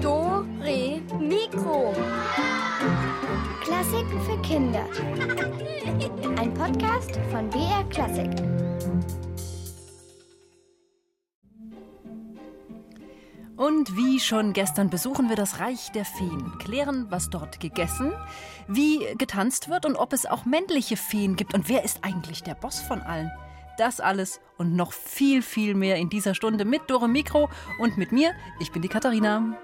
Do, 0.00 0.46
Re, 0.60 1.02
Mikro. 1.18 1.92
Klassiken 3.60 4.20
für 4.20 4.40
Kinder. 4.42 4.86
Ein 6.38 6.54
Podcast 6.54 7.18
von 7.32 7.50
BR 7.50 7.82
Klassik. 7.90 8.30
Und 13.56 13.96
wie 13.96 14.20
schon 14.20 14.52
gestern 14.52 14.90
besuchen 14.90 15.28
wir 15.28 15.34
das 15.34 15.58
Reich 15.58 15.90
der 15.90 16.04
Feen, 16.04 16.56
klären, 16.60 17.06
was 17.10 17.30
dort 17.30 17.58
gegessen, 17.58 18.12
wie 18.68 19.00
getanzt 19.18 19.68
wird 19.68 19.86
und 19.86 19.96
ob 19.96 20.12
es 20.12 20.24
auch 20.24 20.44
männliche 20.44 20.96
Feen 20.96 21.34
gibt 21.34 21.52
und 21.52 21.68
wer 21.68 21.82
ist 21.82 22.04
eigentlich 22.04 22.44
der 22.44 22.54
Boss 22.54 22.78
von 22.78 23.00
allen. 23.00 23.32
Das 23.80 23.98
alles 23.98 24.42
und 24.58 24.76
noch 24.76 24.92
viel, 24.92 25.40
viel 25.40 25.74
mehr 25.74 25.96
in 25.96 26.10
dieser 26.10 26.34
Stunde 26.34 26.66
mit 26.66 26.90
Dore 26.90 27.08
Mikro 27.08 27.48
und 27.78 27.96
mit 27.96 28.12
mir. 28.12 28.32
Ich 28.60 28.72
bin 28.72 28.82
die 28.82 28.88
Katharina. 28.88 29.56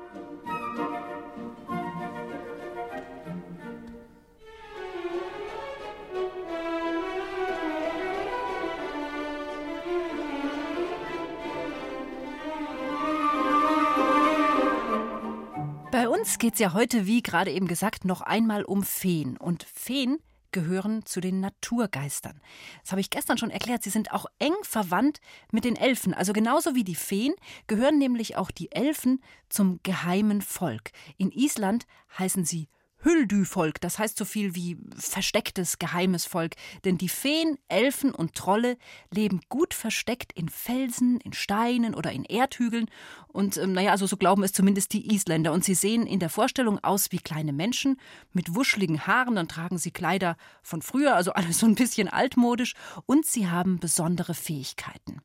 Bei 15.92 16.09
uns 16.09 16.39
geht 16.39 16.55
es 16.55 16.61
ja 16.61 16.73
heute, 16.73 17.05
wie 17.05 17.23
gerade 17.23 17.51
eben 17.51 17.67
gesagt, 17.67 18.06
noch 18.06 18.23
einmal 18.23 18.64
um 18.64 18.83
Feen. 18.83 19.37
Und 19.37 19.64
Feen 19.64 20.20
gehören 20.56 21.05
zu 21.05 21.20
den 21.20 21.41
Naturgeistern. 21.41 22.41
Das 22.80 22.91
habe 22.91 23.02
ich 23.02 23.10
gestern 23.10 23.37
schon 23.37 23.51
erklärt. 23.51 23.83
Sie 23.83 23.91
sind 23.91 24.10
auch 24.10 24.24
eng 24.38 24.55
verwandt 24.62 25.20
mit 25.52 25.66
den 25.66 25.77
Elfen. 25.77 26.14
Also 26.14 26.33
genauso 26.33 26.74
wie 26.74 26.83
die 26.83 26.95
Feen 26.95 27.34
gehören 27.66 27.98
nämlich 27.98 28.37
auch 28.37 28.51
die 28.51 28.73
Elfen 28.73 29.20
zum 29.50 29.80
geheimen 29.83 30.41
Volk. 30.41 30.92
In 31.19 31.31
Island 31.31 31.86
heißen 32.19 32.47
sie 32.47 32.70
Hüldü-Volk, 33.02 33.80
das 33.80 33.98
heißt 33.98 34.16
so 34.16 34.25
viel 34.25 34.55
wie 34.55 34.77
verstecktes, 34.97 35.78
geheimes 35.78 36.25
Volk. 36.25 36.55
Denn 36.84 36.98
die 36.98 37.08
Feen, 37.08 37.58
Elfen 37.69 38.12
und 38.12 38.34
Trolle 38.34 38.78
leben 39.11 39.41
gut 39.48 39.75
versteckt 39.75 40.33
in 40.33 40.48
Felsen, 40.48 41.20
in 41.20 41.33
Steinen 41.33 41.94
oder 41.94 42.12
in 42.12 42.25
Erdhügeln. 42.25 42.86
Und 43.28 43.56
ähm, 43.58 43.72
naja, 43.72 43.92
also 43.92 44.06
so 44.06 44.16
glauben 44.16 44.42
es 44.42 44.53
zumindest 44.53 44.92
die 44.92 45.14
Isländer. 45.14 45.53
Und 45.53 45.64
sie 45.64 45.75
sehen 45.75 46.06
in 46.06 46.20
der 46.20 46.30
Vorstellung 46.30 46.83
aus 46.83 47.12
wie 47.12 47.19
kleine 47.19 47.53
Menschen 47.53 48.00
mit 48.33 48.55
wuscheligen 48.55 49.06
Haaren. 49.06 49.36
Dann 49.36 49.48
tragen 49.48 49.78
sie 49.78 49.91
Kleider 49.91 50.36
von 50.62 50.83
früher, 50.83 51.14
also 51.14 51.33
alles 51.33 51.58
so 51.58 51.66
ein 51.66 51.75
bisschen 51.75 52.08
altmodisch. 52.08 52.75
Und 53.06 53.27
sie 53.27 53.48
haben 53.48 53.78
besondere 53.78 54.34
Fähigkeiten. 54.34 55.20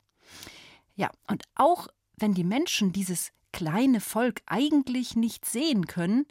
Ja, 0.95 1.09
und 1.27 1.43
auch 1.55 1.87
wenn 2.17 2.33
die 2.33 2.43
Menschen 2.43 2.91
dieses 2.91 3.31
kleine 3.51 3.99
Volk 3.99 4.41
eigentlich 4.45 5.15
nicht 5.15 5.45
sehen 5.45 5.87
können, 5.87 6.25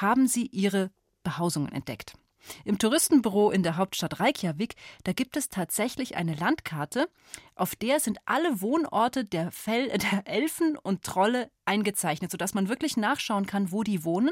haben 0.00 0.28
sie 0.28 0.46
ihre 0.46 0.90
Behausungen 1.22 1.72
entdeckt. 1.72 2.14
Im 2.64 2.78
Touristenbüro 2.78 3.50
in 3.50 3.62
der 3.62 3.76
Hauptstadt 3.76 4.20
Reykjavik, 4.20 4.74
da 5.04 5.12
gibt 5.12 5.36
es 5.36 5.48
tatsächlich 5.48 6.16
eine 6.16 6.34
Landkarte, 6.34 7.08
auf 7.54 7.74
der 7.74 8.00
sind 8.00 8.18
alle 8.24 8.60
Wohnorte 8.60 9.24
der, 9.24 9.50
Fel 9.50 9.88
der 9.98 10.26
Elfen 10.26 10.76
und 10.76 11.02
Trolle 11.02 11.50
eingezeichnet, 11.64 12.30
sodass 12.30 12.54
man 12.54 12.68
wirklich 12.68 12.96
nachschauen 12.96 13.46
kann, 13.46 13.72
wo 13.72 13.82
die 13.82 14.04
wohnen. 14.04 14.30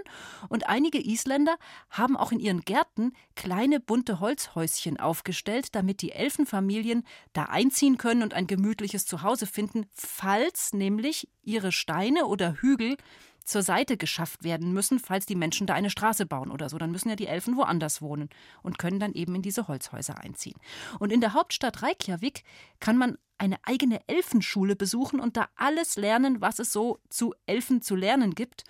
Und 0.48 0.68
einige 0.68 1.04
Isländer 1.04 1.56
haben 1.90 2.16
auch 2.16 2.32
in 2.32 2.38
ihren 2.38 2.60
Gärten 2.60 3.12
kleine 3.34 3.80
bunte 3.80 4.20
Holzhäuschen 4.20 5.00
aufgestellt, 5.00 5.74
damit 5.74 6.02
die 6.02 6.12
Elfenfamilien 6.12 7.04
da 7.32 7.44
einziehen 7.44 7.98
können 7.98 8.22
und 8.22 8.34
ein 8.34 8.46
gemütliches 8.46 9.06
Zuhause 9.06 9.46
finden, 9.46 9.86
falls 9.92 10.72
nämlich 10.72 11.28
ihre 11.42 11.72
Steine 11.72 12.26
oder 12.26 12.54
Hügel 12.60 12.96
zur 13.44 13.62
Seite 13.62 13.96
geschafft 13.96 14.44
werden 14.44 14.72
müssen, 14.72 14.98
falls 14.98 15.26
die 15.26 15.34
Menschen 15.34 15.66
da 15.66 15.74
eine 15.74 15.90
Straße 15.90 16.26
bauen 16.26 16.50
oder 16.50 16.68
so. 16.68 16.78
Dann 16.78 16.90
müssen 16.90 17.08
ja 17.08 17.16
die 17.16 17.26
Elfen 17.26 17.56
woanders 17.56 18.02
wohnen 18.02 18.30
und 18.62 18.78
können 18.78 19.00
dann 19.00 19.12
eben 19.12 19.34
in 19.34 19.42
diese 19.42 19.68
Holzhäuser 19.68 20.18
einziehen. 20.18 20.58
Und 20.98 21.12
in 21.12 21.20
der 21.20 21.34
Hauptstadt 21.34 21.82
Reykjavik 21.82 22.42
kann 22.80 22.96
man 22.96 23.18
eine 23.38 23.58
eigene 23.64 24.00
Elfenschule 24.08 24.76
besuchen 24.76 25.20
und 25.20 25.36
da 25.36 25.48
alles 25.56 25.96
lernen, 25.96 26.40
was 26.40 26.58
es 26.58 26.72
so 26.72 27.00
zu 27.08 27.34
Elfen 27.46 27.82
zu 27.82 27.96
lernen 27.96 28.34
gibt. 28.34 28.64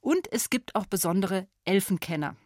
Und 0.00 0.32
es 0.32 0.48
gibt 0.50 0.74
auch 0.74 0.86
besondere 0.86 1.48
Elfenkenner. 1.64 2.36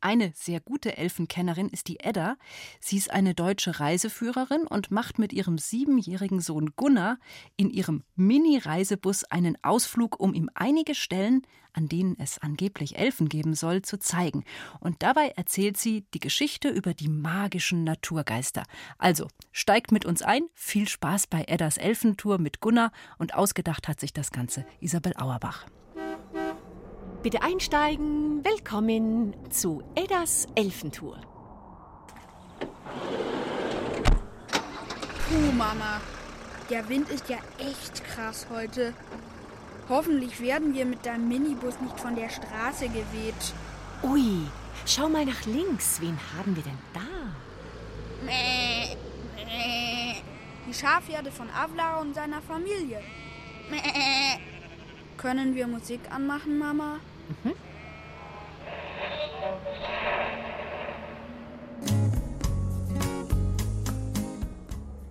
Eine 0.00 0.32
sehr 0.34 0.60
gute 0.60 0.96
Elfenkennerin 0.96 1.68
ist 1.68 1.88
die 1.88 2.00
Edda. 2.00 2.36
Sie 2.80 2.96
ist 2.96 3.10
eine 3.10 3.34
deutsche 3.34 3.80
Reiseführerin 3.80 4.66
und 4.66 4.90
macht 4.90 5.18
mit 5.18 5.32
ihrem 5.32 5.58
siebenjährigen 5.58 6.40
Sohn 6.40 6.70
Gunnar 6.76 7.18
in 7.56 7.70
ihrem 7.70 8.04
Mini-Reisebus 8.14 9.24
einen 9.24 9.56
Ausflug, 9.62 10.20
um 10.20 10.34
ihm 10.34 10.50
einige 10.54 10.94
Stellen, 10.94 11.42
an 11.72 11.88
denen 11.88 12.16
es 12.18 12.38
angeblich 12.38 12.98
Elfen 12.98 13.28
geben 13.28 13.54
soll, 13.54 13.82
zu 13.82 13.98
zeigen. 13.98 14.44
Und 14.80 15.02
dabei 15.02 15.28
erzählt 15.36 15.76
sie 15.76 16.04
die 16.14 16.20
Geschichte 16.20 16.68
über 16.68 16.94
die 16.94 17.08
magischen 17.08 17.84
Naturgeister. 17.84 18.62
Also 18.98 19.28
steigt 19.52 19.92
mit 19.92 20.04
uns 20.04 20.22
ein. 20.22 20.42
Viel 20.54 20.88
Spaß 20.88 21.26
bei 21.26 21.44
Eddas 21.46 21.76
Elfentour 21.76 22.38
mit 22.38 22.60
Gunnar 22.60 22.92
und 23.18 23.34
ausgedacht 23.34 23.88
hat 23.88 24.00
sich 24.00 24.12
das 24.12 24.30
Ganze 24.30 24.64
Isabel 24.80 25.14
Auerbach. 25.16 25.66
Bitte 27.30 27.42
einsteigen. 27.42 28.42
Willkommen 28.42 29.36
zu 29.50 29.82
Eddas 29.94 30.46
Elfentour. 30.54 31.20
Puh, 35.28 35.52
Mama. 35.54 36.00
Der 36.70 36.88
Wind 36.88 37.10
ist 37.10 37.28
ja 37.28 37.36
echt 37.58 38.02
krass 38.02 38.46
heute. 38.48 38.94
Hoffentlich 39.90 40.40
werden 40.40 40.72
wir 40.72 40.86
mit 40.86 41.04
deinem 41.04 41.28
Minibus 41.28 41.78
nicht 41.82 42.00
von 42.00 42.16
der 42.16 42.30
Straße 42.30 42.88
geweht. 42.88 43.52
Ui, 44.04 44.46
schau 44.86 45.10
mal 45.10 45.26
nach 45.26 45.44
links. 45.44 46.00
Wen 46.00 46.18
haben 46.34 46.56
wir 46.56 46.62
denn 46.62 46.78
da? 46.94 48.24
Mäh, 48.24 48.96
mäh. 49.36 50.22
Die 50.66 50.72
Schafherde 50.72 51.30
von 51.30 51.50
Avlar 51.50 52.00
und 52.00 52.14
seiner 52.14 52.40
Familie. 52.40 53.02
Mäh. 53.68 54.40
Können 55.18 55.54
wir 55.54 55.66
Musik 55.66 56.00
anmachen, 56.10 56.56
Mama? 56.58 57.00
Mhm. 57.28 57.54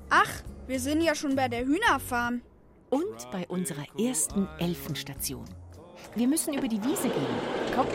Ach, 0.09 0.29
wir 0.67 0.79
sind 0.79 1.01
ja 1.01 1.16
schon 1.16 1.35
bei 1.35 1.47
der 1.47 1.66
Hühnerfarm. 1.66 2.41
Und 2.89 3.29
bei 3.31 3.45
unserer 3.47 3.85
ersten 4.00 4.47
Elfenstation. 4.59 5.45
Wir 6.16 6.27
müssen 6.27 6.53
über 6.53 6.67
die 6.67 6.81
Wiese 6.83 7.09
gehen. 7.09 7.38
Komm. 7.75 7.88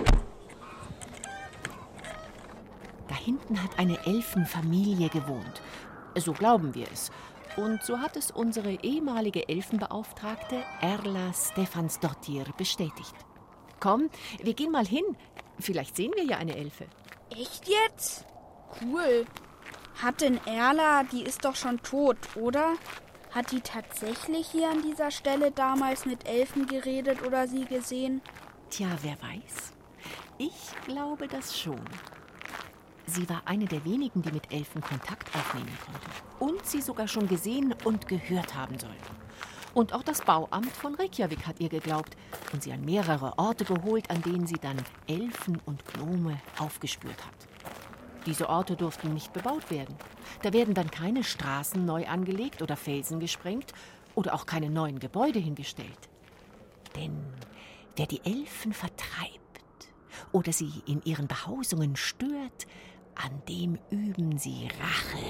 Da 3.09 3.15
hinten 3.15 3.62
hat 3.62 3.78
eine 3.78 3.99
Elfenfamilie 4.06 5.09
gewohnt. 5.09 5.62
So 6.16 6.32
glauben 6.32 6.75
wir 6.75 6.87
es. 6.93 7.11
Und 7.56 7.82
so 7.82 7.99
hat 7.99 8.16
es 8.16 8.31
unsere 8.31 8.72
ehemalige 8.82 9.49
Elfenbeauftragte 9.49 10.62
Erla 10.81 11.32
Stefansdottir 11.32 12.44
bestätigt. 12.56 13.15
Komm, 13.82 14.10
wir 14.41 14.54
gehen 14.54 14.70
mal 14.70 14.87
hin. 14.87 15.03
Vielleicht 15.59 15.97
sehen 15.97 16.12
wir 16.15 16.22
ja 16.22 16.37
eine 16.37 16.56
Elfe. 16.56 16.87
Echt 17.31 17.66
jetzt? 17.66 18.25
Cool. 18.81 19.26
Hat 20.00 20.20
denn 20.20 20.38
Erla, 20.47 21.03
die 21.03 21.25
ist 21.25 21.44
doch 21.44 21.56
schon 21.56 21.82
tot, 21.82 22.16
oder? 22.37 22.75
Hat 23.32 23.50
die 23.50 23.60
tatsächlich 23.60 24.47
hier 24.47 24.70
an 24.70 24.82
dieser 24.82 25.10
Stelle 25.10 25.50
damals 25.50 26.06
mit 26.06 26.28
Elfen 26.28 26.66
geredet 26.66 27.26
oder 27.26 27.48
sie 27.48 27.65
gesehen? 27.65 28.20
Tja, 28.70 28.87
wer 29.03 29.20
weiß. 29.20 29.72
Ich 30.38 30.70
glaube 30.87 31.26
das 31.26 31.59
schon. 31.59 31.84
Sie 33.06 33.28
war 33.28 33.43
eine 33.47 33.64
der 33.64 33.84
wenigen, 33.84 34.22
die 34.22 34.31
mit 34.31 34.53
Elfen 34.53 34.81
Kontakt 34.81 35.34
aufnehmen 35.34 35.76
konnte. 35.84 36.06
Und 36.38 36.64
sie 36.64 36.81
sogar 36.81 37.09
schon 37.09 37.26
gesehen 37.26 37.75
und 37.82 38.06
gehört 38.06 38.54
haben 38.54 38.78
soll. 38.78 38.97
Und 39.75 39.94
auch 39.94 40.03
das 40.03 40.20
Bauamt 40.20 40.73
von 40.73 40.94
Reykjavik 40.94 41.47
hat 41.47 41.61
ihr 41.61 41.70
geglaubt 41.70 42.17
und 42.52 42.62
sie 42.62 42.73
an 42.73 42.85
mehrere 42.85 43.38
Orte 43.38 43.64
geholt, 43.64 44.11
an 44.11 44.20
denen 44.23 44.47
sie 44.47 44.58
dann 44.61 44.76
Elfen 45.06 45.61
und 45.64 45.85
Gnome 45.87 46.41
aufgespürt 46.58 47.25
hat. 47.25 47.35
Diese 48.26 48.49
Orte 48.49 48.76
durften 48.76 49.14
nicht 49.14 49.32
bebaut 49.32 49.70
werden. 49.70 49.97
Da 50.43 50.52
werden 50.52 50.75
dann 50.75 50.91
keine 50.91 51.25
Straßen 51.25 51.85
neu 51.85 52.06
angelegt 52.06 52.62
oder 52.62 52.76
Felsen 52.76 53.19
gesprengt 53.19 53.73
oder 54.14 54.35
auch 54.35 54.47
keine 54.47 54.70
neuen 54.70 54.99
Gebäude 54.99 55.38
hingestellt. 55.38 56.08
Denn 56.94 57.25
wer 57.97 58.06
die 58.06 58.20
Elfen 58.25 58.73
vertreibt 58.73 59.41
oder 60.32 60.52
sie 60.52 60.70
in 60.87 61.02
ihren 61.05 61.26
Behausungen 61.26 61.97
stört, 61.97 62.67
an 63.14 63.43
dem 63.49 63.79
üben 63.91 64.38
sie 64.38 64.69
Rache. 64.81 65.25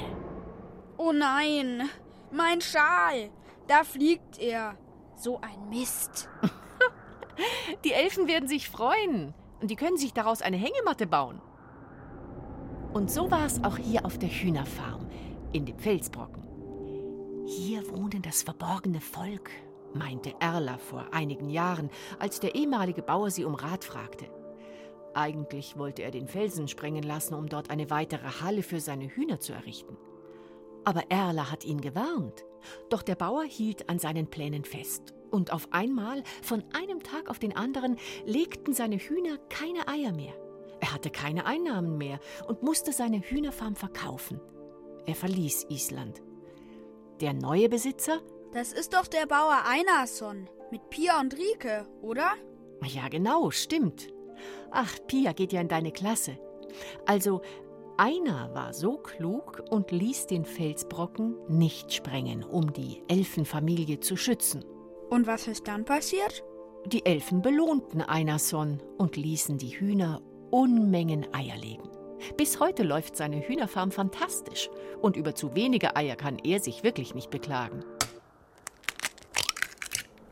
Oh 0.96 1.12
nein, 1.12 1.88
mein 2.30 2.60
Schal, 2.60 3.30
da 3.68 3.84
fliegt 3.84 4.38
er. 4.38 4.76
So 5.16 5.40
ein 5.40 5.68
Mist. 5.68 6.28
die 7.84 7.92
Elfen 7.92 8.26
werden 8.28 8.48
sich 8.48 8.68
freuen 8.68 9.34
und 9.60 9.70
die 9.70 9.76
können 9.76 9.96
sich 9.96 10.12
daraus 10.12 10.42
eine 10.42 10.56
Hängematte 10.56 11.06
bauen. 11.06 11.40
Und 12.92 13.10
so 13.10 13.30
war 13.30 13.46
es 13.46 13.62
auch 13.64 13.78
hier 13.78 14.04
auf 14.04 14.18
der 14.18 14.28
Hühnerfarm, 14.28 15.06
in 15.52 15.64
dem 15.64 15.78
Felsbrocken. 15.78 16.42
Hier 17.46 17.88
wohnen 17.90 18.22
das 18.22 18.42
verborgene 18.42 19.00
Volk, 19.00 19.50
meinte 19.94 20.34
Erla 20.40 20.78
vor 20.78 21.06
einigen 21.12 21.48
Jahren, 21.48 21.90
als 22.18 22.40
der 22.40 22.54
ehemalige 22.54 23.02
Bauer 23.02 23.30
sie 23.30 23.44
um 23.44 23.54
Rat 23.54 23.84
fragte. 23.84 24.26
Eigentlich 25.14 25.76
wollte 25.78 26.02
er 26.02 26.10
den 26.10 26.28
Felsen 26.28 26.68
sprengen 26.68 27.02
lassen, 27.02 27.34
um 27.34 27.48
dort 27.48 27.70
eine 27.70 27.90
weitere 27.90 28.40
Halle 28.40 28.62
für 28.62 28.80
seine 28.80 29.08
Hühner 29.08 29.40
zu 29.40 29.52
errichten. 29.52 29.96
Aber 30.84 31.10
Erla 31.10 31.50
hat 31.50 31.64
ihn 31.64 31.80
gewarnt. 31.80 32.44
Doch 32.90 33.02
der 33.02 33.14
Bauer 33.14 33.44
hielt 33.44 33.88
an 33.88 33.98
seinen 33.98 34.28
Plänen 34.28 34.64
fest. 34.64 35.14
Und 35.30 35.52
auf 35.52 35.68
einmal, 35.72 36.22
von 36.42 36.62
einem 36.72 37.02
Tag 37.02 37.30
auf 37.30 37.38
den 37.38 37.56
anderen, 37.56 37.96
legten 38.26 38.74
seine 38.74 38.96
Hühner 38.96 39.38
keine 39.48 39.88
Eier 39.88 40.12
mehr. 40.12 40.34
Er 40.80 40.92
hatte 40.92 41.10
keine 41.10 41.46
Einnahmen 41.46 41.96
mehr 41.96 42.18
und 42.48 42.62
musste 42.62 42.92
seine 42.92 43.20
Hühnerfarm 43.20 43.76
verkaufen. 43.76 44.40
Er 45.06 45.14
verließ 45.14 45.66
Island. 45.70 46.22
Der 47.20 47.32
neue 47.32 47.68
Besitzer? 47.68 48.20
Das 48.52 48.72
ist 48.72 48.92
doch 48.92 49.06
der 49.06 49.26
Bauer 49.26 49.62
Einarsson 49.64 50.48
mit 50.70 50.90
Pia 50.90 51.20
und 51.20 51.36
Rike, 51.36 51.86
oder? 52.02 52.32
Ja, 52.84 53.08
genau, 53.08 53.50
stimmt. 53.50 54.08
Ach, 54.70 54.98
Pia 55.06 55.32
geht 55.32 55.52
ja 55.52 55.60
in 55.60 55.68
deine 55.68 55.92
Klasse. 55.92 56.38
Also, 57.06 57.42
einer 57.96 58.54
war 58.54 58.72
so 58.72 58.98
klug 58.98 59.62
und 59.70 59.90
ließ 59.90 60.26
den 60.26 60.44
Felsbrocken 60.44 61.36
nicht 61.48 61.92
sprengen, 61.92 62.44
um 62.44 62.72
die 62.72 63.02
Elfenfamilie 63.08 64.00
zu 64.00 64.16
schützen. 64.16 64.64
Und 65.10 65.26
was 65.26 65.46
ist 65.46 65.68
dann 65.68 65.84
passiert? 65.84 66.42
Die 66.86 67.06
Elfen 67.06 67.42
belohnten 67.42 68.02
Einarsson 68.02 68.82
und 68.98 69.16
ließen 69.16 69.58
die 69.58 69.78
Hühner 69.78 70.20
Unmengen 70.50 71.26
Eier 71.32 71.56
legen. 71.56 71.88
Bis 72.36 72.60
heute 72.60 72.82
läuft 72.82 73.16
seine 73.16 73.40
Hühnerfarm 73.40 73.90
fantastisch 73.90 74.68
und 75.00 75.16
über 75.16 75.34
zu 75.34 75.54
wenige 75.54 75.96
Eier 75.96 76.16
kann 76.16 76.38
er 76.38 76.60
sich 76.60 76.82
wirklich 76.82 77.14
nicht 77.14 77.30
beklagen. 77.30 77.84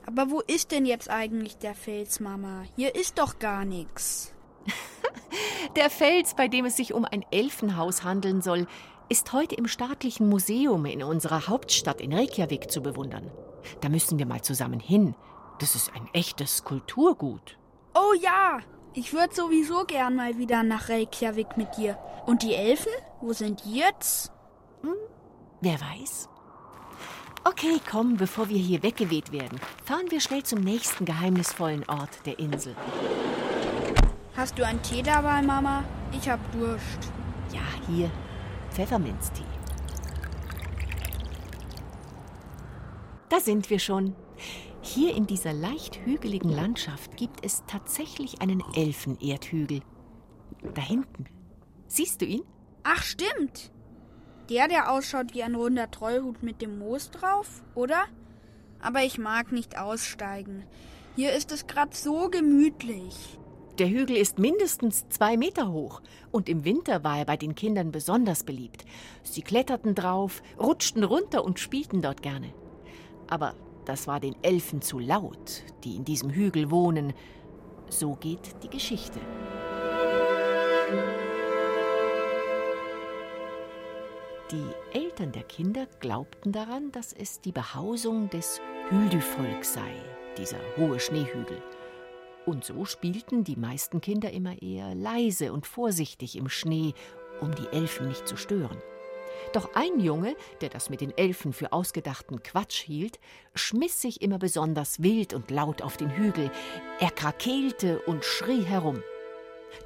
Aber 0.06 0.30
wo 0.30 0.40
ist 0.40 0.72
denn 0.72 0.86
jetzt 0.86 1.08
eigentlich 1.08 1.56
der 1.58 1.74
Fels, 1.74 2.20
Mama? 2.20 2.64
Hier 2.76 2.94
ist 2.94 3.18
doch 3.18 3.38
gar 3.38 3.64
nichts. 3.64 4.34
Der 5.76 5.90
Fels, 5.90 6.34
bei 6.34 6.48
dem 6.48 6.64
es 6.64 6.76
sich 6.76 6.94
um 6.94 7.04
ein 7.04 7.24
Elfenhaus 7.30 8.04
handeln 8.04 8.42
soll, 8.42 8.66
ist 9.08 9.32
heute 9.32 9.56
im 9.56 9.66
staatlichen 9.66 10.28
Museum 10.28 10.86
in 10.86 11.02
unserer 11.02 11.48
Hauptstadt 11.48 12.00
in 12.00 12.12
Reykjavik 12.12 12.70
zu 12.70 12.80
bewundern. 12.80 13.30
Da 13.80 13.88
müssen 13.88 14.18
wir 14.18 14.26
mal 14.26 14.42
zusammen 14.42 14.80
hin. 14.80 15.14
Das 15.58 15.74
ist 15.74 15.92
ein 15.94 16.08
echtes 16.12 16.64
Kulturgut. 16.64 17.58
Oh 17.94 18.14
ja, 18.20 18.60
ich 18.94 19.12
würde 19.12 19.34
sowieso 19.34 19.84
gern 19.84 20.16
mal 20.16 20.38
wieder 20.38 20.62
nach 20.62 20.88
Reykjavik 20.88 21.56
mit 21.56 21.76
dir. 21.76 21.98
Und 22.26 22.42
die 22.42 22.54
Elfen? 22.54 22.92
Wo 23.20 23.32
sind 23.32 23.64
die 23.64 23.76
jetzt? 23.76 24.32
Hm, 24.82 24.94
wer 25.60 25.80
weiß. 25.80 26.28
Okay, 27.44 27.80
komm, 27.90 28.16
bevor 28.16 28.48
wir 28.48 28.58
hier 28.58 28.82
weggeweht 28.82 29.32
werden, 29.32 29.58
fahren 29.84 30.10
wir 30.10 30.20
schnell 30.20 30.42
zum 30.42 30.60
nächsten 30.60 31.04
geheimnisvollen 31.04 31.88
Ort 31.88 32.26
der 32.26 32.38
Insel. 32.38 32.76
Hast 34.40 34.58
du 34.58 34.64
einen 34.64 34.80
Tee 34.80 35.02
dabei, 35.02 35.42
Mama? 35.42 35.84
Ich 36.12 36.26
hab 36.26 36.40
Durst. 36.52 37.12
Ja, 37.52 37.60
hier. 37.86 38.10
Pfefferminztee. 38.70 39.44
Da 43.28 43.38
sind 43.38 43.68
wir 43.68 43.78
schon. 43.78 44.16
Hier 44.80 45.14
in 45.14 45.26
dieser 45.26 45.52
leicht 45.52 46.00
hügeligen 46.06 46.48
Landschaft 46.50 47.18
gibt 47.18 47.44
es 47.44 47.64
tatsächlich 47.66 48.40
einen 48.40 48.62
Elfenerdhügel. 48.74 49.82
Da 50.72 50.80
hinten. 50.80 51.26
Siehst 51.86 52.22
du 52.22 52.24
ihn? 52.24 52.44
Ach, 52.82 53.02
stimmt. 53.02 53.70
Der, 54.48 54.68
der 54.68 54.90
ausschaut 54.90 55.34
wie 55.34 55.42
ein 55.42 55.54
runder 55.54 55.90
Trollhut 55.90 56.42
mit 56.42 56.62
dem 56.62 56.78
Moos 56.78 57.10
drauf, 57.10 57.62
oder? 57.74 58.06
Aber 58.80 59.02
ich 59.02 59.18
mag 59.18 59.52
nicht 59.52 59.76
aussteigen. 59.76 60.64
Hier 61.14 61.34
ist 61.34 61.52
es 61.52 61.66
grad 61.66 61.94
so 61.94 62.30
gemütlich. 62.30 63.36
Der 63.78 63.88
Hügel 63.88 64.16
ist 64.16 64.38
mindestens 64.38 65.08
zwei 65.08 65.36
Meter 65.36 65.72
hoch 65.72 66.02
und 66.30 66.48
im 66.48 66.64
Winter 66.64 67.02
war 67.02 67.18
er 67.18 67.24
bei 67.24 67.36
den 67.36 67.54
Kindern 67.54 67.92
besonders 67.92 68.44
beliebt. 68.44 68.84
Sie 69.22 69.42
kletterten 69.42 69.94
drauf, 69.94 70.42
rutschten 70.58 71.04
runter 71.04 71.44
und 71.44 71.58
spielten 71.58 72.02
dort 72.02 72.22
gerne. 72.22 72.52
Aber 73.28 73.54
das 73.86 74.06
war 74.06 74.20
den 74.20 74.36
Elfen 74.42 74.82
zu 74.82 74.98
laut, 74.98 75.62
die 75.84 75.96
in 75.96 76.04
diesem 76.04 76.30
Hügel 76.30 76.70
wohnen. 76.70 77.14
So 77.88 78.16
geht 78.16 78.62
die 78.62 78.68
Geschichte. 78.68 79.18
Die 84.50 84.98
Eltern 84.98 85.32
der 85.32 85.44
Kinder 85.44 85.86
glaubten 86.00 86.50
daran, 86.52 86.90
dass 86.90 87.12
es 87.12 87.40
die 87.40 87.52
Behausung 87.52 88.28
des 88.30 88.60
Hüldü-Volk 88.88 89.64
sei, 89.64 89.92
dieser 90.36 90.58
hohe 90.76 90.98
Schneehügel. 90.98 91.62
Und 92.50 92.64
so 92.64 92.84
spielten 92.84 93.44
die 93.44 93.54
meisten 93.54 94.00
Kinder 94.00 94.32
immer 94.32 94.60
eher 94.60 94.92
leise 94.96 95.52
und 95.52 95.68
vorsichtig 95.68 96.34
im 96.34 96.48
Schnee, 96.48 96.94
um 97.40 97.54
die 97.54 97.68
Elfen 97.68 98.08
nicht 98.08 98.26
zu 98.26 98.36
stören. 98.36 98.76
Doch 99.52 99.76
ein 99.76 100.00
Junge, 100.00 100.34
der 100.60 100.68
das 100.68 100.90
mit 100.90 101.00
den 101.00 101.16
Elfen 101.16 101.52
für 101.52 101.72
ausgedachten 101.72 102.42
Quatsch 102.42 102.80
hielt, 102.80 103.20
schmiss 103.54 104.02
sich 104.02 104.20
immer 104.20 104.40
besonders 104.40 105.00
wild 105.00 105.32
und 105.32 105.52
laut 105.52 105.80
auf 105.80 105.96
den 105.96 106.10
Hügel. 106.10 106.50
Er 106.98 107.12
krakeelte 107.12 108.00
und 108.00 108.24
schrie 108.24 108.64
herum. 108.64 109.00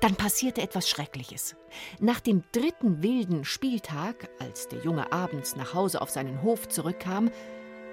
Dann 0.00 0.16
passierte 0.16 0.62
etwas 0.62 0.88
Schreckliches. 0.88 1.56
Nach 2.00 2.20
dem 2.20 2.44
dritten 2.52 3.02
wilden 3.02 3.44
Spieltag, 3.44 4.30
als 4.38 4.68
der 4.68 4.82
Junge 4.82 5.12
abends 5.12 5.54
nach 5.54 5.74
Hause 5.74 6.00
auf 6.00 6.08
seinen 6.08 6.40
Hof 6.40 6.66
zurückkam, 6.70 7.30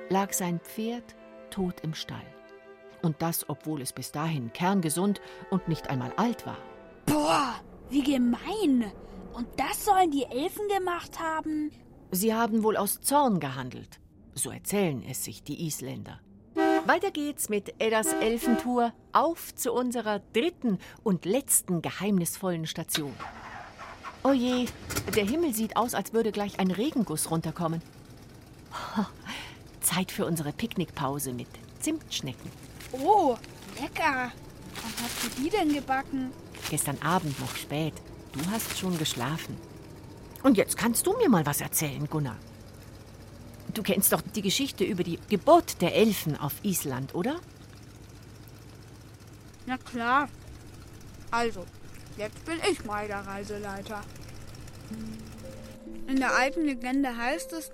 lag 0.08 0.32
sein 0.32 0.62
Pferd 0.62 1.14
tot 1.50 1.82
im 1.82 1.94
Stall. 1.94 2.41
Und 3.02 3.22
das, 3.22 3.50
obwohl 3.50 3.82
es 3.82 3.94
bis 3.94 4.12
dahin 4.12 4.54
kerngesund 4.54 5.22
und 5.50 5.68
nicht 5.68 5.90
einmal 5.90 6.12
alt 6.18 6.46
war. 6.46 6.58
Boah, 7.06 7.56
wie 7.90 8.04
gemein! 8.04 8.92
Und 9.34 9.48
das 9.58 9.86
sollen 9.86 10.12
die 10.12 10.26
Elfen 10.26 10.68
gemacht 10.68 11.20
haben? 11.20 11.72
Sie 12.12 12.34
haben 12.34 12.64
wohl 12.64 12.78
aus 12.78 13.02
Zorn 13.02 13.40
gehandelt. 13.40 14.00
So 14.34 14.52
erzählen 14.52 15.04
es 15.10 15.24
sich 15.24 15.44
die 15.44 15.66
Isländer. 15.66 16.20
Weiter 16.86 17.12
geht's 17.12 17.48
mit 17.48 17.76
Eddas 17.80 18.08
Elfentour 18.08 18.94
auf 19.14 19.56
zu 19.56 19.72
unserer 19.72 20.20
dritten 20.34 20.80
und 21.04 21.26
letzten 21.26 21.82
geheimnisvollen 21.82 22.68
Station. 22.68 23.14
Oh 24.24 24.34
je, 24.34 24.66
der 25.16 25.26
Himmel 25.26 25.54
sieht 25.54 25.78
aus, 25.78 25.94
als 25.94 26.14
würde 26.14 26.32
gleich 26.32 26.60
ein 26.60 26.72
Regenguss 26.72 27.32
runterkommen. 27.32 27.82
Zeit 29.82 30.12
für 30.12 30.26
unsere 30.26 30.52
Picknickpause 30.52 31.34
mit 31.34 31.48
Zimtschnecken. 31.80 32.52
Oh, 32.94 33.38
lecker. 33.80 34.32
Wann 34.82 34.94
hast 35.04 35.24
du 35.24 35.42
die 35.42 35.50
denn 35.50 35.74
gebacken? 35.74 36.32
Gestern 36.70 37.02
Abend 37.02 37.40
noch 37.40 37.56
spät. 37.56 37.94
Du 38.34 38.40
hast 38.50 38.78
schon 38.78 38.98
geschlafen. 38.98 39.58
Und 40.44 40.58
jetzt 40.58 40.78
kannst 40.78 41.06
du 41.06 41.14
mir 41.18 41.30
mal 41.30 41.46
was 41.46 41.62
erzählen, 41.62 42.08
Gunnar. 42.10 42.38
Du 43.74 43.84
kennst 43.84 44.12
doch 44.12 44.22
die 44.22 44.42
Geschichte 44.42 44.84
über 44.84 45.04
die 45.04 45.20
Geburt 45.30 45.82
der 45.82 45.96
Elfen 45.96 46.38
auf 46.38 46.54
Island, 46.64 47.16
oder? 47.16 47.40
Na 49.66 49.78
klar. 49.78 50.28
Also, 51.30 51.66
jetzt 52.18 52.44
bin 52.46 52.60
ich 52.70 52.84
mal 52.84 53.08
der 53.08 53.26
Reiseleiter. 53.26 54.02
In 56.08 56.18
der 56.18 56.36
alten 56.36 56.66
Legende 56.66 57.16
heißt 57.16 57.54
es, 57.54 57.72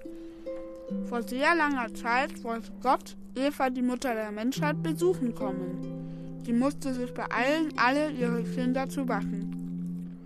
vor 1.08 1.24
sehr 1.24 1.56
langer 1.56 1.94
Zeit 1.94 2.44
wollte 2.44 2.72
Gott 2.82 3.16
Eva, 3.36 3.70
die 3.70 3.82
Mutter 3.82 4.14
der 4.14 4.32
Menschheit, 4.32 4.82
besuchen 4.82 5.36
kommen. 5.36 6.42
Sie 6.46 6.54
musste 6.54 6.94
sich 6.94 7.14
beeilen, 7.14 7.74
alle 7.76 8.10
ihre 8.12 8.44
Kinder 8.44 8.88
zu 8.90 9.08
waschen. 9.08 10.18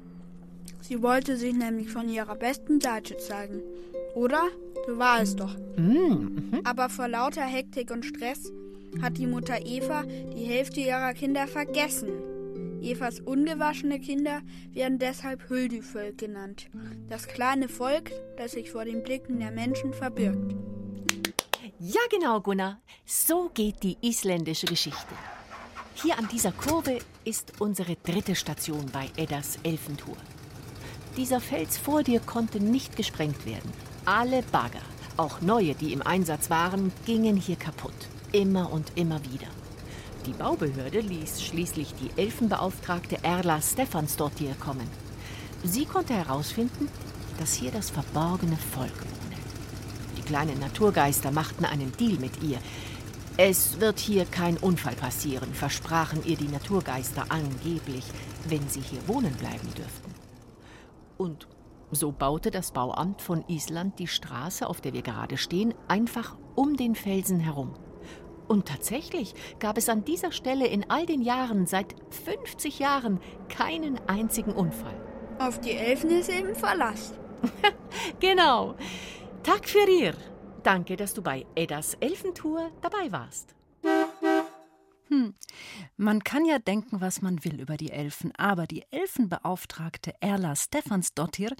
Sie 0.82 1.02
wollte 1.02 1.38
sich 1.38 1.54
nämlich 1.54 1.90
von 1.90 2.10
ihrer 2.10 2.36
besten 2.36 2.80
Seite 2.80 3.18
zeigen. 3.18 3.62
Oder? 4.16 4.42
So 4.88 4.98
war 4.98 5.22
es 5.22 5.36
doch. 5.36 5.56
Mm, 5.78 6.60
Aber 6.64 6.90
vor 6.90 7.08
lauter 7.08 7.44
Hektik 7.44 7.92
und 7.92 8.06
Stress 8.06 8.52
hat 9.02 9.18
die 9.18 9.28
Mutter 9.28 9.66
Eva 9.66 10.04
die 10.04 10.44
Hälfte 10.44 10.80
ihrer 10.80 11.14
Kinder 11.14 11.48
vergessen. 11.48 12.10
Evas 12.82 13.20
ungewaschene 13.20 14.00
Kinder 14.00 14.42
werden 14.72 14.98
deshalb 14.98 15.50
Hüldü-Volk 15.50 16.18
genannt. 16.18 16.70
Das 17.08 17.28
kleine 17.28 17.70
Volk, 17.70 18.12
das 18.38 18.54
sich 18.54 18.72
vor 18.72 18.86
den 18.86 19.04
Blicken 19.04 19.40
der 19.40 19.52
Menschen 19.52 19.94
verbirgt. 19.94 20.56
Ja, 21.80 22.02
genau, 22.10 22.42
Gunnar. 22.42 22.80
So 23.06 23.50
geht 23.54 23.84
die 23.84 23.98
isländische 24.02 24.66
Geschichte. 24.66 25.16
Hier 25.96 26.18
an 26.18 26.28
dieser 26.32 26.52
Kurve 26.52 27.00
ist 27.26 27.54
unsere 27.60 27.96
dritte 28.04 28.36
Station 28.36 28.86
bei 28.92 29.10
Eddas 29.16 29.60
Elfentour. 29.64 30.18
Dieser 31.18 31.42
Fels 31.42 31.78
vor 31.78 32.04
dir 32.04 32.20
konnte 32.20 32.60
nicht 32.60 32.96
gesprengt 32.96 33.46
werden. 33.46 33.72
Alle 34.06 34.42
Bagger, 34.44 34.82
auch 35.18 35.42
neue, 35.42 35.76
die 35.76 35.94
im 35.94 36.02
Einsatz 36.02 36.50
waren, 36.50 36.92
gingen 37.06 37.36
hier 37.36 37.58
kaputt. 37.58 37.94
Immer 38.32 38.72
und 38.72 38.94
immer 38.96 39.20
wieder. 39.26 39.48
Die 40.26 40.34
Baubehörde 40.34 41.00
ließ 41.00 41.42
schließlich 41.42 41.96
die 41.96 42.12
Elfenbeauftragte 42.22 43.24
Erla 43.24 43.60
Stefansdottir 43.60 44.54
kommen. 44.60 44.88
Sie 45.64 45.86
konnte 45.86 46.14
herausfinden, 46.14 46.90
dass 47.40 47.54
hier 47.54 47.72
das 47.72 47.90
verborgene 47.90 48.58
Volk 48.58 48.92
wohne. 48.92 49.36
Die 50.18 50.22
kleinen 50.22 50.60
Naturgeister 50.60 51.32
machten 51.32 51.66
einen 51.66 51.92
Deal 51.98 52.20
mit 52.20 52.44
ihr. 52.44 52.60
Es 53.38 53.80
wird 53.80 54.00
hier 54.00 54.26
kein 54.26 54.58
Unfall 54.58 54.96
passieren, 54.96 55.54
versprachen 55.56 56.24
ihr 56.24 56.38
die 56.38 56.50
Naturgeister 56.50 57.26
angeblich, 57.30 58.04
wenn 58.48 58.68
sie 58.70 58.82
hier 58.82 59.08
wohnen 59.08 59.34
bleiben 59.36 59.74
dürften. 59.76 60.14
Und 61.18 61.48
so 61.90 62.12
baute 62.12 62.52
das 62.52 62.72
Bauamt 62.72 63.22
von 63.22 63.44
Island 63.48 63.98
die 63.98 64.08
Straße, 64.08 64.68
auf 64.68 64.82
der 64.82 64.94
wir 64.94 65.02
gerade 65.02 65.38
stehen, 65.38 65.74
einfach 65.88 66.38
um 66.56 66.78
den 66.78 66.94
Felsen 66.94 67.40
herum. 67.40 67.74
Und 68.52 68.68
tatsächlich 68.68 69.34
gab 69.60 69.78
es 69.78 69.88
an 69.88 70.04
dieser 70.04 70.34
Stelle 70.34 70.68
in 70.68 70.90
all 70.90 71.06
den 71.06 71.22
Jahren, 71.22 71.68
seit 71.68 71.96
50 72.26 72.80
Jahren, 72.80 73.22
keinen 73.48 73.98
einzigen 74.10 74.52
Unfall. 74.52 75.00
Auf 75.40 75.62
die 75.62 75.72
Elfen 75.72 76.10
ist 76.10 76.30
eben 76.30 76.54
Verlass. 76.54 77.14
genau. 78.20 78.76
Tag 79.44 79.70
für 79.70 79.86
dir. 79.86 80.16
Danke, 80.64 80.98
dass 80.98 81.14
du 81.14 81.22
bei 81.22 81.46
Eddas 81.56 81.94
Elfentour 82.02 82.72
dabei 82.82 83.10
warst. 83.14 83.56
Hm. 85.08 85.34
Man 85.96 86.22
kann 86.22 86.44
ja 86.44 86.60
denken, 86.60 87.00
was 87.00 87.22
man 87.22 87.46
will 87.46 87.62
über 87.62 87.78
die 87.78 87.92
Elfen, 87.92 88.34
aber 88.36 88.68
die 88.68 88.84
Elfenbeauftragte 88.92 90.14
Erla 90.20 90.58
Stefansdottir, 90.58 91.56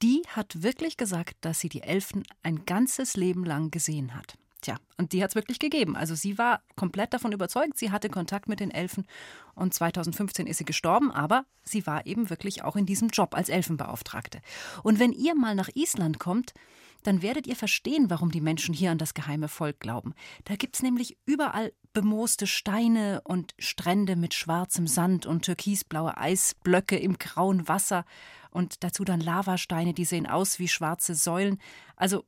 die 0.00 0.22
hat 0.28 0.62
wirklich 0.62 0.96
gesagt, 0.96 1.36
dass 1.42 1.60
sie 1.60 1.68
die 1.68 1.82
Elfen 1.82 2.22
ein 2.42 2.64
ganzes 2.64 3.14
Leben 3.14 3.44
lang 3.44 3.70
gesehen 3.70 4.14
hat. 4.14 4.38
Tja, 4.64 4.76
und 4.96 5.12
die 5.12 5.22
hat 5.22 5.28
es 5.28 5.34
wirklich 5.34 5.58
gegeben. 5.58 5.94
Also 5.94 6.14
sie 6.14 6.38
war 6.38 6.62
komplett 6.74 7.12
davon 7.12 7.32
überzeugt, 7.32 7.76
sie 7.76 7.90
hatte 7.90 8.08
Kontakt 8.08 8.48
mit 8.48 8.60
den 8.60 8.70
Elfen 8.70 9.06
und 9.54 9.74
2015 9.74 10.46
ist 10.46 10.56
sie 10.56 10.64
gestorben, 10.64 11.10
aber 11.10 11.44
sie 11.64 11.86
war 11.86 12.06
eben 12.06 12.30
wirklich 12.30 12.64
auch 12.64 12.74
in 12.74 12.86
diesem 12.86 13.08
Job 13.08 13.34
als 13.34 13.50
Elfenbeauftragte. 13.50 14.40
Und 14.82 14.98
wenn 14.98 15.12
ihr 15.12 15.34
mal 15.34 15.54
nach 15.54 15.68
Island 15.74 16.18
kommt, 16.18 16.54
dann 17.02 17.20
werdet 17.20 17.46
ihr 17.46 17.56
verstehen, 17.56 18.08
warum 18.08 18.30
die 18.30 18.40
Menschen 18.40 18.72
hier 18.72 18.90
an 18.90 18.96
das 18.96 19.12
geheime 19.12 19.48
Volk 19.48 19.80
glauben. 19.80 20.14
Da 20.44 20.56
gibt 20.56 20.76
es 20.76 20.82
nämlich 20.82 21.18
überall 21.26 21.74
bemooste 21.92 22.46
Steine 22.46 23.20
und 23.24 23.54
Strände 23.58 24.16
mit 24.16 24.32
schwarzem 24.32 24.86
Sand 24.86 25.26
und 25.26 25.44
türkisblaue 25.44 26.16
Eisblöcke 26.16 26.96
im 26.96 27.18
grauen 27.18 27.68
Wasser 27.68 28.06
und 28.50 28.82
dazu 28.82 29.04
dann 29.04 29.20
Lavasteine, 29.20 29.92
die 29.92 30.06
sehen 30.06 30.26
aus 30.26 30.58
wie 30.58 30.68
schwarze 30.68 31.14
Säulen. 31.14 31.60
Also, 31.96 32.24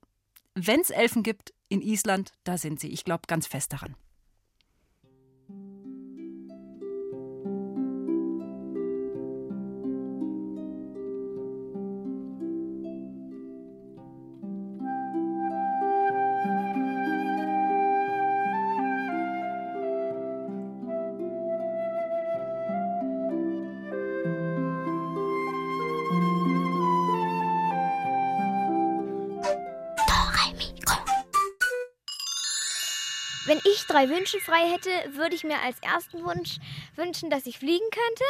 wenn 0.55 0.81
es 0.81 0.91
Elfen 0.91 1.23
gibt, 1.23 1.55
in 1.69 1.83
Island, 1.83 2.33
da 2.45 2.59
sind 2.59 2.81
sie. 2.81 2.89
Ich 2.89 3.05
glaube 3.05 3.23
ganz 3.27 3.47
fest 3.47 3.73
daran. 3.73 3.97
Ich 33.77 33.87
drei 33.87 34.09
Wünsche 34.09 34.41
frei 34.41 34.71
hätte, 34.71 34.91
würde 35.17 35.35
ich 35.35 35.45
mir 35.45 35.61
als 35.61 35.79
ersten 35.81 36.25
Wunsch 36.25 36.57
wünschen, 36.97 37.31
dass 37.31 37.47
ich 37.47 37.59
fliegen 37.59 37.89
könnte. 37.91 38.25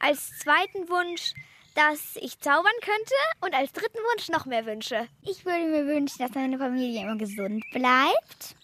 Als 0.00 0.38
zweiten 0.38 0.88
Wunsch, 0.88 1.34
dass 1.74 2.16
ich 2.16 2.40
zaubern 2.40 2.72
könnte. 2.80 3.14
Und 3.40 3.54
als 3.54 3.72
dritten 3.72 3.98
Wunsch 3.98 4.28
noch 4.28 4.46
mehr 4.46 4.64
Wünsche. 4.66 5.06
Ich 5.22 5.44
würde 5.44 5.66
mir 5.66 5.86
wünschen, 5.86 6.18
dass 6.18 6.34
meine 6.34 6.58
Familie 6.58 7.02
immer 7.02 7.16
gesund 7.16 7.64
bleibt. 7.72 8.56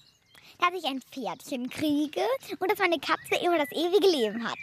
Dass 0.58 0.74
ich 0.76 0.84
ein 0.84 1.02
Pferdchen 1.02 1.68
kriege. 1.68 2.22
Und 2.58 2.70
dass 2.70 2.78
meine 2.78 2.98
Katze 2.98 3.42
immer 3.44 3.58
das 3.58 3.70
ewige 3.72 4.08
Leben 4.08 4.48
hat. 4.48 4.58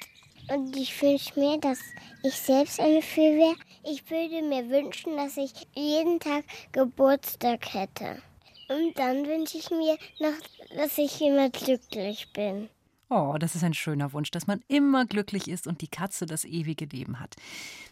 Und 0.49 0.75
ich 0.75 0.99
wünsche 1.01 1.39
mir, 1.39 1.59
dass 1.59 1.79
ich 2.23 2.35
selbst 2.35 2.79
eine 2.79 3.01
Fee 3.01 3.37
wäre. 3.37 3.55
Ich 3.83 4.09
würde 4.09 4.41
mir 4.41 4.69
wünschen, 4.69 5.17
dass 5.17 5.37
ich 5.37 5.51
jeden 5.75 6.19
Tag 6.19 6.45
Geburtstag 6.71 7.73
hätte. 7.73 8.21
Und 8.69 8.97
dann 8.97 9.25
wünsche 9.25 9.57
ich 9.57 9.69
mir 9.69 9.97
noch, 10.19 10.75
dass 10.75 10.97
ich 10.97 11.21
immer 11.21 11.49
glücklich 11.49 12.31
bin. 12.33 12.69
Oh, 13.09 13.35
das 13.39 13.55
ist 13.55 13.63
ein 13.63 13.73
schöner 13.73 14.11
Wunsch, 14.11 14.31
dass 14.31 14.47
man 14.47 14.61
immer 14.67 15.05
glücklich 15.05 15.47
ist 15.47 15.65
und 15.65 15.81
die 15.81 15.87
Katze 15.87 16.25
das 16.25 16.43
ewige 16.43 16.85
Leben 16.85 17.21
hat. 17.21 17.35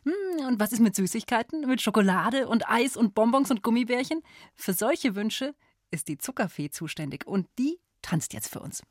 Hm, 0.03 0.45
und 0.45 0.59
was 0.59 0.73
ist 0.73 0.81
mit 0.81 0.93
Süßigkeiten? 0.95 1.61
Mit 1.67 1.81
Schokolade 1.81 2.49
und 2.49 2.69
Eis 2.69 2.97
und 2.97 3.15
Bonbons 3.15 3.49
und 3.49 3.63
Gummibärchen? 3.63 4.21
Für 4.55 4.73
solche 4.73 5.15
Wünsche 5.15 5.55
ist 5.89 6.09
die 6.09 6.17
Zuckerfee 6.17 6.69
zuständig 6.69 7.25
und 7.25 7.47
die 7.57 7.79
tanzt 8.01 8.33
jetzt 8.33 8.49
für 8.49 8.59
uns. 8.59 8.83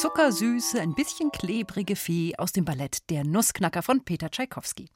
Zuckersüße, 0.00 0.80
ein 0.80 0.94
bisschen 0.94 1.32
klebrige 1.32 1.96
Fee 1.96 2.34
aus 2.36 2.52
dem 2.52 2.64
Ballett 2.66 3.08
Der 3.08 3.24
Nussknacker 3.24 3.82
von 3.82 4.04
Peter 4.04 4.30
Tschaikowski. 4.30 4.88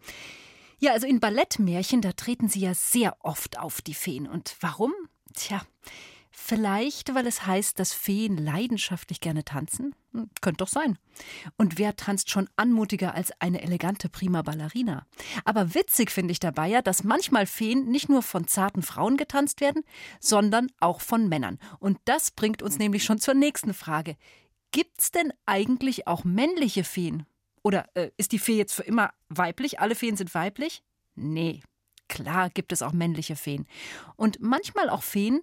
Ja, 0.78 0.92
also 0.92 1.07
in 1.07 1.21
Ballettmärchen, 1.21 2.02
da 2.02 2.12
treten 2.12 2.49
sie 2.49 2.61
ja 2.61 2.75
sehr 2.75 3.16
oft 3.21 3.59
auf, 3.59 3.80
die 3.80 3.95
Feen. 3.95 4.26
Und 4.26 4.57
warum? 4.61 4.92
Tja, 5.35 5.62
vielleicht, 6.30 7.14
weil 7.14 7.26
es 7.26 7.47
heißt, 7.47 7.78
dass 7.78 7.95
Feen 7.95 8.37
leidenschaftlich 8.37 9.21
gerne 9.21 9.45
tanzen? 9.45 9.95
Hm, 10.12 10.28
könnte 10.42 10.59
doch 10.59 10.69
sein. 10.69 10.99
Und 11.57 11.78
wer 11.78 11.97
tanzt 11.97 12.30
schon 12.30 12.49
anmutiger 12.57 13.14
als 13.14 13.33
eine 13.40 13.62
elegante 13.62 14.11
prima 14.11 14.42
Ballerina? 14.42 15.07
Aber 15.47 15.75
witzig 15.75 16.11
finde 16.11 16.33
ich 16.33 16.40
dabei 16.40 16.69
ja, 16.69 16.83
dass 16.83 17.04
manchmal 17.04 17.47
Feen 17.47 17.87
nicht 17.87 18.11
nur 18.11 18.23
von 18.23 18.47
zarten 18.47 18.83
Frauen 18.83 19.16
getanzt 19.16 19.62
werden, 19.62 19.83
sondern 20.19 20.66
auch 20.78 21.00
von 21.00 21.28
Männern. 21.28 21.59
Und 21.78 21.99
das 22.04 22.30
bringt 22.30 22.62
uns 22.62 22.78
nämlich 22.78 23.04
schon 23.04 23.19
zur 23.19 23.35
nächsten 23.35 23.73
Frage. 23.73 24.16
Gibt's 24.73 25.11
denn 25.11 25.33
eigentlich 25.47 26.07
auch 26.07 26.25
männliche 26.25 26.85
Feen? 26.85 27.27
Oder 27.62 27.89
äh, 27.95 28.11
ist 28.17 28.33
die 28.33 28.39
Fee 28.39 28.57
jetzt 28.57 28.75
für 28.75 28.83
immer 28.83 29.12
weiblich? 29.29 29.81
Alle 29.81 29.95
Feen 29.95 30.17
sind 30.17 30.35
weiblich? 30.35 30.83
Nee, 31.15 31.62
klar 32.09 32.50
gibt 32.50 32.73
es 32.73 32.83
auch 32.83 32.93
männliche 32.93 33.37
Feen. 33.37 33.67
Und 34.17 34.41
manchmal 34.41 34.89
auch 34.89 35.03
Feen, 35.03 35.41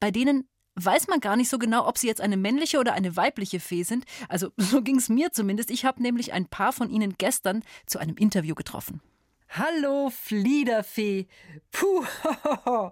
bei 0.00 0.10
denen 0.10 0.48
weiß 0.76 1.06
man 1.08 1.20
gar 1.20 1.36
nicht 1.36 1.48
so 1.48 1.58
genau, 1.58 1.86
ob 1.86 1.98
sie 1.98 2.08
jetzt 2.08 2.20
eine 2.20 2.36
männliche 2.36 2.78
oder 2.78 2.94
eine 2.94 3.16
weibliche 3.16 3.60
Fee 3.60 3.84
sind. 3.84 4.04
Also 4.28 4.50
so 4.56 4.82
ging 4.82 4.96
es 4.96 5.08
mir 5.08 5.32
zumindest. 5.32 5.70
Ich 5.70 5.84
habe 5.84 6.02
nämlich 6.02 6.32
ein 6.32 6.46
paar 6.46 6.72
von 6.72 6.90
ihnen 6.90 7.14
gestern 7.16 7.62
zu 7.86 7.98
einem 7.98 8.16
Interview 8.16 8.54
getroffen. 8.54 9.00
Hallo, 9.48 10.10
Fliederfee. 10.10 11.28
Puh, 11.70 12.04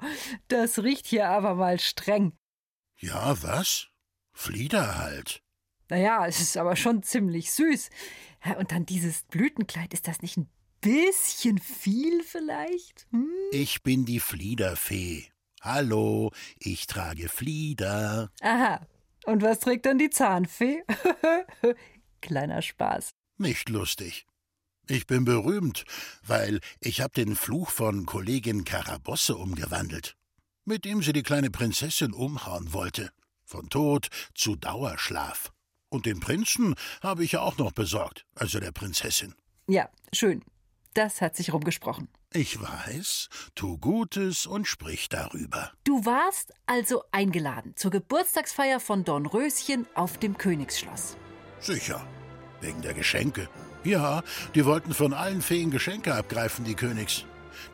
das 0.48 0.78
riecht 0.78 1.06
hier 1.06 1.28
aber 1.28 1.54
mal 1.56 1.80
streng. 1.80 2.34
Ja, 2.98 3.42
was? 3.42 3.88
Flieder 4.32 4.96
halt. 4.98 5.42
Naja, 5.88 6.26
es 6.26 6.40
ist 6.40 6.56
aber 6.56 6.76
schon 6.76 7.02
ziemlich 7.02 7.52
süß. 7.52 7.90
Und 8.58 8.72
dann 8.72 8.86
dieses 8.86 9.22
Blütenkleid, 9.24 9.94
ist 9.94 10.08
das 10.08 10.22
nicht 10.22 10.36
ein 10.36 10.48
bisschen 10.80 11.58
viel 11.58 12.22
vielleicht? 12.22 13.06
Hm? 13.10 13.30
Ich 13.52 13.82
bin 13.82 14.04
die 14.04 14.20
Fliederfee. 14.20 15.26
Hallo, 15.60 16.32
ich 16.58 16.86
trage 16.86 17.28
Flieder. 17.28 18.30
Aha. 18.40 18.86
Und 19.24 19.42
was 19.42 19.60
trägt 19.60 19.86
dann 19.86 19.98
die 19.98 20.10
Zahnfee? 20.10 20.82
Kleiner 22.20 22.62
Spaß. 22.62 23.10
Nicht 23.38 23.68
lustig. 23.68 24.26
Ich 24.88 25.06
bin 25.06 25.24
berühmt, 25.24 25.84
weil 26.26 26.60
ich 26.80 27.00
hab 27.00 27.14
den 27.14 27.36
Fluch 27.36 27.70
von 27.70 28.04
Kollegin 28.04 28.64
Karabosse 28.64 29.36
umgewandelt, 29.36 30.16
mit 30.64 30.84
dem 30.84 31.02
sie 31.02 31.12
die 31.12 31.22
kleine 31.22 31.50
Prinzessin 31.50 32.12
umhauen 32.12 32.72
wollte. 32.72 33.12
Von 33.44 33.68
Tod 33.68 34.08
zu 34.34 34.56
Dauerschlaf. 34.56 35.52
Und 35.92 36.06
den 36.06 36.20
Prinzen 36.20 36.74
habe 37.02 37.22
ich 37.22 37.32
ja 37.32 37.42
auch 37.42 37.58
noch 37.58 37.72
besorgt, 37.72 38.24
also 38.34 38.58
der 38.58 38.72
Prinzessin. 38.72 39.34
Ja, 39.68 39.90
schön. 40.10 40.42
Das 40.94 41.20
hat 41.20 41.36
sich 41.36 41.52
rumgesprochen. 41.52 42.08
Ich 42.32 42.58
weiß, 42.62 43.28
tu 43.54 43.76
Gutes 43.76 44.46
und 44.46 44.66
sprich 44.66 45.10
darüber. 45.10 45.70
Du 45.84 46.06
warst 46.06 46.54
also 46.64 47.04
eingeladen 47.12 47.74
zur 47.76 47.90
Geburtstagsfeier 47.90 48.80
von 48.80 49.04
Dornröschen 49.04 49.86
auf 49.94 50.16
dem 50.16 50.38
Königsschloss. 50.38 51.18
Sicher. 51.60 52.06
Wegen 52.62 52.80
der 52.80 52.94
Geschenke. 52.94 53.50
Ja, 53.84 54.22
die 54.54 54.64
wollten 54.64 54.94
von 54.94 55.12
allen 55.12 55.42
Feen 55.42 55.70
Geschenke 55.70 56.14
abgreifen, 56.14 56.64
die 56.64 56.74
Königs. 56.74 57.26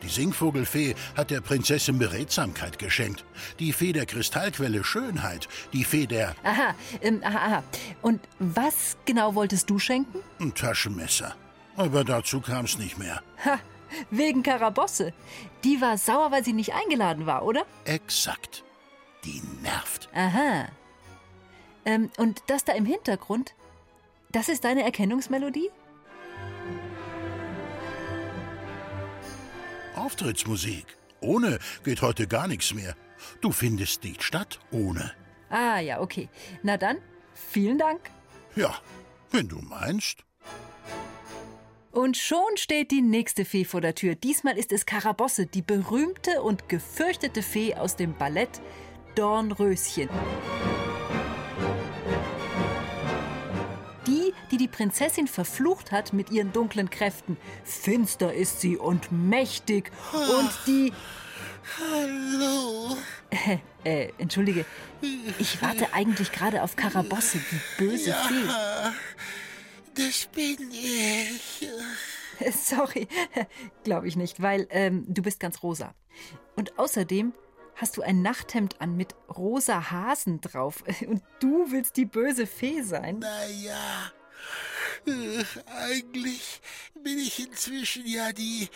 Die 0.03 0.09
Singvogelfee 0.09 0.95
hat 1.17 1.31
der 1.31 1.41
Prinzessin 1.41 1.99
Beredsamkeit 1.99 2.79
geschenkt. 2.79 3.25
Die 3.59 3.73
Fee 3.73 3.93
der 3.93 4.07
Kristallquelle 4.07 4.85
Schönheit. 4.85 5.49
Die 5.73 5.85
Fee 5.85 6.07
der 6.07 6.35
Aha, 6.45 6.75
ähm, 7.03 7.21
aha, 7.25 7.39
aha. 7.47 7.63
Und 8.03 8.21
was 8.39 8.97
genau 9.05 9.35
wolltest 9.35 9.69
du 9.71 9.79
schenken? 9.79 10.21
ein 10.41 10.55
Taschenmesser. 10.55 11.35
Aber 11.77 12.05
dazu 12.05 12.41
kam's 12.41 12.79
nicht 12.79 12.99
mehr. 12.99 13.23
Ha, 13.45 13.59
wegen 14.11 14.43
Karabosse. 14.43 15.13
Die 15.65 15.81
war 15.81 15.97
sauer, 15.99 16.31
weil 16.31 16.45
sie 16.45 16.53
nicht 16.53 16.75
eingeladen 16.75 17.27
war, 17.27 17.45
oder? 17.45 17.65
Exakt. 17.85 18.65
Die 19.25 19.43
nervt. 19.63 20.09
Aha. 20.15 20.69
Ähm, 21.85 22.11
und 22.19 22.43
das 22.49 22.65
da 22.65 22.73
im 22.73 22.85
Hintergrund, 22.85 23.55
das 24.31 24.49
ist 24.49 24.65
deine 24.65 24.83
Erkennungsmelodie? 24.83 25.71
Auftrittsmusik. 30.01 30.87
Ohne 31.21 31.59
geht 31.85 32.03
heute 32.03 32.27
gar 32.27 32.49
nichts 32.49 32.75
mehr. 32.75 32.95
Du 33.41 33.53
findest 33.53 34.05
nicht 34.05 34.23
statt 34.23 34.61
ohne. 34.71 35.13
Ah 35.51 35.81
ja, 35.81 36.01
okay. 36.01 36.29
Na 36.63 36.77
dann, 36.77 36.99
vielen 37.35 37.79
Dank. 37.79 38.11
Ja, 38.55 38.75
wenn 39.31 39.49
du 39.49 39.59
meinst. 39.59 40.25
Und 41.91 42.17
schon 42.17 42.57
steht 42.57 42.91
die 42.91 43.03
nächste 43.03 43.45
Fee 43.45 43.65
vor 43.65 43.81
der 43.81 43.95
Tür. 43.95 44.15
Diesmal 44.15 44.57
ist 44.57 44.73
es 44.73 44.87
Karabosse, 44.87 45.47
die 45.47 45.63
berühmte 45.63 46.43
und 46.43 46.69
gefürchtete 46.69 47.43
Fee 47.43 47.75
aus 47.75 47.97
dem 47.97 48.15
Ballett 48.17 48.61
Dornröschen. 49.15 50.09
Die, 54.59 54.65
die 54.65 54.69
Prinzessin 54.69 55.29
verflucht 55.29 55.93
hat 55.93 56.13
mit 56.13 56.31
ihren 56.31 56.53
dunklen 56.53 56.91
Kräften. 56.91 57.37
Finster 57.65 58.35
ist 58.35 58.61
sie 58.61 58.77
und 58.77 59.13
mächtig. 59.13 59.93
Und 60.13 60.51
die. 60.67 60.93
Hallo. 61.79 62.97
Äh, 63.31 63.59
äh, 63.85 64.13
entschuldige. 64.19 64.65
Ich 65.39 65.63
warte 65.63 65.93
eigentlich 65.93 66.33
gerade 66.33 66.63
auf 66.65 66.75
Karabosse, 66.75 67.39
die 67.39 67.85
böse 67.85 68.15
Fee. 68.15 68.93
Das 69.95 70.27
bin 70.27 70.71
ich. 70.73 71.69
Sorry, 72.53 73.07
glaube 73.85 74.09
ich 74.09 74.17
nicht, 74.17 74.43
weil 74.43 74.67
ähm, 74.71 75.05
du 75.09 75.23
bist 75.23 75.39
ganz 75.39 75.63
rosa. 75.63 75.95
Und 76.57 76.79
außerdem 76.79 77.33
hast 77.77 77.97
du 77.97 78.03
ein 78.03 78.23
Nachthemd 78.23 78.81
an 78.81 78.97
mit 78.97 79.15
rosa 79.37 79.93
Hasen 79.93 80.41
drauf. 80.41 80.83
Und 81.07 81.23
du 81.39 81.71
willst 81.71 81.97
die 81.97 82.07
böse 82.07 82.47
Fee 82.47 82.83
sein? 82.83 83.21
Naja, 83.21 84.13
eigentlich 85.67 86.61
bin 87.03 87.19
ich 87.19 87.47
inzwischen 87.47 88.07
ja 88.07 88.33
die 88.33 88.69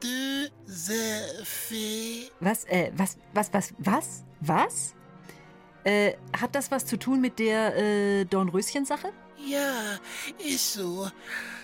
böse 0.00 1.44
Fee. 1.44 2.30
Was, 2.40 2.64
äh, 2.64 2.90
was, 2.96 3.18
was, 3.32 3.52
was, 3.52 3.74
was? 3.78 4.24
Was? 4.40 4.94
Äh, 5.84 6.14
hat 6.38 6.54
das 6.54 6.70
was 6.70 6.84
zu 6.84 6.96
tun 6.96 7.20
mit 7.20 7.38
der 7.38 7.76
äh, 7.76 8.24
Dornröschen-Sache? 8.24 9.12
Ja, 9.38 9.98
ist 10.38 10.72
so. 10.74 11.08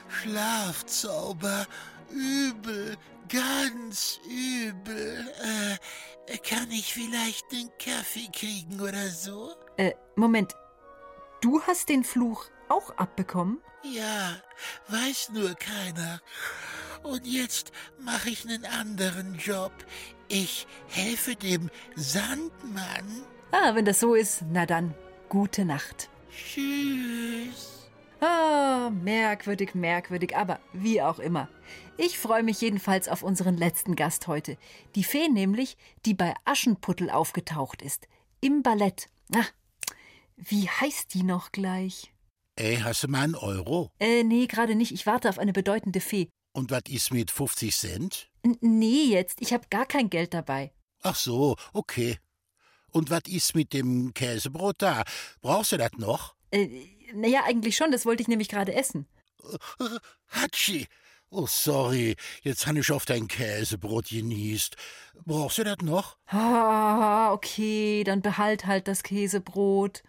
Schlafzauber. 0.09 1.67
Übel. 2.11 2.97
Ganz 3.29 4.21
übel. 4.29 5.33
Äh, 6.29 6.39
kann 6.39 6.71
ich 6.71 6.93
vielleicht 6.93 7.51
einen 7.53 7.71
Kaffee 7.79 8.29
kriegen 8.33 8.81
oder 8.81 9.09
so? 9.09 9.53
Äh, 9.77 9.93
Moment. 10.17 10.55
Du 11.41 11.61
hast 11.63 11.89
den 11.89 12.05
Fluch 12.05 12.47
auch 12.73 12.97
abbekommen? 12.97 13.59
Ja, 13.83 14.37
weiß 14.89 15.31
nur 15.31 15.55
keiner. 15.55 16.21
Und 17.03 17.27
jetzt 17.27 17.73
mache 18.01 18.31
ich 18.31 18.45
einen 18.45 18.65
anderen 18.65 19.37
Job. 19.37 19.73
Ich 20.29 20.67
helfe 20.89 21.35
dem 21.35 21.71
Sandmann. 21.97 23.25
Ah, 23.51 23.75
wenn 23.75 23.85
das 23.85 24.01
so 24.01 24.15
ist, 24.15 24.45
na 24.51 24.67
dann, 24.67 24.95
gute 25.29 25.65
Nacht. 25.65 26.09
Tschüss. 26.31 27.91
Ah, 28.21 28.91
merkwürdig, 28.91 29.75
merkwürdig, 29.75 30.37
aber 30.37 30.61
wie 30.73 31.03
auch 31.03 31.19
immer. 31.19 31.49
Ich 31.99 32.19
freue 32.19 32.45
mich 32.45 32.61
jedenfalls 32.61 33.09
auf 33.09 33.23
unseren 33.23 33.57
letzten 33.57 33.97
Gast 33.97 34.29
heute. 34.29 34.57
Die 34.95 35.05
Fee 35.05 35.29
nämlich, 35.29 35.77
die 36.07 36.15
bei 36.15 36.35
Aschenputtel 36.45 37.11
aufgetaucht 37.11 37.83
ist. 37.83 38.09
Im 38.41 38.63
Ballett. 38.63 39.09
Ach, 39.35 39.51
wie 40.37 40.69
heißt 40.69 41.13
die 41.15 41.25
noch 41.25 41.53
gleich? 41.53 42.13
Ey, 42.57 42.77
hast 42.77 43.03
du 43.03 43.09
mal 43.09 43.23
einen 43.23 43.35
Euro? 43.35 43.91
Äh, 43.99 44.25
nee, 44.25 44.47
gerade 44.47 44.75
nicht. 44.75 44.93
Ich 44.93 45.07
warte 45.07 45.29
auf 45.29 45.39
eine 45.39 45.53
bedeutende 45.55 46.01
Fee. 46.01 46.29
Und 46.53 46.71
was 46.71 46.83
ist 46.89 47.13
mit 47.13 47.31
50 47.31 47.75
Cent? 47.75 48.31
N 48.43 48.59
nee, 48.61 49.05
jetzt. 49.05 49.41
Ich 49.41 49.55
habe 49.55 49.67
gar 49.71 49.87
kein 49.87 50.11
Geld 50.11 50.35
dabei. 50.35 50.73
Ach 51.03 51.17
so, 51.17 51.57
okay. 51.73 52.19
Und 52.91 53.09
was 53.09 53.23
ist 53.27 53.55
mit 53.55 53.73
dem 53.73 54.13
Käsebrot 54.13 54.77
da? 54.79 55.03
Brauchst 55.41 55.73
du 55.73 55.79
das 55.79 55.93
noch? 55.97 56.35
Äh, 56.51 56.69
naja, 57.15 57.45
eigentlich 57.45 57.75
schon. 57.75 57.91
Das 57.91 58.05
wollte 58.05 58.21
ich 58.23 58.29
nämlich 58.29 58.49
gerade 58.49 58.75
essen. 58.75 59.07
Hatschi. 60.29 60.87
Oh, 61.31 61.47
sorry. 61.47 62.17
Jetzt 62.43 62.67
han 62.67 62.77
ich 62.77 62.93
auf 62.93 63.07
dein 63.07 63.29
Käsebrot 63.29 64.11
genießt. 64.11 64.77
Brauchst 65.25 65.57
du 65.57 65.65
das 65.65 65.79
noch? 65.79 66.19
Ah, 66.27 67.33
okay, 67.33 68.05
dann 68.05 68.21
behalt 68.21 68.67
halt 68.67 68.87
das 68.87 69.03
Käsebrot. 69.03 70.03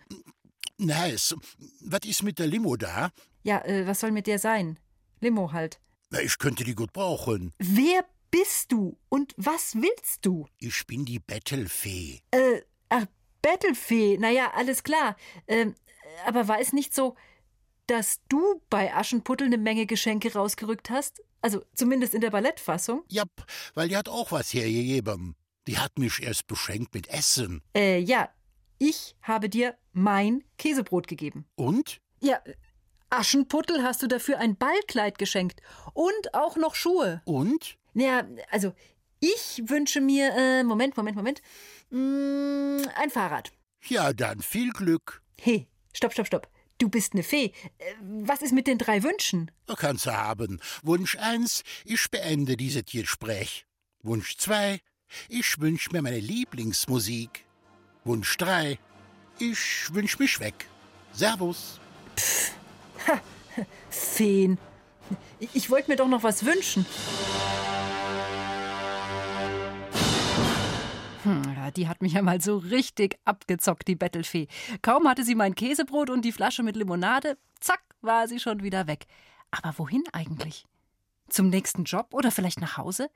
Nice. 0.78 1.36
Was 1.82 2.02
ist 2.06 2.24
mit 2.24 2.40
der 2.40 2.48
Limo 2.48 2.76
da? 2.76 3.12
Ja, 3.44 3.64
äh, 3.66 3.86
was 3.88 4.00
soll 4.00 4.12
mit 4.12 4.28
der 4.28 4.40
sein? 4.40 4.80
Limo 5.20 5.52
halt. 5.52 5.80
Na, 6.10 6.20
ich 6.22 6.38
könnte 6.38 6.64
die 6.64 6.76
gut 6.76 6.94
brauchen. 6.94 7.54
Wer 7.58 8.06
bist 8.32 8.72
du 8.72 8.98
und 9.10 9.34
was 9.38 9.76
willst 9.76 10.26
du? 10.26 10.48
Ich 10.58 10.86
bin 10.88 11.06
die 11.06 11.20
Bettelfee. 11.20 12.20
Äh, 12.32 12.62
ach, 12.90 13.06
Bettelfee. 13.42 14.18
Naja, 14.18 14.52
alles 14.56 14.84
klar. 14.84 15.16
Ähm, 15.48 15.76
aber 16.26 16.48
war 16.48 16.60
es 16.60 16.74
nicht 16.74 16.94
so, 16.94 17.16
dass 17.88 18.22
du 18.30 18.62
bei 18.70 18.94
Aschenputtel 18.94 19.48
eine 19.48 19.58
Menge 19.58 19.86
Geschenke 19.86 20.34
rausgerückt 20.34 20.90
hast? 20.90 21.22
Also 21.42 21.64
zumindest 21.74 22.14
in 22.14 22.22
der 22.22 22.32
Ballettfassung? 22.32 23.04
Jap, 23.10 23.30
weil 23.74 23.90
die 23.90 23.98
hat 23.98 24.10
auch 24.10 24.32
was 24.32 24.54
hergegeben. 24.54 25.36
Die 25.68 25.78
hat 25.78 25.98
mich 26.00 26.22
erst 26.22 26.48
beschenkt 26.48 26.94
mit 26.94 27.08
Essen. 27.08 27.62
Äh, 27.76 28.00
ja. 28.00 28.30
Ich 28.86 29.16
habe 29.22 29.48
dir 29.48 29.78
mein 29.94 30.44
Käsebrot 30.58 31.08
gegeben. 31.08 31.46
Und? 31.56 32.02
Ja, 32.20 32.42
Aschenputtel 33.10 33.82
hast 33.82 34.04
du 34.04 34.08
dafür 34.08 34.40
ein 34.40 34.58
Ballkleid 34.58 35.18
geschenkt. 35.18 35.62
Und 35.94 36.34
auch 36.34 36.58
noch 36.58 36.76
Schuhe. 36.76 37.22
Und? 37.24 37.78
Naja, 37.94 38.28
also 38.52 38.74
ich 39.22 39.64
wünsche 39.68 40.02
mir, 40.02 40.34
äh, 40.36 40.64
Moment, 40.66 40.98
Moment, 40.98 41.16
Moment, 41.16 41.42
mm, 41.92 42.82
ein 42.96 43.10
Fahrrad. 43.10 43.54
Ja, 43.88 44.12
dann 44.12 44.42
viel 44.42 44.74
Glück. 44.74 45.22
Hey, 45.40 45.70
stopp, 45.94 46.12
stopp, 46.12 46.28
stopp. 46.28 46.50
Du 46.78 46.90
bist 46.90 47.14
eine 47.14 47.24
Fee. 47.24 47.54
Äh, 47.78 47.94
Was 48.02 48.42
ist 48.42 48.52
mit 48.52 48.68
den 48.68 48.80
drei 48.80 49.02
Wünschen? 49.02 49.50
Kannst 49.78 50.08
du 50.08 50.12
haben. 50.12 50.60
Wunsch 50.82 51.16
eins, 51.16 51.64
ich 51.86 52.12
beende 52.12 52.58
dieses 52.58 52.84
Gespräch. 52.84 53.66
Wunsch 54.02 54.36
zwei, 54.36 54.82
ich 55.30 55.62
wünsch 55.62 55.90
mir 55.92 56.02
meine 56.02 56.20
Lieblingsmusik. 56.20 57.46
Wunsch 58.06 58.38
drei, 58.38 58.80
ich 59.40 59.94
wünsch 59.94 60.20
mich 60.20 60.40
weg. 60.40 60.68
Servus. 61.14 61.80
Feen. 63.90 64.58
Ich 65.54 65.70
wollte 65.70 65.90
mir 65.92 65.98
doch 65.98 66.08
noch 66.08 66.24
was 66.24 66.46
wünschen. 66.46 66.86
Hm, 71.24 71.72
die 71.78 71.88
hat 71.88 72.02
mich 72.02 72.14
ja 72.14 72.22
mal 72.22 72.42
so 72.42 72.58
richtig 72.58 73.18
abgezockt, 73.24 73.88
die 73.88 73.96
Bettelfee. 73.96 74.48
Kaum 74.82 75.08
hatte 75.08 75.24
sie 75.24 75.36
mein 75.36 75.56
Käsebrot 75.56 76.10
und 76.10 76.24
die 76.24 76.34
Flasche 76.34 76.64
mit 76.64 76.76
Limonade, 76.76 77.38
zack, 77.62 77.84
war 78.02 78.28
sie 78.28 78.40
schon 78.40 78.64
wieder 78.64 78.88
weg. 78.88 79.06
Aber 79.52 79.78
wohin 79.78 80.04
eigentlich? 80.12 80.66
Zum 81.30 81.50
nächsten 81.50 81.86
Job 81.86 82.08
oder 82.14 82.32
vielleicht 82.32 82.60
nach 82.60 82.78
Hause? 82.78 83.10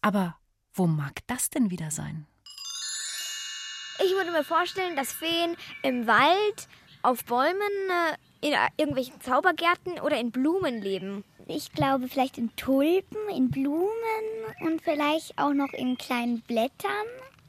Aber 0.00 0.36
wo 0.72 0.86
mag 0.86 1.26
das 1.26 1.50
denn 1.50 1.70
wieder 1.70 1.90
sein? 1.90 2.26
Ich 4.04 4.12
würde 4.12 4.30
mir 4.30 4.44
vorstellen, 4.44 4.94
dass 4.96 5.12
Feen 5.12 5.56
im 5.82 6.06
Wald, 6.06 6.68
auf 7.02 7.24
Bäumen, 7.24 7.60
äh, 7.60 8.46
in 8.46 8.52
äh, 8.52 8.68
irgendwelchen 8.76 9.20
Zaubergärten 9.20 9.98
oder 10.00 10.18
in 10.18 10.30
Blumen 10.30 10.80
leben. 10.80 11.24
Ich 11.46 11.72
glaube 11.72 12.08
vielleicht 12.08 12.38
in 12.38 12.54
Tulpen, 12.56 13.18
in 13.34 13.50
Blumen 13.50 13.88
und 14.60 14.82
vielleicht 14.82 15.36
auch 15.38 15.52
noch 15.52 15.72
in 15.72 15.96
kleinen 15.96 16.42
Blättern, 16.42 17.06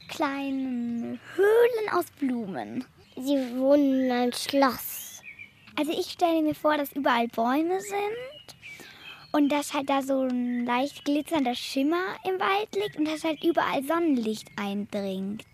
kleinen 0.08 1.20
Höhlen 1.36 1.90
aus 1.94 2.06
Blumen. 2.20 2.86
Sie 3.16 3.38
wohnen 3.58 4.06
in 4.06 4.12
einem 4.12 4.34
Schloss. 4.34 5.22
Also 5.78 5.92
ich 5.92 6.12
stelle 6.12 6.42
mir 6.42 6.56
vor, 6.56 6.78
dass 6.78 6.94
überall 6.94 7.28
Bäume 7.28 7.80
sind 7.80 8.58
und 9.32 9.50
dass 9.50 9.74
halt 9.74 9.90
da 9.90 10.02
so 10.02 10.22
ein 10.22 10.66
leicht 10.66 11.06
glitzernder 11.06 11.56
Schimmer 11.56 12.16
im 12.24 12.40
Wald 12.40 12.74
liegt 12.76 12.98
und 12.98 13.06
dass 13.06 13.24
halt 13.24 13.44
überall 13.44 13.84
Sonnenlicht 13.84 14.48
eindringt. 14.56 15.46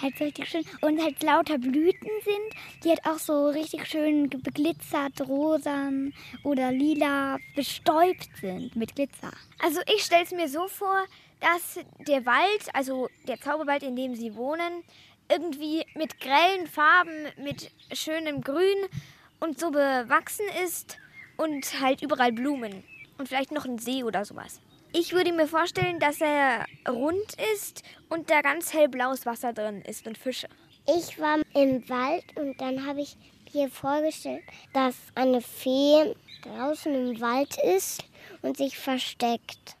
Halt 0.00 0.20
richtig 0.20 0.48
schön 0.48 0.64
und 0.80 1.00
halt 1.02 1.22
lauter 1.22 1.58
Blüten 1.58 2.10
sind, 2.24 2.82
die 2.82 2.90
halt 2.90 3.04
auch 3.04 3.18
so 3.18 3.48
richtig 3.48 3.86
schön 3.86 4.28
beglitzert, 4.28 5.20
rosan 5.28 6.12
oder 6.42 6.72
lila 6.72 7.38
bestäubt 7.54 8.28
sind 8.40 8.74
mit 8.76 8.94
Glitzer. 8.94 9.32
Also 9.60 9.80
ich 9.94 10.02
stelle 10.04 10.24
es 10.24 10.30
mir 10.30 10.48
so 10.48 10.68
vor, 10.68 11.04
dass 11.40 11.84
der 12.06 12.24
Wald, 12.26 12.68
also 12.72 13.08
der 13.28 13.40
Zauberwald, 13.40 13.82
in 13.82 13.96
dem 13.96 14.14
sie 14.14 14.34
wohnen, 14.34 14.82
irgendwie 15.28 15.84
mit 15.94 16.20
grellen 16.20 16.66
Farben, 16.66 17.28
mit 17.42 17.70
schönem 17.92 18.40
Grün 18.40 18.76
und 19.40 19.58
so 19.58 19.70
bewachsen 19.70 20.46
ist 20.64 20.98
und 21.36 21.80
halt 21.80 22.02
überall 22.02 22.32
Blumen 22.32 22.84
und 23.18 23.28
vielleicht 23.28 23.52
noch 23.52 23.64
ein 23.64 23.78
See 23.78 24.04
oder 24.04 24.24
sowas. 24.24 24.60
Ich 24.96 25.12
würde 25.12 25.32
mir 25.32 25.48
vorstellen, 25.48 25.98
dass 25.98 26.20
er 26.20 26.66
rund 26.88 27.34
ist 27.52 27.82
und 28.10 28.30
da 28.30 28.42
ganz 28.42 28.72
hellblaues 28.72 29.26
Wasser 29.26 29.52
drin 29.52 29.82
ist 29.82 30.06
und 30.06 30.16
Fische. 30.16 30.46
Ich 30.86 31.18
war 31.18 31.38
im 31.52 31.88
Wald 31.88 32.24
und 32.36 32.60
dann 32.60 32.86
habe 32.86 33.00
ich 33.00 33.16
mir 33.52 33.68
vorgestellt, 33.68 34.44
dass 34.72 34.94
eine 35.16 35.40
Fee 35.40 36.14
draußen 36.42 36.94
im 36.94 37.20
Wald 37.20 37.56
ist 37.76 38.04
und 38.42 38.56
sich 38.56 38.78
versteckt. 38.78 39.76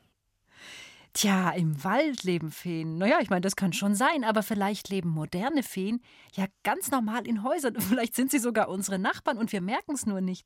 Tja, 1.12 1.50
im 1.50 1.84
Wald 1.84 2.24
leben 2.24 2.50
Feen. 2.50 2.98
Naja, 2.98 3.18
ich 3.20 3.30
meine, 3.30 3.42
das 3.42 3.54
kann 3.54 3.72
schon 3.72 3.94
sein, 3.94 4.24
aber 4.24 4.42
vielleicht 4.42 4.88
leben 4.88 5.10
moderne 5.10 5.62
Feen 5.62 6.02
ja 6.32 6.46
ganz 6.64 6.90
normal 6.90 7.24
in 7.28 7.44
Häusern. 7.44 7.80
Vielleicht 7.80 8.16
sind 8.16 8.32
sie 8.32 8.40
sogar 8.40 8.68
unsere 8.68 8.98
Nachbarn 8.98 9.38
und 9.38 9.52
wir 9.52 9.60
merken 9.60 9.94
es 9.94 10.06
nur 10.06 10.20
nicht. 10.20 10.44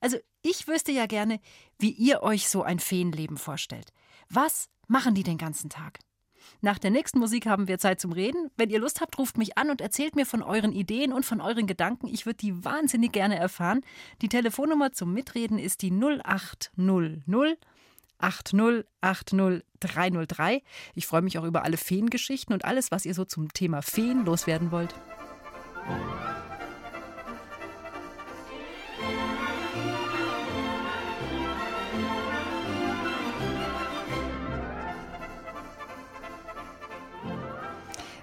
Also, 0.00 0.18
ich 0.42 0.68
wüsste 0.68 0.92
ja 0.92 1.06
gerne, 1.06 1.40
wie 1.78 1.90
ihr 1.90 2.22
euch 2.22 2.48
so 2.48 2.62
ein 2.62 2.78
Feenleben 2.78 3.36
vorstellt. 3.36 3.92
Was 4.28 4.68
machen 4.88 5.14
die 5.14 5.22
den 5.22 5.38
ganzen 5.38 5.70
Tag? 5.70 5.98
Nach 6.60 6.78
der 6.78 6.90
nächsten 6.90 7.18
Musik 7.18 7.46
haben 7.46 7.68
wir 7.68 7.78
Zeit 7.78 8.00
zum 8.00 8.12
Reden. 8.12 8.50
Wenn 8.56 8.70
ihr 8.70 8.78
Lust 8.78 9.00
habt, 9.00 9.18
ruft 9.18 9.36
mich 9.36 9.58
an 9.58 9.70
und 9.70 9.80
erzählt 9.80 10.16
mir 10.16 10.26
von 10.26 10.42
euren 10.42 10.72
Ideen 10.72 11.12
und 11.12 11.26
von 11.26 11.40
euren 11.40 11.66
Gedanken. 11.66 12.06
Ich 12.06 12.26
würde 12.26 12.38
die 12.38 12.64
wahnsinnig 12.64 13.12
gerne 13.12 13.36
erfahren. 13.36 13.82
Die 14.22 14.28
Telefonnummer 14.28 14.92
zum 14.92 15.12
Mitreden 15.12 15.58
ist 15.58 15.82
die 15.82 15.90
0800 15.90 17.58
8080303. 18.18 20.62
Ich 20.94 21.06
freue 21.06 21.22
mich 21.22 21.38
auch 21.38 21.44
über 21.44 21.64
alle 21.64 21.76
Feengeschichten 21.76 22.54
und 22.54 22.64
alles, 22.64 22.90
was 22.90 23.04
ihr 23.04 23.12
so 23.14 23.26
zum 23.26 23.52
Thema 23.52 23.82
Feen 23.82 24.24
loswerden 24.24 24.70
wollt. 24.70 24.94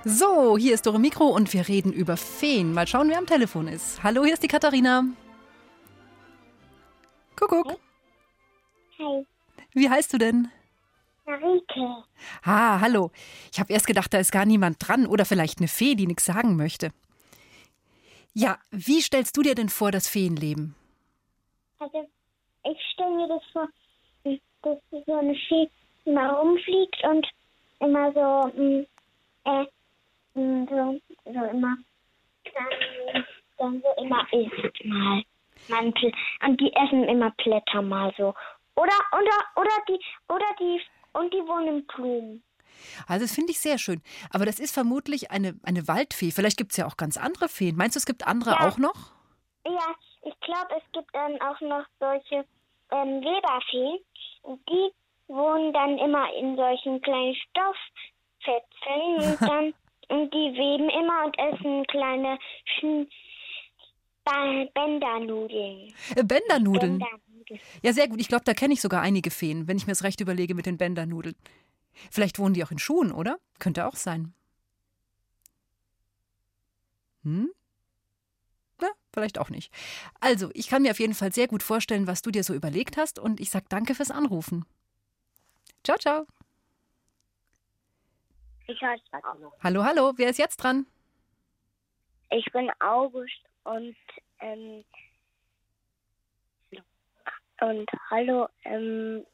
So, 0.05 0.57
hier 0.57 0.73
ist 0.73 0.85
Dore 0.85 0.99
Mikro 0.99 1.27
und 1.27 1.53
wir 1.53 1.69
reden 1.69 1.93
über 1.93 2.17
Feen. 2.17 2.73
Mal 2.73 2.87
schauen, 2.87 3.07
wer 3.09 3.17
am 3.17 3.25
Telefon 3.25 3.69
ist. 3.69 4.03
Hallo, 4.03 4.25
hier 4.25 4.33
ist 4.33 4.43
die 4.43 4.49
Katharina. 4.49 5.05
Kuckuck. 7.37 7.79
Hi. 8.99 9.25
Wie 9.73 9.89
heißt 9.89 10.11
du 10.11 10.17
denn? 10.17 10.49
Marike. 11.25 12.03
Ah, 12.43 12.81
hallo. 12.81 13.11
Ich 13.53 13.61
habe 13.61 13.71
erst 13.71 13.87
gedacht, 13.87 14.13
da 14.13 14.17
ist 14.17 14.33
gar 14.33 14.45
niemand 14.45 14.85
dran 14.85 15.07
oder 15.07 15.23
vielleicht 15.23 15.59
eine 15.59 15.69
Fee, 15.69 15.95
die 15.95 16.05
nichts 16.05 16.25
sagen 16.25 16.57
möchte. 16.57 16.91
Ja, 18.33 18.57
wie 18.71 19.01
stellst 19.01 19.37
du 19.37 19.41
dir 19.41 19.55
denn 19.55 19.69
vor 19.69 19.91
das 19.91 20.09
Feenleben? 20.09 20.75
Also, 21.79 22.09
ich 22.65 22.77
stelle 22.93 23.15
mir 23.15 23.27
das 23.29 23.43
vor, 23.53 23.69
dass 24.63 24.77
so 25.05 25.13
eine 25.13 25.35
Fee 25.47 25.69
immer 26.03 26.33
rumfliegt 26.33 27.03
und 27.05 27.25
immer 27.79 28.11
so, 28.11 28.61
mm, 28.61 28.85
äh, 29.45 29.65
mm, 30.33 30.65
so, 30.69 30.99
so 31.25 31.43
immer, 31.45 31.77
dann, 32.53 33.25
dann 33.57 33.81
so 33.81 34.03
immer 34.03 34.25
isst 34.33 34.85
mal. 34.85 35.23
Man, 35.69 35.93
und 36.45 36.59
die 36.59 36.73
essen 36.73 37.03
immer 37.05 37.31
Blätter 37.37 37.81
mal 37.81 38.13
so. 38.17 38.33
Oder, 38.75 38.97
oder, 39.11 39.37
oder 39.55 39.71
die, 39.87 39.99
oder 40.27 40.45
die, 40.59 40.81
und 41.13 41.33
die 41.33 41.37
wohnen 41.47 41.67
in 41.67 41.87
Blumen. 41.87 42.43
Also, 43.07 43.25
das 43.25 43.35
finde 43.35 43.51
ich 43.51 43.59
sehr 43.59 43.77
schön. 43.77 44.01
Aber 44.31 44.45
das 44.45 44.59
ist 44.59 44.73
vermutlich 44.73 45.31
eine, 45.31 45.57
eine 45.63 45.87
Waldfee. 45.87 46.31
Vielleicht 46.31 46.57
gibt 46.57 46.71
es 46.71 46.77
ja 46.77 46.85
auch 46.87 46.97
ganz 46.97 47.17
andere 47.17 47.47
Feen. 47.47 47.75
Meinst 47.75 47.95
du, 47.95 47.99
es 47.99 48.05
gibt 48.05 48.27
andere 48.27 48.51
Ja. 48.51 48.67
auch 48.67 48.77
noch? 48.77 49.13
Ja, 49.65 49.95
ich 50.23 50.37
glaube, 50.41 50.75
es 50.77 50.91
gibt 50.91 51.13
dann 51.15 51.39
auch 51.41 51.61
noch 51.61 51.85
solche 51.99 52.45
ähm, 52.91 53.21
Weberfeen. 53.21 53.99
Und 54.41 54.67
die 54.69 54.91
wohnen 55.27 55.71
dann 55.71 55.97
immer 55.99 56.33
in 56.33 56.55
solchen 56.55 57.01
kleinen 57.01 57.35
Stofffetzen 57.35 59.15
und 59.23 59.41
dann 59.47 59.73
und 60.09 60.33
die 60.33 60.53
weben 60.53 60.89
immer 60.89 61.25
und 61.25 61.37
essen 61.37 61.85
kleine 61.87 62.37
Bändernudeln. 64.73 65.93
Äh, 66.15 66.23
Bändernudeln. 66.23 66.99
Bändernudeln. 66.99 67.59
Ja, 67.81 67.93
sehr 67.93 68.07
gut. 68.07 68.21
Ich 68.21 68.27
glaube, 68.27 68.45
da 68.45 68.53
kenne 68.53 68.73
ich 68.73 68.81
sogar 68.81 69.01
einige 69.01 69.31
Feen, 69.31 69.67
wenn 69.67 69.77
ich 69.77 69.85
mir 69.85 69.91
das 69.91 70.03
recht 70.03 70.21
überlege 70.21 70.55
mit 70.55 70.65
den 70.65 70.77
Bändernudeln. 70.77 71.35
Vielleicht 72.09 72.39
wohnen 72.39 72.53
die 72.53 72.63
auch 72.63 72.71
in 72.71 72.79
Schuhen, 72.79 73.11
oder? 73.11 73.39
Könnte 73.59 73.85
auch 73.85 73.95
sein. 73.95 74.33
Hm? 77.23 77.51
Na, 78.81 78.89
vielleicht 79.13 79.39
auch 79.39 79.49
nicht. 79.49 79.71
Also, 80.19 80.49
ich 80.53 80.67
kann 80.67 80.81
mir 80.81 80.91
auf 80.91 80.99
jeden 80.99 81.13
Fall 81.13 81.31
sehr 81.31 81.47
gut 81.47 81.63
vorstellen, 81.63 82.07
was 82.07 82.21
du 82.21 82.31
dir 82.31 82.43
so 82.43 82.53
überlegt 82.53 82.97
hast 82.97 83.19
und 83.19 83.39
ich 83.39 83.49
sag 83.49 83.69
danke 83.69 83.95
fürs 83.95 84.11
Anrufen. 84.11 84.65
Ciao, 85.83 85.97
ciao. 85.97 86.25
Ich 88.73 88.81
heiße 88.81 89.03
Hallo. 89.21 89.53
Hallo, 89.63 89.83
hallo. 89.83 90.13
Wer 90.15 90.29
ist 90.29 90.39
jetzt 90.39 90.57
dran? 90.57 90.87
Ich 92.31 92.51
bin 92.51 92.71
August 92.79 93.39
und 93.65 93.95
ähm, 94.39 94.83
und 97.61 97.89
hallo 98.09 98.47
ähm, 98.65 99.25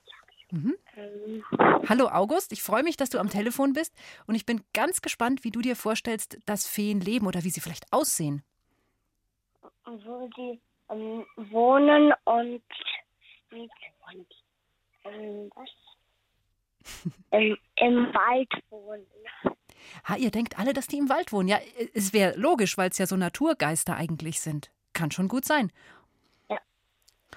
Mhm. 0.51 0.75
ähm, 0.97 1.45
Hallo 1.87 2.07
August, 2.07 2.51
ich 2.51 2.63
freue 2.63 2.81
mich, 2.81 2.97
dass 2.97 3.11
du 3.11 3.19
am 3.19 3.29
Telefon 3.29 3.73
bist 3.73 3.95
und 4.25 4.33
ich 4.33 4.47
bin 4.47 4.63
ganz 4.73 5.01
gespannt, 5.01 5.43
wie 5.43 5.51
du 5.51 5.61
dir 5.61 5.75
vorstellst, 5.75 6.39
dass 6.47 6.67
Feen 6.67 6.99
leben 7.01 7.27
oder 7.27 7.43
wie 7.43 7.51
sie 7.51 7.61
vielleicht 7.61 7.85
aussehen. 7.93 8.43
wo 9.85 10.27
sie 10.35 10.59
ähm, 10.89 11.23
wohnen 11.37 12.11
und, 12.25 12.63
und 13.51 13.71
ähm, 15.05 15.51
was? 15.55 15.69
Im, 17.31 17.57
Im 17.75 18.13
Wald 18.13 18.49
wohnen. 18.69 19.05
Ha, 20.07 20.15
ihr 20.15 20.31
denkt 20.31 20.57
alle, 20.57 20.73
dass 20.73 20.87
die 20.87 20.97
im 20.97 21.09
Wald 21.09 21.31
wohnen. 21.31 21.47
Ja, 21.47 21.59
es 21.93 22.13
wäre 22.13 22.37
logisch, 22.37 22.77
weil 22.77 22.89
es 22.89 22.97
ja 22.97 23.05
so 23.05 23.15
Naturgeister 23.15 23.95
eigentlich 23.95 24.39
sind. 24.41 24.71
Kann 24.93 25.11
schon 25.11 25.27
gut 25.27 25.45
sein. 25.45 25.71
Ja. 26.49 26.59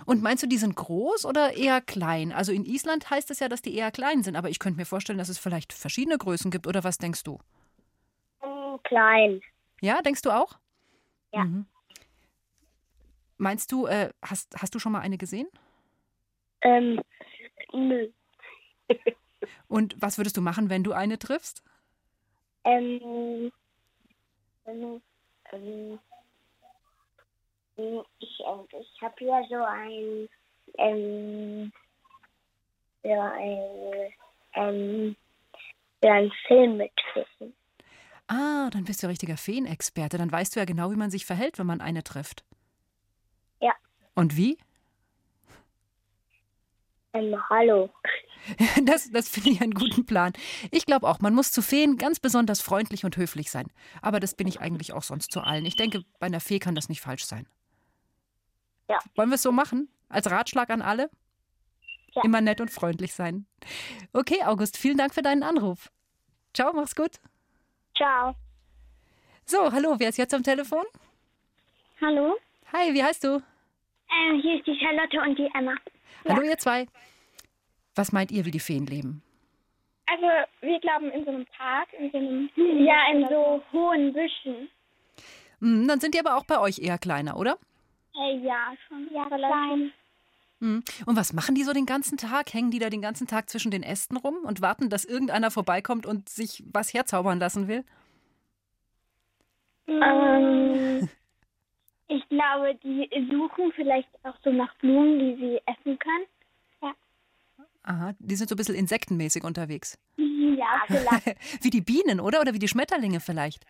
Und 0.07 0.23
meinst 0.23 0.43
du, 0.43 0.47
die 0.47 0.59
sind 0.59 0.75
groß 0.75 1.27
oder 1.27 1.55
eher 1.55 1.81
klein? 1.81 2.33
Also 2.33 2.53
in 2.53 2.65
Island 2.65 3.11
heißt 3.11 3.31
es 3.31 3.41
ja, 3.41 3.49
dass 3.49 3.63
die 3.63 3.75
eher 3.75 3.91
klein 3.91 4.23
sind, 4.23 4.37
aber 4.37 4.49
ich 4.49 4.59
könnte 4.59 4.79
mir 4.79 4.87
vorstellen, 4.87 5.19
dass 5.19 5.29
es 5.29 5.39
vielleicht 5.39 5.73
verschiedene 5.73 6.19
Größen 6.19 6.51
gibt, 6.51 6.67
oder 6.67 6.85
was 6.85 6.99
denkst 6.99 7.25
du? 7.25 7.39
Ähm, 8.43 8.79
klein. 8.85 9.41
Ja, 9.81 10.03
denkst 10.03 10.23
du 10.23 10.31
auch? 10.31 10.59
Ja. 11.33 11.45
Mhm. 11.45 11.67
Meinst 13.39 13.73
du, 13.73 13.87
äh, 13.87 14.11
hast, 14.23 14.55
hast 14.57 14.75
du 14.75 14.79
schon 14.79 14.93
mal 14.93 15.01
eine 15.01 15.19
gesehen? 15.19 15.49
Ähm, 16.61 17.01
nö. 17.73 18.09
Und 19.69 19.95
was 20.01 20.19
würdest 20.19 20.37
du 20.37 20.41
machen, 20.41 20.71
wenn 20.71 20.85
du 20.85 20.93
eine 20.93 21.19
triffst? 21.19 21.63
Ähm, 22.65 23.51
ähm, 24.67 25.01
ich, 28.19 28.41
äh, 28.41 28.81
ich 28.81 29.03
habe 29.03 29.15
hier 29.19 29.47
so 29.49 29.65
ein, 29.65 30.29
ähm, 30.79 31.73
so 33.03 33.21
ein, 33.21 34.13
ähm, 34.55 35.17
so 36.01 36.09
ein 36.09 36.33
Film 36.47 36.77
mit 36.77 36.93
Fissen. 37.13 37.55
Ah, 38.29 38.71
dann 38.71 38.85
bist 38.85 39.03
du 39.03 39.09
richtiger 39.09 39.37
Feenexperte. 39.37 40.19
Dann 40.19 40.33
weißt 40.33 40.55
du 40.55 40.61
ja 40.61 40.65
genau, 40.65 40.91
wie 40.91 40.97
man 40.97 41.11
sich 41.11 41.27
verhält, 41.27 41.59
wenn 41.59 41.67
man 41.67 41.81
eine 41.81 42.05
trifft. 42.05 42.45
Ja. 43.61 43.75
Und 44.15 44.37
wie? 44.37 44.59
Ähm, 47.13 47.37
hallo. 47.49 47.91
Das, 48.85 49.09
das 49.13 49.29
finde 49.29 49.51
ich 49.51 49.61
einen 49.61 49.73
guten 49.73 50.05
Plan. 50.05 50.33
Ich 50.73 50.85
glaube 50.85 51.07
auch, 51.07 51.21
man 51.21 51.33
muss 51.33 51.53
zu 51.53 51.63
Feen 51.63 51.97
ganz 51.97 52.19
besonders 52.19 52.61
freundlich 52.61 53.05
und 53.05 53.17
höflich 53.17 53.53
sein. 53.53 53.69
Aber 54.01 54.19
das 54.19 54.35
bin 54.35 54.49
ich 54.49 54.61
eigentlich 54.61 54.93
auch 54.93 55.05
sonst 55.05 55.31
zu 55.31 55.43
allen. 55.43 55.65
Ich 55.65 55.77
denke, 55.77 56.03
bei 56.19 56.27
einer 56.27 56.41
Fee 56.41 56.59
kann 56.59 56.75
das 56.75 56.89
nicht 56.89 57.01
falsch 57.01 57.25
sein. 57.25 57.47
Ja. 58.89 58.99
Wollen 59.15 59.29
wir 59.29 59.37
es 59.37 59.43
so 59.43 59.53
machen? 59.53 59.89
Als 60.09 60.29
Ratschlag 60.29 60.71
an 60.71 60.83
alle? 60.83 61.09
Ja. 62.15 62.23
Immer 62.25 62.41
nett 62.41 62.61
und 62.61 62.73
freundlich 62.73 63.15
sein. 63.15 63.47
Okay, 64.13 64.43
August, 64.45 64.77
vielen 64.77 64.99
Dank 64.99 65.15
für 65.15 65.23
deinen 65.23 65.45
Anruf. 65.45 65.93
Ciao, 66.53 66.73
mach's 66.73 66.97
gut. 66.97 67.21
Ciao. 67.97 68.35
So, 69.45 69.73
hallo, 69.73 69.95
wer 69.99 70.09
ist 70.09 70.19
jetzt 70.19 70.35
am 70.35 70.43
Telefon? 70.43 70.85
Hallo. 72.01 72.37
Hi, 72.73 72.93
wie 72.93 73.05
heißt 73.05 73.23
du? 73.23 73.41
Ähm, 74.11 74.41
hier 74.43 74.59
ist 74.59 74.67
die 74.67 74.77
Charlotte 74.81 75.21
und 75.21 75.39
die 75.39 75.49
Emma. 75.55 75.75
Hallo, 76.29 76.43
ihr 76.43 76.59
zwei. 76.59 76.87
Was 77.95 78.13
meint 78.13 78.31
ihr, 78.31 78.45
wie 78.45 78.51
die 78.51 78.61
Feen 78.61 78.87
leben? 78.87 79.23
Also 80.07 80.27
wir 80.61 80.81
glauben 80.81 81.11
in 81.11 81.25
so 81.25 81.31
einem 81.31 81.47
Park, 81.57 81.89
in 81.99 82.11
so 82.11 82.19
einem 82.19 82.51
ja 82.57 83.13
in 83.13 83.27
so 83.29 83.63
hohen 83.73 84.13
Büschen. 84.13 84.69
Hm, 85.61 85.87
dann 85.89 86.01
sind 86.01 86.15
die 86.15 86.21
aber 86.21 86.37
auch 86.37 86.45
bei 86.45 86.59
euch 86.59 86.79
eher 86.79 86.99
kleiner, 86.99 87.37
oder? 87.37 87.59
Hey, 88.15 88.41
ja, 88.45 88.75
schon 88.89 89.09
ja, 89.13 89.27
klein. 89.27 89.93
Hm. 90.61 90.83
Und 91.07 91.17
was 91.17 91.33
machen 91.33 91.55
die 91.55 91.65
so 91.65 91.73
den 91.73 91.87
ganzen 91.87 92.19
Tag? 92.19 92.53
Hängen 92.53 92.71
die 92.71 92.79
da 92.79 92.91
den 92.91 93.03
ganzen 93.03 93.27
Tag 93.27 93.49
zwischen 93.49 93.71
den 93.71 93.83
Ästen 93.83 94.17
rum 94.17 94.37
und 94.45 94.61
warten, 94.61 94.91
dass 94.91 95.05
irgendeiner 95.05 95.51
vorbeikommt 95.51 96.07
und 96.07 96.29
sich 96.29 96.63
was 96.73 96.93
herzaubern 96.93 97.39
lassen 97.39 97.69
will? 97.69 97.85
Ähm, 99.89 101.09
ich 102.09 102.29
glaube, 102.29 102.75
die 102.83 103.09
suchen 103.31 103.73
vielleicht 103.75 104.09
auch 104.25 104.37
so 104.43 104.51
nach 104.51 104.75
Blumen, 104.77 105.19
die 105.19 105.37
sie 105.37 105.61
essen 105.67 105.99
können. 105.99 106.27
Ja. 106.83 106.95
Aha, 107.85 108.15
die 108.19 108.37
sind 108.37 108.49
so 108.49 108.55
ein 108.55 108.59
bisschen 108.59 108.75
insektenmäßig 108.75 109.45
unterwegs. 109.45 109.99
Ja, 110.17 110.83
vielleicht. 110.87 111.27
wie 111.65 111.71
die 111.71 111.81
Bienen, 111.81 112.21
oder? 112.21 112.41
Oder 112.41 112.55
wie 112.55 112.59
die 112.59 112.69
Schmetterlinge 112.69 113.21
vielleicht. 113.21 113.65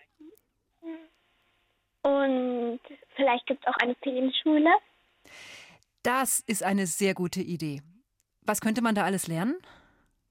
Und 2.02 2.80
vielleicht 3.14 3.46
gibt 3.46 3.64
es 3.64 3.72
auch 3.72 3.76
eine 3.80 3.94
Ferienschule. 4.02 4.70
Das 6.02 6.40
ist 6.40 6.64
eine 6.64 6.86
sehr 6.86 7.14
gute 7.14 7.40
Idee. 7.40 7.80
Was 8.42 8.60
könnte 8.60 8.82
man 8.82 8.96
da 8.96 9.04
alles 9.04 9.28
lernen? 9.28 9.56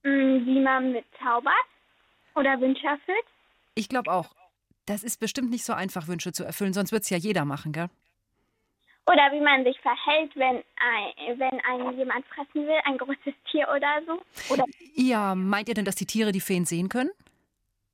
Mm, 0.04 0.46
Wie 0.46 0.60
man 0.60 0.92
mit 0.92 1.06
zaubert 1.24 1.54
oder 2.36 2.60
Wünsche 2.60 2.86
erfüllt. 2.86 3.26
Ich 3.76 3.88
glaube 3.88 4.12
auch. 4.12 4.36
Das 4.91 5.04
ist 5.04 5.21
bestimmt 5.21 5.49
nicht 5.51 5.63
so 5.63 5.71
einfach, 5.71 6.10
Wünsche 6.10 6.34
zu 6.34 6.43
erfüllen, 6.43 6.73
sonst 6.73 6.91
wird 6.91 7.04
es 7.04 7.10
ja 7.10 7.15
jeder 7.15 7.45
machen, 7.45 7.71
gell? 7.71 7.88
Oder 9.08 9.32
wie 9.32 9.39
man 9.39 9.63
sich 9.63 9.80
verhält, 9.80 10.36
wenn, 10.36 10.58
ein, 10.58 11.39
wenn 11.39 11.62
einen 11.62 11.97
jemand 11.97 12.25
fressen 12.27 12.67
will, 12.67 12.80
ein 12.84 12.97
großes 12.97 13.34
Tier 13.49 13.69
oder 13.73 14.01
so. 14.06 14.54
Oder 14.54 14.65
Ja, 14.95 15.34
meint 15.34 15.69
ihr 15.69 15.75
denn, 15.75 15.86
dass 15.86 15.95
die 15.95 16.06
Tiere 16.06 16.34
die 16.34 16.41
Feen 16.41 16.65
sehen 16.65 16.89
können? 16.89 17.10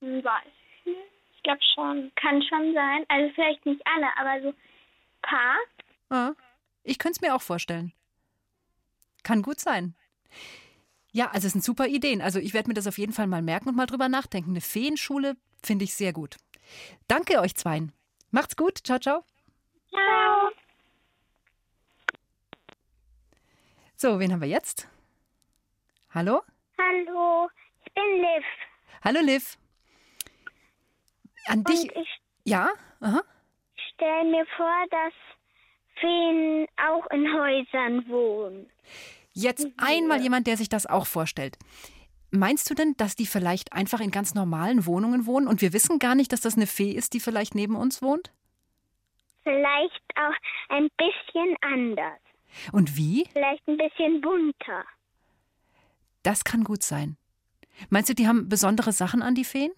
Hm, 0.01 0.23
weiß 0.23 0.43
ich 0.47 0.85
nicht. 0.87 0.97
Ich 1.35 1.43
glaube 1.43 1.59
schon. 1.75 2.11
Kann 2.15 2.41
schon 2.41 2.73
sein. 2.73 3.05
Also 3.09 3.31
vielleicht 3.35 3.63
nicht 3.67 3.81
alle, 3.85 4.07
aber 4.17 4.41
so 4.41 4.47
ein 4.49 4.55
paar. 5.21 5.57
Ah, 6.09 6.31
ich 6.83 6.97
könnte 6.97 7.17
es 7.17 7.21
mir 7.21 7.35
auch 7.35 7.43
vorstellen. 7.43 7.93
Kann 9.21 9.43
gut 9.43 9.59
sein. 9.59 9.93
Ja, 11.11 11.29
also 11.29 11.45
es 11.45 11.53
sind 11.53 11.63
super 11.63 11.85
Ideen. 11.85 12.23
Also 12.23 12.39
ich 12.39 12.55
werde 12.55 12.69
mir 12.69 12.73
das 12.73 12.87
auf 12.87 12.97
jeden 12.97 13.13
Fall 13.13 13.27
mal 13.27 13.43
merken 13.43 13.69
und 13.69 13.75
mal 13.75 13.85
drüber 13.85 14.09
nachdenken. 14.09 14.49
Eine 14.49 14.61
Feenschule 14.61 15.37
finde 15.63 15.85
ich 15.85 15.93
sehr 15.93 16.11
gut. 16.11 16.37
Danke 17.07 17.39
euch 17.39 17.55
zweien. 17.55 17.91
Macht's 18.31 18.55
gut. 18.55 18.79
Ciao, 18.83 18.99
ciao. 18.99 19.23
Ciao. 19.89 20.49
So, 23.95 24.19
wen 24.19 24.31
haben 24.31 24.41
wir 24.41 24.47
jetzt? 24.47 24.87
Hallo? 26.13 26.41
Hallo, 26.77 27.49
ich 27.85 27.93
bin 27.93 28.03
Liv. 28.21 28.45
Hallo, 29.03 29.19
Liv. 29.21 29.57
An 31.47 31.63
dich. 31.63 31.81
Und 31.83 31.91
ich 32.01 32.21
Ja? 32.43 32.69
Aha. 32.99 33.21
stelle 33.93 34.25
mir 34.31 34.45
vor, 34.55 34.85
dass 34.91 35.13
Feen 35.99 36.67
auch 36.77 37.05
in 37.11 37.25
Häusern 37.33 38.07
wohnen. 38.07 38.69
Jetzt 39.33 39.67
einmal 39.77 40.21
jemand, 40.21 40.47
der 40.47 40.57
sich 40.57 40.69
das 40.69 40.85
auch 40.85 41.05
vorstellt. 41.07 41.57
Meinst 42.37 42.69
du 42.69 42.75
denn, 42.75 42.93
dass 42.97 43.15
die 43.15 43.25
vielleicht 43.25 43.73
einfach 43.73 43.99
in 43.99 44.11
ganz 44.11 44.35
normalen 44.35 44.85
Wohnungen 44.85 45.25
wohnen 45.25 45.47
und 45.47 45.61
wir 45.61 45.73
wissen 45.73 45.97
gar 45.97 46.13
nicht, 46.13 46.31
dass 46.31 46.41
das 46.41 46.55
eine 46.55 46.67
Fee 46.67 46.91
ist, 46.91 47.13
die 47.13 47.19
vielleicht 47.19 47.55
neben 47.55 47.75
uns 47.75 48.01
wohnt? 48.01 48.31
Vielleicht 49.43 50.03
auch 50.15 50.35
ein 50.69 50.87
bisschen 50.97 51.55
anders. 51.61 52.19
Und 52.71 52.95
wie? 52.95 53.27
Vielleicht 53.33 53.67
ein 53.67 53.77
bisschen 53.77 54.21
bunter. 54.21 54.85
Das 56.21 56.43
kann 56.43 56.63
gut 56.63 56.83
sein. 56.83 57.17
Meinst 57.89 58.09
du, 58.09 58.13
die 58.13 58.27
haben 58.27 58.49
besondere 58.49 58.91
Sachen 58.91 59.21
an 59.23 59.33
die 59.33 59.45
Feen? 59.45 59.71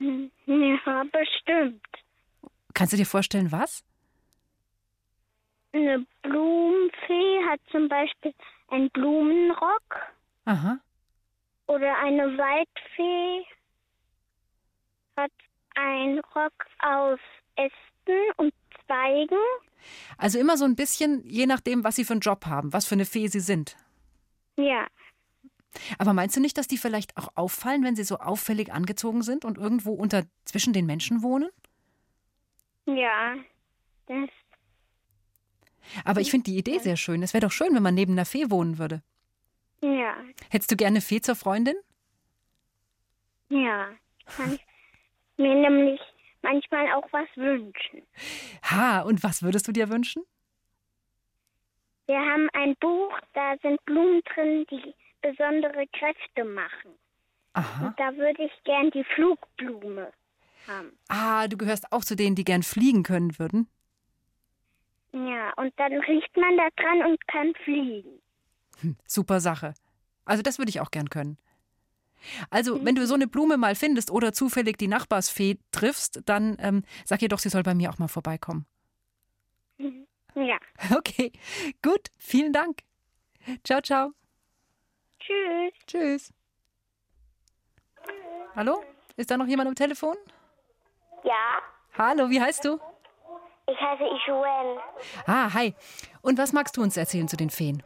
Hm, 0.00 0.30
Ja, 0.46 1.04
bestimmt. 1.04 1.82
Kannst 2.74 2.92
du 2.92 2.96
dir 2.96 3.06
vorstellen, 3.06 3.50
was? 3.52 3.82
Eine 5.72 6.04
Blumenfee 6.22 7.44
hat 7.48 7.60
zum 7.70 7.88
Beispiel 7.88 8.34
einen 8.68 8.90
Blumenrock 8.90 9.96
Aha. 10.48 10.80
oder 11.66 11.98
eine 11.98 12.24
Waldfee 12.38 13.46
hat 15.16 15.32
einen 15.74 16.20
Rock 16.34 16.54
aus 16.78 17.18
Ästen 17.56 18.32
und 18.38 18.54
Zweigen. 18.86 19.36
Also 20.16 20.38
immer 20.38 20.56
so 20.56 20.64
ein 20.64 20.74
bisschen, 20.74 21.22
je 21.26 21.46
nachdem, 21.46 21.84
was 21.84 21.96
sie 21.96 22.04
für 22.04 22.14
einen 22.14 22.20
Job 22.20 22.46
haben, 22.46 22.72
was 22.72 22.86
für 22.86 22.94
eine 22.94 23.04
Fee 23.04 23.28
sie 23.28 23.40
sind. 23.40 23.76
Ja, 24.56 24.86
Aber 25.98 26.12
meinst 26.14 26.36
du 26.36 26.40
nicht, 26.40 26.56
dass 26.58 26.66
die 26.66 26.78
vielleicht 26.78 27.16
auch 27.16 27.28
auffallen, 27.36 27.84
wenn 27.84 27.94
sie 27.96 28.04
so 28.04 28.18
auffällig 28.18 28.72
angezogen 28.72 29.22
sind 29.22 29.44
und 29.44 29.58
irgendwo 29.58 29.92
unter 29.92 30.24
zwischen 30.44 30.72
den 30.72 30.86
Menschen 30.86 31.22
wohnen? 31.22 31.50
ja. 32.86 33.36
Das, 34.06 34.30
Aber 36.04 36.20
ich 36.22 36.30
finde 36.30 36.44
die 36.50 36.56
Idee 36.58 36.78
sehr 36.78 36.96
schön. 36.96 37.22
Es 37.22 37.34
wäre 37.34 37.44
doch 37.46 37.52
schön, 37.52 37.74
wenn 37.74 37.82
man 37.82 37.94
neben 37.94 38.12
einer 38.12 38.24
Fee 38.24 38.50
wohnen 38.50 38.78
würde. 38.78 39.02
Ja, 39.80 40.16
Hättest 40.50 40.70
du 40.70 40.76
gerne 40.76 41.00
Fee 41.00 41.20
zur 41.20 41.36
Freundin? 41.36 41.76
ja. 43.50 43.88
Kann 44.36 44.52
ich 44.52 44.60
mir 45.38 45.54
nämlich 45.54 45.98
manchmal 46.42 46.92
auch 46.92 47.08
was 47.12 47.28
wünschen. 47.34 48.02
Ha, 48.70 49.00
und 49.00 49.22
was 49.24 49.42
würdest 49.42 49.66
du 49.66 49.72
dir 49.72 49.88
wünschen? 49.88 50.22
Wir 52.06 52.18
haben 52.18 52.48
ein 52.52 52.74
Buch, 52.76 53.18
da 53.32 53.54
sind 53.62 53.82
Blumen 53.86 54.20
drin, 54.34 54.66
die 54.70 54.94
besondere 55.22 55.86
Kräfte 55.98 56.44
machen. 56.44 56.92
Aha. 57.54 57.86
Und 57.86 57.98
da 57.98 58.14
würde 58.16 58.42
ich 58.44 58.52
gern 58.64 58.90
die 58.90 59.04
Flugblume 59.14 60.12
haben. 60.66 60.92
Ah, 61.08 61.48
du 61.48 61.56
gehörst 61.56 61.90
auch 61.90 62.04
zu 62.04 62.14
denen, 62.14 62.36
die 62.36 62.44
gern 62.44 62.62
fliegen 62.62 63.02
können 63.02 63.38
würden. 63.38 63.66
Ja, 65.12 65.52
und 65.56 65.72
dann 65.78 65.92
riecht 65.94 66.36
man 66.36 66.56
da 66.58 66.68
dran 66.76 67.02
und 67.10 67.26
kann 67.28 67.54
fliegen. 67.64 68.20
Hm, 68.80 68.96
super 69.06 69.40
Sache. 69.40 69.74
Also 70.24 70.42
das 70.42 70.58
würde 70.58 70.70
ich 70.70 70.80
auch 70.80 70.90
gern 70.90 71.10
können. 71.10 71.38
Also, 72.50 72.84
wenn 72.84 72.96
du 72.96 73.06
so 73.06 73.14
eine 73.14 73.28
Blume 73.28 73.56
mal 73.56 73.76
findest 73.76 74.10
oder 74.10 74.32
zufällig 74.32 74.76
die 74.76 74.88
Nachbarsfee 74.88 75.58
triffst, 75.70 76.22
dann 76.26 76.56
ähm, 76.58 76.82
sag 77.04 77.22
ihr 77.22 77.28
doch, 77.28 77.38
sie 77.38 77.48
soll 77.48 77.62
bei 77.62 77.74
mir 77.74 77.90
auch 77.90 77.98
mal 77.98 78.08
vorbeikommen. 78.08 78.66
Ja. 80.34 80.58
Okay, 80.96 81.32
gut, 81.82 82.08
vielen 82.16 82.52
Dank. 82.52 82.82
Ciao, 83.64 83.80
ciao. 83.80 84.12
Tschüss. 85.20 85.72
Tschüss. 85.86 86.32
Hallo? 88.54 88.82
Ist 89.16 89.30
da 89.30 89.36
noch 89.36 89.46
jemand 89.46 89.68
am 89.68 89.74
Telefon? 89.74 90.16
Ja, 91.24 91.60
Hallo, 91.96 92.30
wie 92.30 92.40
heißt 92.40 92.64
du? 92.64 92.78
ich 93.66 93.80
heiße 93.80 94.04
Ishuel. 94.04 94.78
Ah, 95.26 95.52
hi. 95.52 95.74
Und 96.22 96.38
was 96.38 96.52
magst 96.52 96.76
du 96.76 96.82
uns 96.82 96.96
erzählen 96.96 97.26
zu 97.28 97.36
den 97.36 97.50
Feen? 97.50 97.82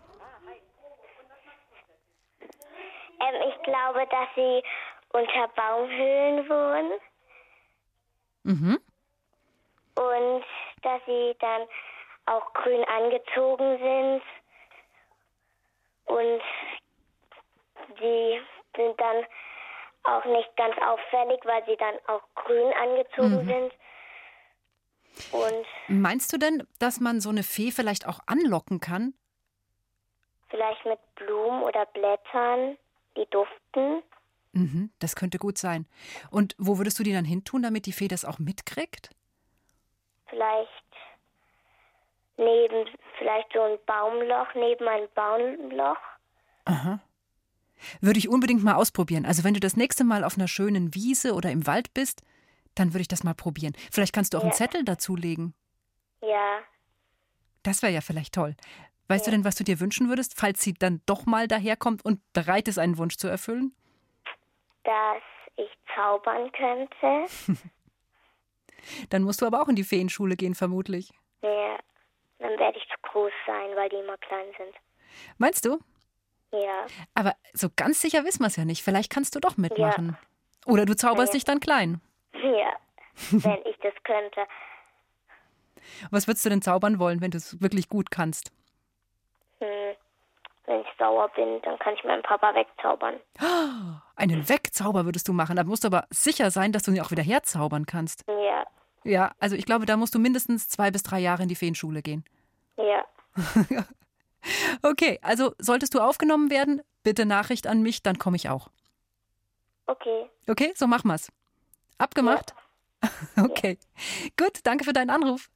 Ähm, 3.22 3.48
ich 3.48 3.62
glaube, 3.62 4.06
dass 4.08 4.28
sie 4.34 4.62
unter 5.10 5.48
Baumhöhlen 5.48 6.48
wohnen 6.48 6.92
Mhm. 8.44 8.80
und 9.94 10.44
dass 10.82 11.00
sie 11.06 11.36
dann 11.38 11.62
auch 12.26 12.52
grün 12.54 12.84
angezogen 12.84 13.78
sind. 13.78 14.22
Und 16.06 16.42
die 18.00 18.40
sind 18.76 19.00
dann 19.00 19.24
auch 20.04 20.24
nicht 20.24 20.56
ganz 20.56 20.76
auffällig, 20.78 21.40
weil 21.44 21.64
sie 21.66 21.76
dann 21.76 21.94
auch 22.08 22.22
grün 22.34 22.72
angezogen 22.72 23.44
Mhm. 23.44 23.46
sind. 23.46 23.72
Und 25.30 25.66
Meinst 25.88 26.32
du 26.32 26.38
denn, 26.38 26.66
dass 26.80 27.00
man 27.00 27.20
so 27.20 27.28
eine 27.30 27.42
Fee 27.44 27.70
vielleicht 27.70 28.06
auch 28.08 28.20
anlocken 28.26 28.80
kann? 28.80 29.14
vielleicht 30.48 30.84
mit 30.84 30.98
Blumen 31.14 31.62
oder 31.62 31.86
Blättern, 31.86 32.76
die 33.16 33.26
duften. 33.30 34.02
Mhm, 34.52 34.90
das 34.98 35.16
könnte 35.16 35.38
gut 35.38 35.56
sein. 35.58 35.86
Und 36.30 36.54
wo 36.58 36.78
würdest 36.78 36.98
du 36.98 37.02
die 37.02 37.12
dann 37.12 37.24
hintun, 37.24 37.62
damit 37.62 37.86
die 37.86 37.92
Fee 37.92 38.08
das 38.08 38.24
auch 38.24 38.38
mitkriegt? 38.38 39.10
Vielleicht 40.28 40.70
neben, 42.36 42.88
vielleicht 43.18 43.52
so 43.52 43.60
ein 43.62 43.78
Baumloch, 43.86 44.54
neben 44.54 44.86
ein 44.88 45.08
Baumloch. 45.14 45.96
Aha. 46.64 47.00
Würde 48.00 48.18
ich 48.18 48.28
unbedingt 48.28 48.62
mal 48.62 48.74
ausprobieren. 48.74 49.26
Also 49.26 49.42
wenn 49.44 49.54
du 49.54 49.60
das 49.60 49.76
nächste 49.76 50.04
Mal 50.04 50.22
auf 50.24 50.36
einer 50.36 50.48
schönen 50.48 50.94
Wiese 50.94 51.34
oder 51.34 51.50
im 51.50 51.66
Wald 51.66 51.92
bist, 51.94 52.22
dann 52.74 52.92
würde 52.94 53.02
ich 53.02 53.08
das 53.08 53.24
mal 53.24 53.34
probieren. 53.34 53.74
Vielleicht 53.90 54.14
kannst 54.14 54.32
du 54.34 54.38
auch 54.38 54.42
einen 54.42 54.50
Ja. 54.52 54.56
Zettel 54.56 54.84
dazulegen. 54.84 55.54
Ja, 56.22 56.60
Das 57.64 57.80
wäre 57.82 57.92
ja 57.92 58.00
vielleicht 58.00 58.34
toll. 58.34 58.56
Weißt 59.08 59.26
du 59.26 59.30
denn, 59.30 59.44
was 59.44 59.56
du 59.56 59.64
dir 59.64 59.80
wünschen 59.80 60.08
würdest, 60.08 60.38
falls 60.38 60.62
sie 60.62 60.74
dann 60.74 61.02
doch 61.06 61.26
mal 61.26 61.48
daherkommt 61.48 62.04
und 62.04 62.20
bereit 62.32 62.68
ist, 62.68 62.78
einen 62.78 62.98
Wunsch 62.98 63.16
zu 63.16 63.28
erfüllen? 63.28 63.74
dass 64.84 65.22
ich 65.56 65.70
zaubern 65.94 66.50
könnte. 66.50 67.26
Dann 69.10 69.22
musst 69.22 69.40
du 69.40 69.46
aber 69.46 69.62
auch 69.62 69.68
in 69.68 69.76
die 69.76 69.84
Feenschule 69.84 70.34
gehen, 70.34 70.56
vermutlich. 70.56 71.12
Ja, 71.40 71.78
dann 72.40 72.58
werde 72.58 72.78
ich 72.78 72.84
zu 72.88 72.96
groß 73.02 73.30
sein, 73.46 73.76
weil 73.76 73.88
die 73.90 73.96
immer 73.96 74.16
klein 74.18 74.46
sind. 74.58 74.74
Meinst 75.38 75.64
du? 75.64 75.78
Ja. 76.50 76.86
Aber 77.14 77.36
so 77.52 77.68
ganz 77.76 78.00
sicher 78.00 78.24
wissen 78.24 78.40
wir 78.40 78.48
es 78.48 78.56
ja 78.56 78.64
nicht. 78.64 78.82
Vielleicht 78.82 79.10
kannst 79.12 79.36
du 79.36 79.40
doch 79.40 79.56
mitmachen. 79.56 80.16
Oder 80.66 80.84
du 80.84 80.96
zauberst 80.96 81.32
Ja. 81.32 81.36
dich 81.36 81.44
dann 81.44 81.60
klein. 81.60 82.00
Ja. 82.34 82.72
Wenn 83.30 83.64
ich 83.66 83.76
das 83.82 83.94
könnte. 84.02 84.46
Was 86.10 86.26
würdest 86.26 86.44
du 86.44 86.48
denn 86.50 86.62
zaubern 86.62 86.98
wollen, 86.98 87.20
wenn 87.20 87.30
du 87.30 87.38
es 87.38 87.60
wirklich 87.60 87.88
gut 87.88 88.10
kannst? 88.10 88.50
Hm. 89.62 89.96
Wenn 90.64 90.80
ich 90.80 90.86
sauer 90.96 91.28
bin, 91.34 91.60
dann 91.62 91.78
kann 91.78 91.94
ich 91.94 92.04
meinen 92.04 92.22
Papa 92.22 92.54
wegzaubern. 92.54 93.20
Einen 94.16 94.48
Wegzauber 94.48 95.04
würdest 95.04 95.26
du 95.26 95.32
machen. 95.32 95.56
Da 95.56 95.64
musst 95.64 95.82
du 95.82 95.88
aber 95.88 96.06
sicher 96.10 96.50
sein, 96.52 96.70
dass 96.70 96.84
du 96.84 96.92
ihn 96.92 97.00
auch 97.00 97.10
wieder 97.10 97.22
herzaubern 97.22 97.84
kannst. 97.86 98.24
Ja. 98.28 98.64
Ja, 99.04 99.32
also 99.40 99.56
ich 99.56 99.66
glaube, 99.66 99.86
da 99.86 99.96
musst 99.96 100.14
du 100.14 100.20
mindestens 100.20 100.68
zwei 100.68 100.92
bis 100.92 101.02
drei 101.02 101.18
Jahre 101.18 101.42
in 101.42 101.48
die 101.48 101.56
Feenschule 101.56 102.02
gehen. 102.02 102.24
Ja. 102.76 103.04
Okay, 104.82 105.20
also 105.22 105.54
solltest 105.58 105.94
du 105.94 106.00
aufgenommen 106.00 106.50
werden, 106.50 106.82
bitte 107.04 107.26
Nachricht 107.26 107.68
an 107.68 107.80
mich, 107.80 108.02
dann 108.02 108.18
komme 108.18 108.36
ich 108.36 108.48
auch. 108.48 108.70
Okay. 109.86 110.28
Okay, 110.48 110.72
so 110.74 110.86
machen 110.86 111.08
wir's. 111.08 111.30
Abgemacht? 111.98 112.54
Okay. 113.36 113.78
Gut, 114.36 114.60
danke 114.62 114.84
für 114.84 114.92
deinen 114.92 115.10
Anruf. 115.10 115.48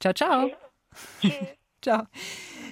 Ciao, 0.00 0.12
ciao. 0.14 0.50
Ciao. 1.82 2.04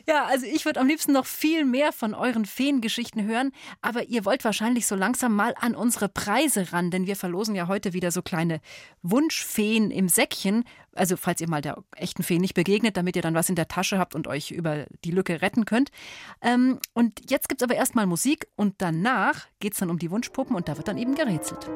Ja, 0.08 0.24
also 0.26 0.46
ich 0.46 0.64
würde 0.64 0.78
am 0.78 0.86
liebsten 0.86 1.12
noch 1.12 1.26
viel 1.26 1.64
mehr 1.64 1.92
von 1.92 2.14
euren 2.14 2.44
Feengeschichten 2.44 3.24
hören, 3.24 3.50
aber 3.82 4.04
ihr 4.04 4.24
wollt 4.24 4.44
wahrscheinlich 4.44 4.86
so 4.86 4.94
langsam 4.94 5.34
mal 5.34 5.54
an 5.60 5.74
unsere 5.74 6.08
Preise 6.08 6.72
ran, 6.72 6.92
denn 6.92 7.06
wir 7.06 7.16
verlosen 7.16 7.56
ja 7.56 7.66
heute 7.66 7.92
wieder 7.92 8.12
so 8.12 8.22
kleine 8.22 8.60
Wunschfeen 9.02 9.90
im 9.90 10.08
Säckchen. 10.08 10.64
Also 10.94 11.16
falls 11.16 11.40
ihr 11.40 11.48
mal 11.48 11.60
der 11.60 11.82
echten 11.96 12.22
Fee 12.22 12.38
nicht 12.38 12.54
begegnet, 12.54 12.96
damit 12.96 13.16
ihr 13.16 13.22
dann 13.22 13.34
was 13.34 13.48
in 13.48 13.56
der 13.56 13.68
Tasche 13.68 13.98
habt 13.98 14.14
und 14.14 14.28
euch 14.28 14.52
über 14.52 14.86
die 15.04 15.10
Lücke 15.10 15.42
retten 15.42 15.64
könnt. 15.64 15.90
Ähm, 16.40 16.78
und 16.94 17.28
jetzt 17.28 17.48
gibt's 17.48 17.64
aber 17.64 17.74
erstmal 17.74 18.06
Musik 18.06 18.46
und 18.54 18.76
danach 18.78 19.46
geht's 19.58 19.78
dann 19.78 19.90
um 19.90 19.98
die 19.98 20.10
Wunschpuppen 20.10 20.54
und 20.54 20.68
da 20.68 20.76
wird 20.76 20.86
dann 20.86 20.98
eben 20.98 21.16
gerätselt. 21.16 21.68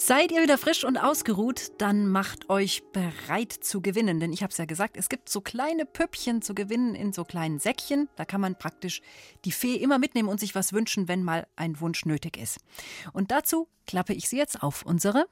Seid 0.00 0.30
ihr 0.30 0.40
wieder 0.40 0.58
frisch 0.58 0.84
und 0.84 0.96
ausgeruht, 0.96 1.72
dann 1.78 2.06
macht 2.06 2.48
euch 2.50 2.84
bereit 2.92 3.52
zu 3.52 3.82
gewinnen. 3.82 4.20
Denn 4.20 4.32
ich 4.32 4.44
habe 4.44 4.52
es 4.52 4.56
ja 4.56 4.64
gesagt, 4.64 4.96
es 4.96 5.08
gibt 5.08 5.28
so 5.28 5.40
kleine 5.40 5.86
Püppchen 5.86 6.40
zu 6.40 6.54
gewinnen 6.54 6.94
in 6.94 7.12
so 7.12 7.24
kleinen 7.24 7.58
Säckchen. 7.58 8.08
Da 8.14 8.24
kann 8.24 8.40
man 8.40 8.56
praktisch 8.56 9.02
die 9.44 9.50
Fee 9.50 9.74
immer 9.74 9.98
mitnehmen 9.98 10.28
und 10.28 10.38
sich 10.38 10.54
was 10.54 10.72
wünschen, 10.72 11.08
wenn 11.08 11.24
mal 11.24 11.48
ein 11.56 11.80
Wunsch 11.80 12.06
nötig 12.06 12.36
ist. 12.36 12.58
Und 13.12 13.32
dazu 13.32 13.66
klappe 13.88 14.14
ich 14.14 14.28
sie 14.28 14.36
jetzt 14.36 14.62
auf 14.62 14.84
unsere 14.84 15.26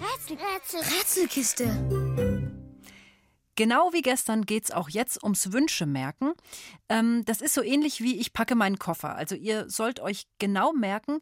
Rätsel, 0.00 0.36
Rätsel, 0.36 0.80
Rätselkiste. 0.80 2.52
Genau 3.54 3.92
wie 3.92 4.02
gestern 4.02 4.44
geht's 4.44 4.72
auch 4.72 4.88
jetzt 4.88 5.22
ums 5.22 5.52
Wünschemerken. 5.52 6.32
Ähm, 6.88 7.24
das 7.26 7.40
ist 7.40 7.54
so 7.54 7.62
ähnlich 7.62 8.00
wie 8.00 8.18
ich 8.18 8.32
packe 8.32 8.56
meinen 8.56 8.80
Koffer. 8.80 9.14
Also 9.14 9.36
ihr 9.36 9.70
sollt 9.70 10.00
euch 10.00 10.26
genau 10.40 10.72
merken, 10.72 11.20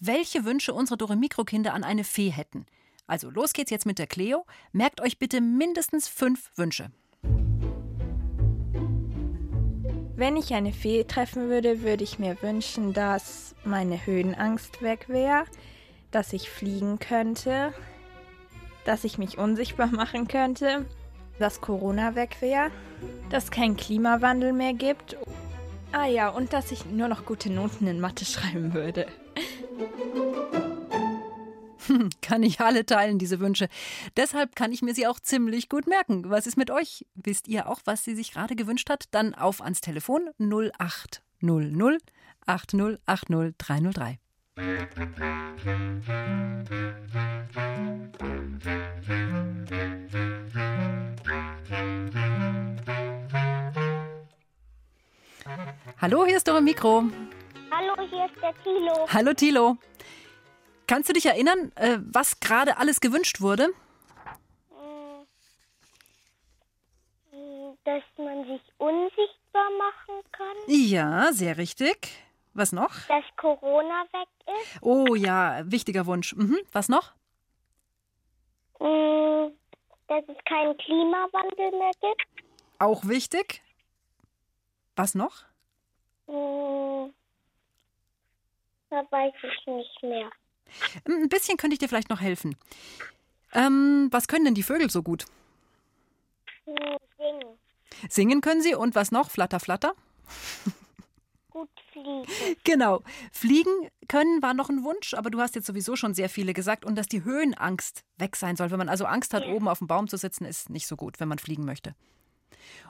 welche 0.00 0.44
Wünsche 0.44 0.74
unsere 0.74 0.96
Dore 0.96 1.16
Mikrokinder 1.16 1.74
an 1.74 1.84
eine 1.84 2.04
Fee 2.04 2.30
hätten. 2.30 2.66
Also 3.06 3.30
los 3.30 3.52
geht's 3.52 3.70
jetzt 3.70 3.86
mit 3.86 3.98
der 3.98 4.06
Cleo. 4.06 4.44
Merkt 4.72 5.00
euch 5.00 5.18
bitte 5.18 5.40
mindestens 5.40 6.08
fünf 6.08 6.50
Wünsche. 6.56 6.90
Wenn 10.14 10.36
ich 10.36 10.52
eine 10.52 10.72
Fee 10.72 11.04
treffen 11.04 11.48
würde, 11.48 11.82
würde 11.82 12.02
ich 12.02 12.18
mir 12.18 12.36
wünschen, 12.42 12.92
dass 12.92 13.54
meine 13.64 14.04
Höhenangst 14.04 14.82
weg 14.82 15.08
wäre, 15.08 15.44
dass 16.10 16.32
ich 16.32 16.50
fliegen 16.50 16.98
könnte, 16.98 17.72
dass 18.84 19.04
ich 19.04 19.16
mich 19.16 19.38
unsichtbar 19.38 19.86
machen 19.92 20.26
könnte, 20.26 20.86
dass 21.38 21.60
Corona 21.60 22.14
weg 22.14 22.38
wäre, 22.40 22.70
dass 23.30 23.50
kein 23.50 23.76
Klimawandel 23.76 24.52
mehr 24.52 24.74
gibt. 24.74 25.16
Ah 25.92 26.06
ja, 26.06 26.28
und 26.28 26.52
dass 26.52 26.72
ich 26.72 26.84
nur 26.84 27.08
noch 27.08 27.24
gute 27.24 27.50
Noten 27.50 27.86
in 27.86 28.00
Mathe 28.00 28.24
schreiben 28.26 28.74
würde. 28.74 29.06
Hm, 31.86 32.10
kann 32.20 32.42
ich 32.42 32.60
alle 32.60 32.84
teilen, 32.84 33.18
diese 33.18 33.40
Wünsche. 33.40 33.68
Deshalb 34.16 34.54
kann 34.56 34.72
ich 34.72 34.82
mir 34.82 34.94
sie 34.94 35.06
auch 35.06 35.20
ziemlich 35.20 35.68
gut 35.68 35.86
merken. 35.86 36.28
Was 36.28 36.46
ist 36.46 36.56
mit 36.56 36.70
euch? 36.70 37.06
Wisst 37.14 37.48
ihr 37.48 37.68
auch, 37.68 37.80
was 37.84 38.04
sie 38.04 38.14
sich 38.14 38.32
gerade 38.32 38.56
gewünscht 38.56 38.90
hat? 38.90 39.06
Dann 39.12 39.34
auf 39.34 39.62
ans 39.62 39.80
Telefon 39.80 40.28
0800 40.38 42.02
8080 42.46 43.54
303. 43.58 44.18
Hallo, 56.00 56.26
hier 56.26 56.36
ist 56.36 56.46
Dore 56.48 56.62
Mikro. 56.62 57.04
Hallo, 57.78 57.94
hier 58.10 58.24
ist 58.26 58.42
der 58.42 58.54
Tilo. 58.64 59.06
Hallo 59.12 59.32
Tilo. 59.34 59.76
Kannst 60.88 61.08
du 61.08 61.12
dich 61.12 61.26
erinnern, 61.26 61.70
äh, 61.76 61.98
was 62.00 62.40
gerade 62.40 62.76
alles 62.78 63.00
gewünscht 63.00 63.40
wurde? 63.40 63.68
Hm, 67.30 67.76
Dass 67.84 68.02
man 68.16 68.44
sich 68.46 68.62
unsichtbar 68.78 69.70
machen 69.78 70.22
kann. 70.32 70.56
Ja, 70.66 71.30
sehr 71.32 71.56
richtig. 71.56 72.08
Was 72.54 72.72
noch? 72.72 72.92
Dass 73.06 73.22
Corona 73.36 74.02
weg 74.12 74.28
ist. 74.60 74.78
Oh 74.82 75.14
ja, 75.14 75.60
wichtiger 75.64 76.06
Wunsch. 76.06 76.34
Mhm. 76.34 76.58
Was 76.72 76.88
noch? 76.88 77.12
Hm, 78.80 79.52
Dass 80.08 80.24
es 80.26 80.44
keinen 80.46 80.76
Klimawandel 80.78 81.70
mehr 81.78 81.92
gibt. 82.00 82.26
Auch 82.80 83.04
wichtig. 83.06 83.62
Was 84.96 85.14
noch? 85.14 85.44
Hm, 88.90 89.06
Da 89.10 89.16
weiß 89.16 89.34
ich 89.42 89.66
nicht 89.66 90.02
mehr. 90.02 90.30
Ein 91.06 91.28
bisschen 91.28 91.56
könnte 91.56 91.74
ich 91.74 91.78
dir 91.78 91.88
vielleicht 91.88 92.10
noch 92.10 92.20
helfen. 92.20 92.56
Ähm, 93.54 94.08
was 94.10 94.28
können 94.28 94.44
denn 94.44 94.54
die 94.54 94.62
Vögel 94.62 94.90
so 94.90 95.02
gut? 95.02 95.24
Hm, 96.64 96.74
Singen. 97.16 97.58
Singen 98.08 98.40
können 98.40 98.60
sie 98.62 98.74
und 98.74 98.94
was 98.94 99.10
noch? 99.10 99.30
Flatter, 99.30 99.60
flatter? 99.60 99.94
Gut 101.50 101.70
fliegen. 101.92 102.24
Genau. 102.64 103.02
Fliegen 103.32 103.70
können 104.08 104.42
war 104.42 104.52
noch 104.52 104.68
ein 104.68 104.84
Wunsch, 104.84 105.14
aber 105.14 105.30
du 105.30 105.40
hast 105.40 105.54
jetzt 105.54 105.66
sowieso 105.66 105.96
schon 105.96 106.12
sehr 106.14 106.28
viele 106.28 106.52
gesagt 106.52 106.84
und 106.84 106.96
dass 106.96 107.06
die 107.08 107.24
Höhenangst 107.24 108.04
weg 108.18 108.36
sein 108.36 108.56
soll. 108.56 108.70
Wenn 108.70 108.78
man 108.78 108.90
also 108.90 109.06
Angst 109.06 109.32
hat, 109.32 109.46
oben 109.46 109.68
auf 109.68 109.78
dem 109.78 109.86
Baum 109.86 110.06
zu 110.08 110.18
sitzen, 110.18 110.44
ist 110.44 110.68
nicht 110.70 110.86
so 110.86 110.96
gut, 110.96 111.18
wenn 111.18 111.28
man 111.28 111.38
fliegen 111.38 111.64
möchte. 111.64 111.94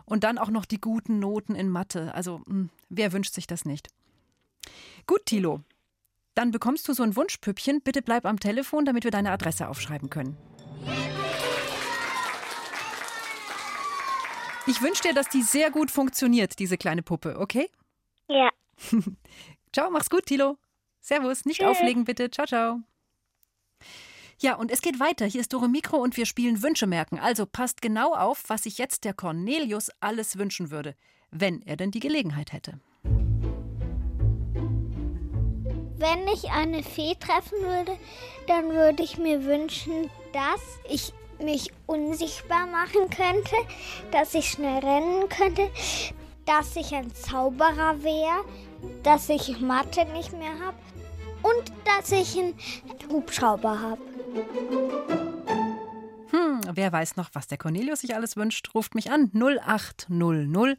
Und 0.04 0.24
dann 0.24 0.38
auch 0.38 0.50
noch 0.50 0.64
die 0.64 0.80
guten 0.80 1.20
Noten 1.20 1.54
in 1.54 1.68
Mathe. 1.70 2.12
Also, 2.14 2.40
mh, 2.46 2.68
wer 2.88 3.12
wünscht 3.12 3.34
sich 3.34 3.46
das 3.46 3.64
nicht? 3.64 3.88
Gut, 5.06 5.24
Thilo. 5.26 5.60
Dann 6.38 6.52
bekommst 6.52 6.86
du 6.86 6.92
so 6.92 7.02
ein 7.02 7.16
Wunschpüppchen. 7.16 7.80
Bitte 7.80 8.00
bleib 8.00 8.24
am 8.24 8.38
Telefon, 8.38 8.84
damit 8.84 9.02
wir 9.02 9.10
deine 9.10 9.32
Adresse 9.32 9.68
aufschreiben 9.68 10.08
können. 10.08 10.36
Ich 14.68 14.80
wünsche 14.80 15.02
dir, 15.02 15.14
dass 15.14 15.28
die 15.28 15.42
sehr 15.42 15.72
gut 15.72 15.90
funktioniert, 15.90 16.60
diese 16.60 16.78
kleine 16.78 17.02
Puppe, 17.02 17.40
okay? 17.40 17.68
Ja. 18.28 18.50
Ciao, 19.72 19.90
mach's 19.90 20.10
gut, 20.10 20.26
Tilo. 20.26 20.58
Servus, 21.00 21.44
nicht 21.44 21.58
Tschüss. 21.58 21.70
auflegen 21.70 22.04
bitte. 22.04 22.30
Ciao, 22.30 22.46
ciao. 22.46 22.82
Ja, 24.38 24.54
und 24.54 24.70
es 24.70 24.80
geht 24.80 25.00
weiter. 25.00 25.26
Hier 25.26 25.40
ist 25.40 25.52
Dore 25.52 25.68
Mikro 25.68 25.96
und 25.96 26.16
wir 26.16 26.24
spielen 26.24 26.62
Wünsche 26.62 26.86
merken. 26.86 27.18
Also 27.18 27.46
passt 27.46 27.82
genau 27.82 28.14
auf, 28.14 28.44
was 28.46 28.62
sich 28.62 28.78
jetzt 28.78 29.02
der 29.02 29.12
Cornelius 29.12 29.90
alles 29.98 30.38
wünschen 30.38 30.70
würde, 30.70 30.94
wenn 31.32 31.62
er 31.62 31.76
denn 31.76 31.90
die 31.90 31.98
Gelegenheit 31.98 32.52
hätte. 32.52 32.78
Wenn 35.98 36.28
ich 36.28 36.50
eine 36.50 36.84
Fee 36.84 37.16
treffen 37.18 37.58
würde, 37.60 37.98
dann 38.46 38.70
würde 38.70 39.02
ich 39.02 39.18
mir 39.18 39.44
wünschen, 39.44 40.08
dass 40.32 40.60
ich 40.88 41.12
mich 41.42 41.72
unsichtbar 41.86 42.66
machen 42.66 43.10
könnte, 43.10 43.56
dass 44.12 44.34
ich 44.34 44.48
schnell 44.48 44.78
rennen 44.78 45.28
könnte, 45.28 45.68
dass 46.46 46.76
ich 46.76 46.94
ein 46.94 47.12
Zauberer 47.12 48.02
wäre, 48.02 48.44
dass 49.02 49.28
ich 49.28 49.60
Mathe 49.60 50.04
nicht 50.12 50.32
mehr 50.32 50.58
habe 50.60 50.78
und 51.42 51.72
dass 51.84 52.12
ich 52.12 52.38
einen 52.38 52.54
Hubschrauber 53.10 53.80
habe. 53.80 54.02
Hm, 56.30 56.60
wer 56.72 56.92
weiß 56.92 57.16
noch, 57.16 57.30
was 57.32 57.48
der 57.48 57.58
Cornelius 57.58 58.02
sich 58.02 58.14
alles 58.14 58.36
wünscht, 58.36 58.72
ruft 58.74 58.94
mich 58.94 59.10
an 59.10 59.32
0800 59.34 60.78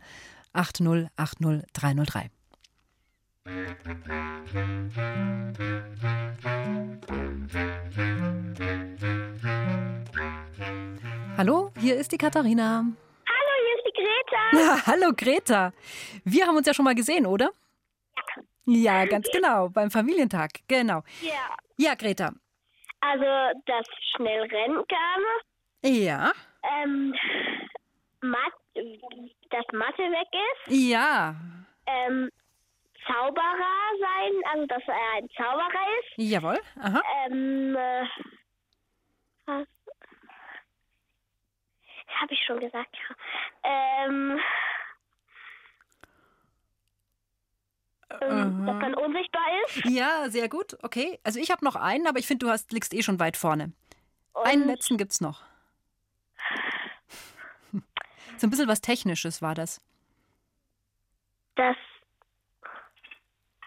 8080 0.54 1.66
303. 1.74 2.32
Hallo, 11.38 11.72
hier 11.80 11.96
ist 11.96 12.12
die 12.12 12.18
Katharina. 12.18 12.84
Hallo, 13.26 13.54
hier 13.66 13.76
ist 13.76 13.86
die 13.88 13.94
Greta. 13.94 14.42
Ja, 14.54 14.86
hallo 14.86 15.14
Greta. 15.18 15.74
Wir 16.26 16.46
haben 16.46 16.58
uns 16.58 16.68
ja 16.68 16.76
schon 16.76 16.86
mal 16.86 16.94
gesehen, 16.94 17.26
oder? 17.26 17.50
Ja, 18.66 19.06
ganz 19.06 19.28
genau, 19.32 19.70
beim 19.70 19.90
Familientag, 19.90 20.60
genau. 20.68 21.02
Ja. 21.22 21.58
Ja, 21.78 21.96
Greta. 21.96 22.34
Also, 23.02 23.26
dass 23.66 23.88
schnell 24.16 24.44
rennen 24.44 24.84
kann. 24.88 25.92
Ja. 25.92 26.34
Ähm, 26.84 27.16
Mat 28.22 28.54
dass 29.50 29.66
Mathe 29.72 30.04
weg 30.04 30.28
ist. 30.34 30.72
Ja. 30.72 31.36
Ähm, 31.88 32.30
Zauberer 33.12 33.92
sein, 34.00 34.34
also 34.54 34.66
dass 34.68 34.84
er 34.88 35.14
ein 35.18 35.30
Zauberer 35.32 35.86
ist. 36.00 36.14
Jawohl. 36.18 36.60
Aha. 36.80 37.02
Ähm, 37.26 37.76
äh? 37.76 38.06
Habe 42.22 42.34
ich 42.34 42.44
schon 42.46 42.60
gesagt, 42.60 42.96
ja. 42.96 43.16
Ähm, 43.64 44.40
ähm, 48.22 48.66
dass 48.66 48.76
man 48.76 48.96
unsichtbar 48.96 49.42
ist. 49.66 49.86
Ja, 49.86 50.30
sehr 50.30 50.50
gut. 50.50 50.78
Okay. 50.84 51.20
Also 51.24 51.40
ich 51.40 51.52
habe 51.52 51.64
noch 51.64 51.76
einen, 51.76 52.08
aber 52.08 52.20
ich 52.20 52.28
finde, 52.28 52.46
du 52.46 52.52
hast, 52.52 52.72
liegst 52.72 52.94
eh 52.94 53.02
schon 53.04 53.20
weit 53.20 53.38
vorne. 53.38 53.72
einen 54.34 54.68
letzten 54.68 54.98
gibt's 54.98 55.22
noch. 55.22 55.44
So 58.38 58.48
ein 58.48 58.50
bisschen 58.52 58.68
was 58.68 58.82
Technisches 58.82 59.42
war 59.42 59.54
das. 59.54 59.82
Dass, 61.56 61.76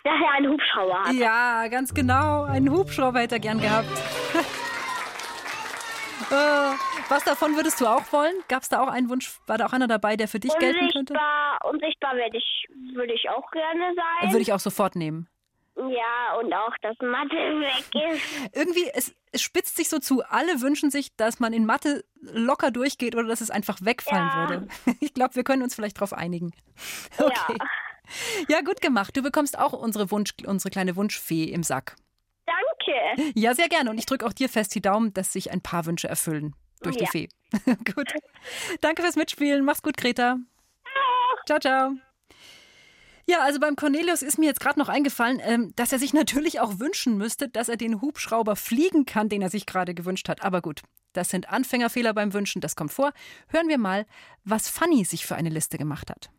dass 0.04 0.14
er 0.20 0.30
einen 0.36 0.52
Hubschrauber 0.52 1.04
hat. 1.04 1.12
Ja, 1.14 1.68
ganz 1.68 1.94
genau. 1.94 2.44
Einen 2.44 2.70
Hubschrauber 2.70 3.20
hätte 3.20 3.36
er 3.36 3.40
gern 3.40 3.60
gehabt. 3.60 3.88
Äh, 6.30 6.34
was 7.08 7.24
davon 7.24 7.56
würdest 7.56 7.80
du 7.80 7.86
auch 7.86 8.12
wollen? 8.12 8.34
Gab 8.48 8.62
es 8.62 8.68
da 8.68 8.80
auch 8.82 8.88
einen 8.88 9.08
Wunsch? 9.08 9.32
War 9.46 9.58
da 9.58 9.66
auch 9.66 9.72
einer 9.72 9.88
dabei, 9.88 10.16
der 10.16 10.28
für 10.28 10.40
dich 10.40 10.56
gelten 10.58 10.90
könnte? 10.90 11.14
Unsichtbar, 11.14 11.58
unsichtbar 11.70 12.16
werde 12.16 12.36
ich, 12.38 12.68
würde 12.94 13.12
ich 13.12 13.28
auch 13.30 13.50
gerne 13.50 13.94
sein. 13.94 14.30
Würde 14.32 14.42
ich 14.42 14.52
auch 14.52 14.60
sofort 14.60 14.96
nehmen. 14.96 15.28
Ja, 15.74 16.36
und 16.38 16.52
auch, 16.52 16.74
dass 16.82 16.96
Mathe 17.00 17.34
weg 17.34 18.12
ist. 18.12 18.52
Irgendwie, 18.54 18.90
es, 18.92 19.14
es 19.32 19.40
spitzt 19.40 19.76
sich 19.76 19.88
so 19.88 19.98
zu. 19.98 20.22
Alle 20.28 20.60
wünschen 20.60 20.90
sich, 20.90 21.16
dass 21.16 21.40
man 21.40 21.54
in 21.54 21.64
Mathe 21.64 22.04
locker 22.20 22.70
durchgeht 22.70 23.14
oder 23.14 23.26
dass 23.26 23.40
es 23.40 23.50
einfach 23.50 23.78
wegfallen 23.80 24.28
Ja. 24.28 24.48
würde. 24.50 24.68
Ich 25.00 25.14
glaube, 25.14 25.34
wir 25.34 25.44
können 25.44 25.62
uns 25.62 25.74
vielleicht 25.74 25.96
darauf 25.96 26.12
einigen. 26.12 26.52
Okay. 27.18 27.56
Ja. 27.58 27.66
Gut 28.64 28.80
gemacht. 28.80 29.16
Du 29.16 29.22
bekommst 29.22 29.58
auch 29.58 29.72
unsere, 29.72 30.10
Wunsch, 30.10 30.34
unsere 30.46 30.70
kleine 30.70 30.96
Wunschfee 30.96 31.44
im 31.44 31.62
Sack. 31.62 31.96
Danke. 32.46 33.32
Ja, 33.34 33.54
sehr 33.54 33.68
gerne. 33.68 33.90
Und 33.90 33.98
ich 33.98 34.06
drücke 34.06 34.26
auch 34.26 34.32
dir 34.32 34.48
fest 34.48 34.74
die 34.74 34.80
Daumen, 34.82 35.12
dass 35.14 35.32
sich 35.32 35.50
ein 35.50 35.60
paar 35.60 35.86
Wünsche 35.86 36.08
erfüllen 36.08 36.54
durch 36.82 36.96
die 36.96 37.04
Ja. 37.04 37.10
Fee. 37.10 37.28
gut. 37.94 38.12
Danke 38.80 39.02
fürs 39.02 39.16
Mitspielen. 39.16 39.64
Mach's 39.64 39.82
gut, 39.82 39.96
Greta. 39.96 40.38
Ciao, 41.46 41.58
ciao. 41.58 41.92
Ja, 43.26 43.38
also 43.42 43.60
beim 43.60 43.76
Cornelius 43.76 44.22
ist 44.22 44.38
mir 44.38 44.46
jetzt 44.46 44.60
gerade 44.60 44.78
noch 44.78 44.88
eingefallen, 44.88 45.40
ähm, 45.44 45.72
dass 45.76 45.92
er 45.92 45.98
sich 45.98 46.12
natürlich 46.12 46.60
auch 46.60 46.80
wünschen 46.80 47.16
müsste, 47.16 47.48
dass 47.48 47.68
er 47.68 47.76
den 47.76 48.00
Hubschrauber 48.00 48.56
fliegen 48.56 49.06
kann, 49.06 49.28
den 49.28 49.42
er 49.42 49.50
sich 49.50 49.64
gerade 49.64 49.94
gewünscht 49.94 50.28
hat. 50.28 50.42
Aber 50.42 50.60
gut, 50.60 50.82
das 51.12 51.28
sind 51.28 51.48
Anfängerfehler 51.48 52.14
beim 52.14 52.32
Wünschen, 52.32 52.60
das 52.60 52.74
kommt 52.74 52.92
vor. 52.92 53.12
Hören 53.48 53.68
wir 53.68 53.78
mal, 53.78 54.06
was 54.44 54.68
Fanny 54.68 55.04
sich 55.04 55.24
für 55.24 55.36
eine 55.36 55.50
Liste 55.50 55.78
gemacht 55.78 56.10
hat. 56.10 56.30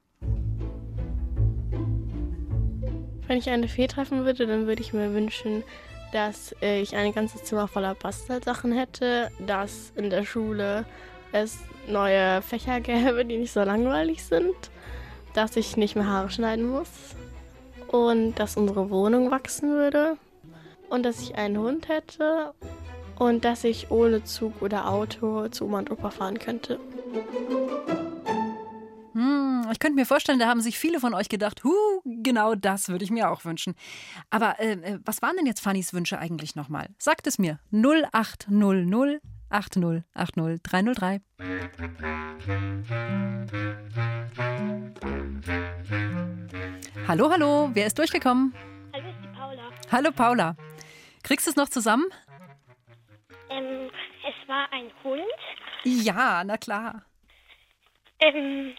Wenn 3.28 3.38
ich 3.38 3.49
eine 3.49 3.67
Fee 3.67 3.88
treffen 3.88 4.26
würde, 4.26 4.45
dann 4.45 4.67
würde 4.67 4.82
ich 4.82 4.93
mir 4.93 5.13
wünschen, 5.13 5.63
dass 6.11 6.55
ich 6.61 6.95
ein 6.95 7.13
ganzes 7.13 7.43
Zimmer 7.43 7.67
voller 7.67 7.95
Bastelsachen 7.95 8.71
hätte, 8.71 9.32
dass 9.45 9.91
in 9.95 10.09
der 10.09 10.24
Schule 10.24 10.86
es 11.32 11.57
neue 11.88 12.41
Fächer 12.41 12.80
gäbe, 12.80 13.26
die 13.26 13.38
nicht 13.38 13.53
so 13.53 13.63
langweilig 13.63 14.24
sind, 14.24 14.55
dass 15.34 15.55
ich 15.55 15.78
nicht 15.78 15.95
mehr 15.95 16.07
Haare 16.07 16.30
schneiden 16.30 16.69
muss 16.69 16.89
und 17.88 18.36
dass 18.36 18.57
unsere 18.57 18.89
Wohnung 18.89 19.32
wachsen 19.32 19.71
würde 19.71 20.17
und 20.89 21.03
dass 21.03 21.21
ich 21.21 21.36
einen 21.36 21.57
Hund 21.57 21.89
hätte 21.89 22.53
und 23.17 23.45
dass 23.45 23.63
ich 23.63 23.89
ohne 23.89 24.24
Zug 24.24 24.61
oder 24.61 24.89
Auto 24.89 25.47
zu 25.47 25.65
Oma 25.65 25.80
und 25.80 25.91
Opa 25.91 26.11
fahren 26.11 26.39
könnte. 26.39 26.80
Hm, 29.14 29.68
ich 29.72 29.80
könnte 29.80 29.95
mir 29.95 30.05
vorstellen, 30.05 30.39
da 30.39 30.47
haben 30.47 30.61
sich 30.61 30.80
viele 30.80 30.99
von 30.99 31.14
euch 31.14 31.30
gedacht, 31.30 31.64
huh, 31.64 32.01
genau 32.03 32.55
das 32.55 32.89
würde 32.89 33.05
ich 33.05 33.11
mir 33.11 33.30
auch 33.30 33.45
wünschen. 33.45 33.76
Aber 34.30 34.59
äh, 34.59 34.74
äh, 34.74 34.99
was 35.05 35.22
waren 35.22 35.36
denn 35.38 35.45
jetzt 35.45 35.61
Fannys 35.61 35.93
Wünsche 35.93 36.18
eigentlich 36.18 36.55
nochmal? 36.55 36.89
Sagt 36.97 37.28
es 37.28 37.38
mir. 37.38 37.59
0800 37.72 39.22
80 39.49 40.03
80 40.16 40.64
303. 40.64 41.22
Hallo, 47.07 47.30
hallo, 47.30 47.70
wer 47.74 47.86
ist 47.86 47.99
durchgekommen? 47.99 48.55
Hallo, 48.93 49.09
ist 49.09 49.18
die 49.22 49.38
Paula. 49.38 49.70
Hallo 49.91 50.11
Paula. 50.11 50.55
Kriegst 51.22 51.45
du 51.45 51.51
es 51.51 51.55
noch 51.55 51.70
zusammen? 51.70 52.05
Ähm, 53.51 53.91
es 54.28 54.49
war 54.49 54.68
ein 54.72 54.89
Hund. 55.03 55.22
Ja, 55.84 56.43
na 56.43 56.57
klar. 56.57 57.03
Ähm, 58.20 58.74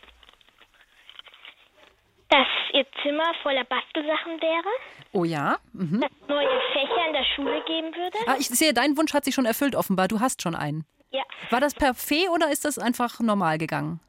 dass 2.34 2.48
ihr 2.72 2.84
Zimmer 3.02 3.32
voller 3.42 3.62
Bastelsachen 3.64 4.42
wäre. 4.42 4.68
Oh 5.12 5.24
ja. 5.24 5.58
Mhm. 5.72 6.00
Dass 6.00 6.10
es 6.10 6.28
neue 6.28 6.60
Fächer 6.72 7.06
in 7.06 7.12
der 7.12 7.24
Schule 7.36 7.62
geben 7.64 7.94
würde. 7.94 8.18
Ah, 8.26 8.34
ich 8.38 8.48
sehe, 8.48 8.74
dein 8.74 8.96
Wunsch 8.96 9.14
hat 9.14 9.24
sich 9.24 9.34
schon 9.34 9.46
erfüllt 9.46 9.76
offenbar. 9.76 10.08
Du 10.08 10.18
hast 10.18 10.42
schon 10.42 10.56
einen. 10.56 10.84
Ja. 11.10 11.22
War 11.50 11.60
das 11.60 11.74
per 11.74 11.94
Fee 11.94 12.28
oder 12.28 12.50
ist 12.50 12.64
das 12.64 12.76
einfach 12.76 13.20
normal 13.20 13.58
gegangen? 13.58 14.00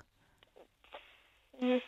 Hm. 1.59 1.81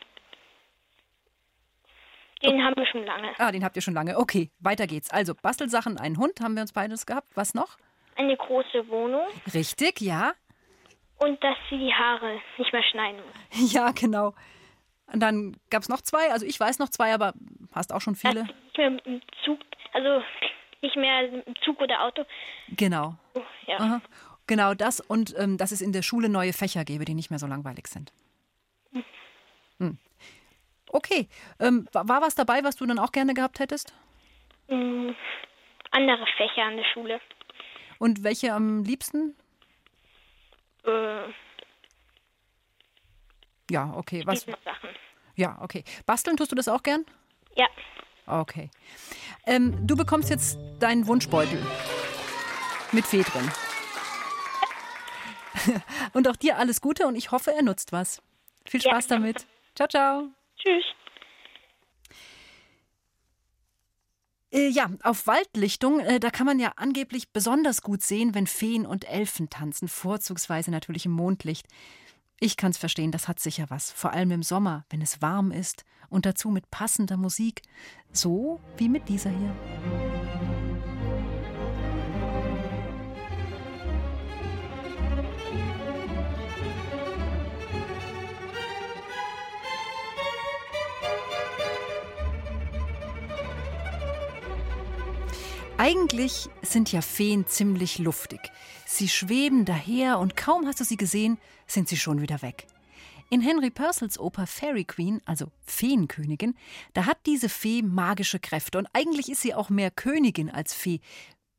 Den 2.44 2.64
haben 2.64 2.76
wir 2.76 2.86
schon 2.86 3.04
lange. 3.04 3.32
Ah, 3.38 3.50
den 3.50 3.64
habt 3.64 3.74
ihr 3.74 3.82
schon 3.82 3.94
lange. 3.94 4.16
Okay, 4.16 4.52
weiter 4.60 4.86
geht's. 4.86 5.10
Also 5.10 5.34
Bastelsachen, 5.34 5.98
einen 5.98 6.18
Hund 6.18 6.40
haben 6.40 6.54
wir 6.54 6.62
uns 6.62 6.72
beides 6.72 7.04
gehabt. 7.04 7.26
Was 7.34 7.52
noch? 7.52 7.78
Eine 8.14 8.36
große 8.36 8.88
Wohnung. 8.88 9.26
Richtig, 9.52 10.00
ja. 10.00 10.34
Und 11.18 11.42
dass 11.42 11.56
sie 11.68 11.78
die 11.78 11.92
Haare 11.92 12.40
nicht 12.58 12.72
mehr 12.72 12.82
schneiden 12.84 13.20
muss. 13.26 13.72
Ja, 13.74 13.90
genau. 13.90 14.34
Und 15.12 15.20
dann 15.20 15.56
gab 15.70 15.82
es 15.82 15.88
noch 15.88 16.00
zwei. 16.02 16.30
Also 16.32 16.46
ich 16.46 16.58
weiß 16.58 16.78
noch 16.78 16.88
zwei, 16.88 17.14
aber 17.14 17.32
hast 17.72 17.92
auch 17.92 18.00
schon 18.00 18.14
viele. 18.14 18.44
Nicht 18.44 18.78
mehr 18.78 19.06
im 19.06 19.20
Zug, 19.44 19.58
also 19.92 20.22
nicht 20.82 20.96
mehr 20.96 21.32
im 21.32 21.54
Zug 21.64 21.80
oder 21.80 22.02
Auto. 22.04 22.24
Genau. 22.68 23.14
Ja. 23.66 23.78
Aha. 23.78 24.00
Genau 24.46 24.74
das 24.74 25.00
und 25.00 25.34
ähm, 25.38 25.58
dass 25.58 25.72
es 25.72 25.80
in 25.80 25.92
der 25.92 26.02
Schule 26.02 26.28
neue 26.28 26.52
Fächer 26.52 26.84
gäbe, 26.84 27.04
die 27.04 27.14
nicht 27.14 27.30
mehr 27.30 27.38
so 27.38 27.46
langweilig 27.46 27.88
sind. 27.88 28.12
Hm. 29.78 29.98
Okay. 30.90 31.28
Ähm, 31.60 31.86
war, 31.92 32.08
war 32.08 32.20
was 32.20 32.34
dabei, 32.34 32.64
was 32.64 32.76
du 32.76 32.86
dann 32.86 32.98
auch 32.98 33.12
gerne 33.12 33.34
gehabt 33.34 33.60
hättest? 33.60 33.92
Hm, 34.68 35.14
andere 35.90 36.26
Fächer 36.36 36.64
an 36.64 36.76
der 36.76 36.84
Schule. 36.92 37.20
Und 37.98 38.24
welche 38.24 38.52
am 38.52 38.84
liebsten? 38.84 39.34
Äh, 40.84 41.24
Ja, 43.70 43.92
okay. 43.94 44.22
Was? 44.24 44.40
Sachen. 44.40 44.90
Ja, 45.34 45.58
okay. 45.60 45.84
Basteln 46.06 46.36
tust 46.36 46.50
du 46.52 46.56
das 46.56 46.68
auch 46.68 46.82
gern? 46.82 47.04
Ja. 47.56 47.66
Okay. 48.26 48.70
Ähm, 49.46 49.86
du 49.86 49.96
bekommst 49.96 50.30
jetzt 50.30 50.58
deinen 50.78 51.06
Wunschbeutel 51.06 51.64
mit 52.92 53.06
Fee 53.06 53.22
drin. 53.22 53.50
Und 56.12 56.28
auch 56.28 56.36
dir 56.36 56.56
alles 56.58 56.80
Gute 56.80 57.06
und 57.06 57.16
ich 57.16 57.30
hoffe, 57.30 57.52
er 57.52 57.62
nutzt 57.62 57.92
was. 57.92 58.22
Viel 58.66 58.80
Spaß 58.80 59.08
damit. 59.08 59.46
Ciao, 59.74 59.88
ciao. 59.88 60.28
Tschüss. 60.56 60.84
Äh, 64.50 64.68
ja, 64.68 64.90
auf 65.02 65.26
Waldlichtung, 65.26 66.00
äh, 66.00 66.20
da 66.20 66.30
kann 66.30 66.46
man 66.46 66.58
ja 66.58 66.72
angeblich 66.76 67.30
besonders 67.32 67.82
gut 67.82 68.02
sehen, 68.02 68.34
wenn 68.34 68.46
Feen 68.46 68.86
und 68.86 69.08
Elfen 69.08 69.50
tanzen, 69.50 69.88
vorzugsweise 69.88 70.70
natürlich 70.70 71.04
im 71.06 71.12
Mondlicht. 71.12 71.66
Ich 72.40 72.56
kann's 72.56 72.78
verstehen, 72.78 73.10
das 73.10 73.26
hat 73.26 73.40
sicher 73.40 73.66
was, 73.68 73.90
vor 73.90 74.12
allem 74.12 74.30
im 74.30 74.42
Sommer, 74.44 74.84
wenn 74.90 75.02
es 75.02 75.20
warm 75.20 75.50
ist 75.50 75.84
und 76.08 76.24
dazu 76.24 76.50
mit 76.50 76.70
passender 76.70 77.16
Musik, 77.16 77.62
so 78.12 78.60
wie 78.76 78.88
mit 78.88 79.08
dieser 79.08 79.30
hier. 79.30 80.57
Eigentlich 95.80 96.50
sind 96.60 96.90
ja 96.90 97.00
Feen 97.00 97.46
ziemlich 97.46 98.00
luftig. 98.00 98.40
Sie 98.84 99.08
schweben 99.08 99.64
daher 99.64 100.18
und 100.18 100.36
kaum 100.36 100.66
hast 100.66 100.80
du 100.80 100.84
sie 100.84 100.96
gesehen, 100.96 101.38
sind 101.68 101.88
sie 101.88 101.96
schon 101.96 102.20
wieder 102.20 102.42
weg. 102.42 102.66
In 103.30 103.40
Henry 103.40 103.70
Purcells 103.70 104.18
Oper 104.18 104.48
Fairy 104.48 104.82
Queen, 104.82 105.22
also 105.24 105.52
Feenkönigin, 105.64 106.56
da 106.94 107.06
hat 107.06 107.18
diese 107.26 107.48
Fee 107.48 107.82
magische 107.82 108.40
Kräfte 108.40 108.78
und 108.78 108.88
eigentlich 108.92 109.30
ist 109.30 109.42
sie 109.42 109.54
auch 109.54 109.70
mehr 109.70 109.92
Königin 109.92 110.50
als 110.50 110.74
Fee, 110.74 110.98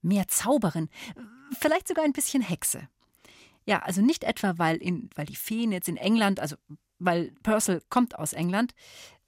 mehr 0.02 0.28
Zauberin, 0.28 0.90
vielleicht 1.58 1.88
sogar 1.88 2.04
ein 2.04 2.12
bisschen 2.12 2.42
Hexe. 2.42 2.90
Ja, 3.66 3.80
also 3.80 4.02
nicht 4.02 4.26
etwa, 4.26 4.58
weil, 4.58 4.76
in, 4.78 5.10
weil 5.16 5.28
die 5.28 5.38
Feen 5.38 5.72
jetzt 5.72 5.88
in 5.88 5.96
England, 5.96 6.42
also 6.42 6.58
weil 6.98 7.32
Purcell 7.42 7.82
kommt 7.90 8.20
aus 8.20 8.34
England, 8.34 8.74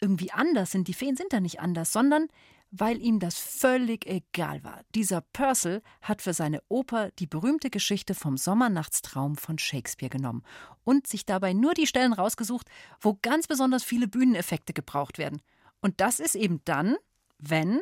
irgendwie 0.01 0.31
anders 0.31 0.71
sind. 0.71 0.89
Die 0.89 0.93
Feen 0.93 1.15
sind 1.15 1.31
da 1.31 1.39
nicht 1.39 1.61
anders, 1.61 1.93
sondern 1.93 2.27
weil 2.71 3.01
ihm 3.01 3.19
das 3.19 3.37
völlig 3.37 4.07
egal 4.07 4.63
war. 4.63 4.81
Dieser 4.95 5.21
Purcell 5.21 5.81
hat 6.01 6.21
für 6.21 6.33
seine 6.33 6.63
Oper 6.69 7.11
die 7.11 7.27
berühmte 7.27 7.69
Geschichte 7.69 8.15
vom 8.15 8.37
Sommernachtstraum 8.37 9.35
von 9.35 9.59
Shakespeare 9.59 10.09
genommen 10.09 10.43
und 10.85 11.05
sich 11.05 11.25
dabei 11.25 11.51
nur 11.51 11.73
die 11.73 11.85
Stellen 11.85 12.13
rausgesucht, 12.13 12.67
wo 13.01 13.19
ganz 13.21 13.47
besonders 13.47 13.83
viele 13.83 14.07
Bühneneffekte 14.07 14.73
gebraucht 14.73 15.17
werden. 15.17 15.41
Und 15.81 15.99
das 15.99 16.19
ist 16.19 16.35
eben 16.35 16.61
dann, 16.63 16.95
wenn 17.37 17.81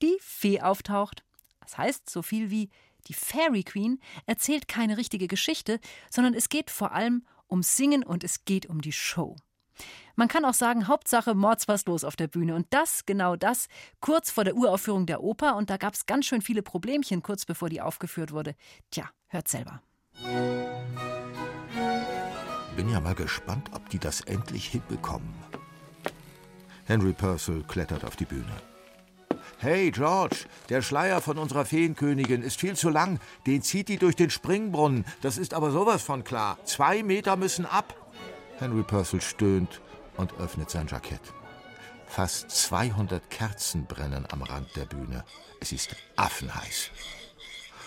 die 0.00 0.16
Fee 0.20 0.62
auftaucht. 0.62 1.24
Das 1.60 1.76
heißt 1.76 2.08
so 2.08 2.22
viel 2.22 2.50
wie 2.50 2.70
die 3.08 3.14
Fairy 3.14 3.64
Queen 3.64 4.00
erzählt 4.26 4.66
keine 4.66 4.96
richtige 4.96 5.28
Geschichte, 5.28 5.78
sondern 6.10 6.34
es 6.34 6.48
geht 6.48 6.70
vor 6.70 6.92
allem 6.92 7.26
ums 7.50 7.76
Singen 7.76 8.02
und 8.02 8.24
es 8.24 8.44
geht 8.44 8.66
um 8.66 8.80
die 8.80 8.92
Show. 8.92 9.36
Man 10.16 10.28
kann 10.28 10.44
auch 10.44 10.54
sagen, 10.54 10.88
Hauptsache 10.88 11.34
Mords 11.34 11.68
was 11.68 11.86
los 11.86 12.04
auf 12.04 12.16
der 12.16 12.28
Bühne. 12.28 12.54
Und 12.54 12.66
das, 12.70 13.06
genau 13.06 13.36
das, 13.36 13.68
kurz 14.00 14.30
vor 14.30 14.44
der 14.44 14.56
Uraufführung 14.56 15.06
der 15.06 15.22
Oper. 15.22 15.56
Und 15.56 15.70
da 15.70 15.76
gab 15.76 15.94
es 15.94 16.06
ganz 16.06 16.26
schön 16.26 16.42
viele 16.42 16.62
Problemchen, 16.62 17.22
kurz 17.22 17.44
bevor 17.44 17.68
die 17.68 17.80
aufgeführt 17.80 18.32
wurde. 18.32 18.54
Tja, 18.90 19.08
hört 19.28 19.48
selber. 19.48 19.82
Bin 22.76 22.90
ja 22.90 23.00
mal 23.00 23.14
gespannt, 23.14 23.70
ob 23.74 23.88
die 23.90 23.98
das 23.98 24.20
endlich 24.22 24.66
hinbekommen. 24.66 25.34
Henry 26.84 27.12
Purcell 27.12 27.62
klettert 27.68 28.04
auf 28.04 28.16
die 28.16 28.24
Bühne. 28.24 28.52
Hey, 29.58 29.92
George, 29.92 30.46
der 30.68 30.82
Schleier 30.82 31.20
von 31.20 31.38
unserer 31.38 31.64
Feenkönigin 31.64 32.42
ist 32.42 32.58
viel 32.58 32.74
zu 32.74 32.88
lang. 32.88 33.20
Den 33.46 33.62
zieht 33.62 33.88
die 33.88 33.96
durch 33.96 34.16
den 34.16 34.28
Springbrunnen. 34.28 35.04
Das 35.20 35.38
ist 35.38 35.54
aber 35.54 35.70
sowas 35.70 36.02
von 36.02 36.24
klar. 36.24 36.58
Zwei 36.64 37.02
Meter 37.04 37.36
müssen 37.36 37.64
ab. 37.64 37.94
Henry 38.58 38.82
Purcell 38.82 39.20
stöhnt 39.20 39.80
und 40.16 40.34
öffnet 40.34 40.70
sein 40.70 40.86
Jackett. 40.86 41.20
Fast 42.06 42.50
200 42.50 43.30
Kerzen 43.30 43.86
brennen 43.86 44.26
am 44.30 44.42
Rand 44.42 44.74
der 44.76 44.84
Bühne. 44.84 45.24
Es 45.60 45.72
ist 45.72 45.96
affenheiß. 46.16 46.90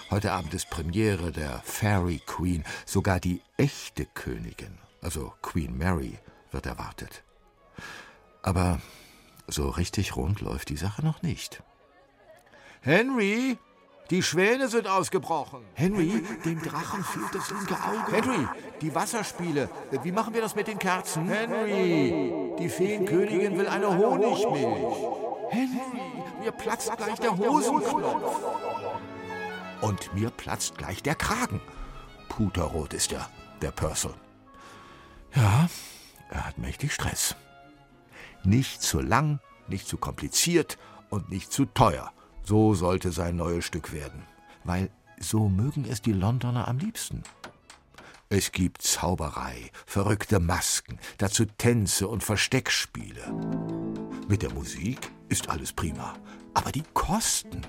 Heute 0.10 0.32
Abend 0.32 0.54
ist 0.54 0.70
Premiere 0.70 1.32
der 1.32 1.62
Fairy 1.64 2.22
Queen. 2.26 2.64
Sogar 2.86 3.20
die 3.20 3.42
echte 3.58 4.06
Königin, 4.06 4.78
also 5.02 5.34
Queen 5.42 5.78
Mary, 5.78 6.18
wird 6.52 6.66
erwartet. 6.66 7.24
Aber 8.42 8.80
so 9.48 9.70
richtig 9.70 10.16
rund 10.16 10.42
läuft 10.42 10.70
die 10.70 10.78
Sache 10.78 11.04
noch 11.04 11.22
nicht. 11.22 11.62
Henry, 12.82 13.58
die 14.10 14.22
Schwäne 14.22 14.68
sind 14.68 14.88
ausgebrochen. 14.88 15.66
Henry, 15.74 16.24
dem 16.44 16.62
Drachen 16.62 17.04
fehlt 17.04 17.34
das 17.34 17.50
linke 17.50 17.76
Auge. 17.76 18.12
Henry, 18.12 18.48
die 18.82 18.94
Wasserspiele. 18.94 19.70
Wie 20.04 20.12
machen 20.12 20.34
wir 20.34 20.42
das 20.42 20.56
mit 20.56 20.68
den 20.68 20.78
Kerzen? 20.78 21.28
Henry, 21.28 22.56
die 22.60 22.70
Feenkönigin 22.70 23.58
will 23.58 23.68
eine 23.68 23.88
Honigmilch. 23.88 24.98
Henry, 25.50 25.82
mir 26.40 26.52
platzt 26.52 26.96
gleich 26.98 27.20
der 27.20 27.36
Hosenknopf. 27.36 28.40
Und 29.82 30.14
mir 30.14 30.30
platzt 30.30 30.78
gleich 30.78 31.02
der 31.02 31.16
Kragen. 31.16 31.62
Puterrot 32.30 32.94
ist 32.94 33.12
er, 33.12 33.30
der 33.62 33.72
Purcell. 33.72 34.14
Ja, 35.36 35.68
er 36.30 36.46
hat 36.46 36.58
mächtig 36.58 36.94
Stress. 36.94 37.36
Nicht 38.44 38.82
zu 38.82 39.02
lang, 39.02 39.40
nicht 39.68 39.88
zu 39.88 39.98
kompliziert 39.98 40.78
und 41.10 41.30
nicht 41.30 41.52
zu 41.52 41.66
teuer. 41.66 42.12
So 42.46 42.76
sollte 42.76 43.12
sein 43.12 43.38
neues 43.38 43.66
Stück 43.66 43.92
werden. 43.92 44.24
Weil 44.64 44.90
so 45.20 45.50
mögen 45.50 45.86
es 45.90 46.02
die 46.02 46.14
Londoner 46.14 46.68
am 46.68 46.78
liebsten. 46.78 47.24
Es 48.30 48.52
gibt 48.52 48.82
Zauberei, 48.82 49.72
verrückte 49.86 50.40
Masken, 50.40 51.00
dazu 51.18 51.46
Tänze 51.46 52.08
und 52.08 52.24
Versteckspiele. 52.24 53.34
Mit 54.28 54.42
der 54.42 54.52
Musik 54.54 55.12
ist 55.30 55.50
alles 55.50 55.74
prima. 55.74 56.16
Aber 56.54 56.72
die 56.72 56.84
Kosten? 56.94 57.62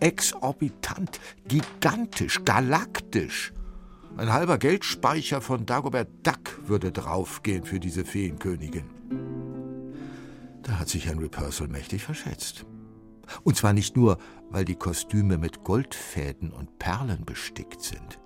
Exorbitant, 0.00 1.20
gigantisch, 1.46 2.42
galaktisch. 2.44 3.52
Ein 4.16 4.32
halber 4.32 4.58
Geldspeicher 4.58 5.40
von 5.40 5.66
Dagobert 5.66 6.08
Duck 6.22 6.60
würde 6.66 6.90
draufgehen 6.90 7.64
für 7.64 7.80
diese 7.80 8.04
Feenkönigin. 8.04 8.88
Da 10.62 10.78
hat 10.78 10.88
sich 10.88 11.06
Henry 11.06 11.28
Purcell 11.28 11.68
mächtig 11.68 12.02
verschätzt. 12.02 12.64
Und 13.42 13.56
zwar 13.56 13.72
nicht 13.72 13.96
nur, 13.96 14.18
weil 14.50 14.64
die 14.64 14.76
Kostüme 14.76 15.38
mit 15.38 15.64
Goldfäden 15.64 16.52
und 16.52 16.78
Perlen 16.78 17.24
bestickt 17.24 17.82
sind. 17.82 18.18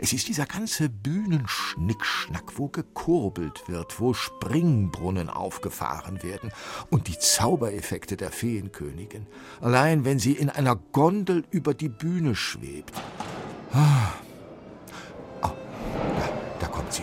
Es 0.00 0.12
ist 0.12 0.28
dieser 0.28 0.46
ganze 0.46 0.88
Bühnenschnickschnack, 0.88 2.58
wo 2.58 2.68
gekurbelt 2.68 3.68
wird, 3.68 4.00
wo 4.00 4.12
Springbrunnen 4.14 5.30
aufgefahren 5.30 6.22
werden 6.22 6.52
und 6.90 7.08
die 7.08 7.18
Zaubereffekte 7.18 8.16
der 8.16 8.30
Feenkönigin. 8.30 9.26
Allein 9.60 10.04
wenn 10.04 10.18
sie 10.18 10.32
in 10.32 10.50
einer 10.50 10.76
Gondel 10.76 11.44
über 11.50 11.74
die 11.74 11.88
Bühne 11.88 12.34
schwebt. 12.34 12.92
Ah. 13.72 14.12
Oh, 15.42 15.50
da, 15.92 16.28
da 16.60 16.66
kommt 16.66 16.92
sie. 16.92 17.02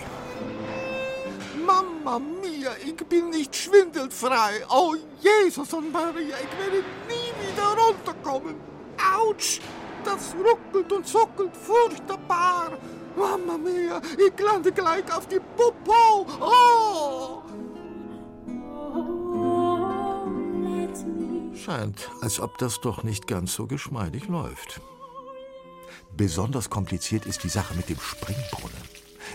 Mama 1.65 2.19
mia, 2.19 2.71
ich 2.85 2.95
bin 3.07 3.29
nicht 3.31 3.55
schwindelfrei. 3.55 4.63
Oh 4.69 4.95
Jesus 5.19 5.73
und 5.73 5.91
Maria, 5.91 6.35
ich 6.37 6.59
werde 6.59 6.83
nie 7.07 7.24
runterkommen. 7.87 8.55
Autsch, 8.97 9.61
das 10.03 10.35
ruckelt 10.35 10.91
und 10.91 11.07
zuckelt 11.07 11.55
furchtbar. 11.55 12.71
Mama 13.15 13.57
mia, 13.57 14.01
ich 14.17 14.43
lande 14.43 14.71
gleich 14.71 15.11
auf 15.15 15.27
die 15.27 15.39
Popo. 15.55 16.25
Oh! 16.41 17.41
Scheint, 21.55 22.11
als 22.21 22.39
ob 22.39 22.57
das 22.57 22.79
doch 22.81 23.03
nicht 23.03 23.27
ganz 23.27 23.55
so 23.55 23.65
geschmeidig 23.65 24.27
läuft. 24.27 24.81
Besonders 26.15 26.69
kompliziert 26.69 27.25
ist 27.25 27.43
die 27.43 27.49
Sache 27.49 27.73
mit 27.73 27.89
dem 27.89 27.99
Springbrunnen. 27.99 28.83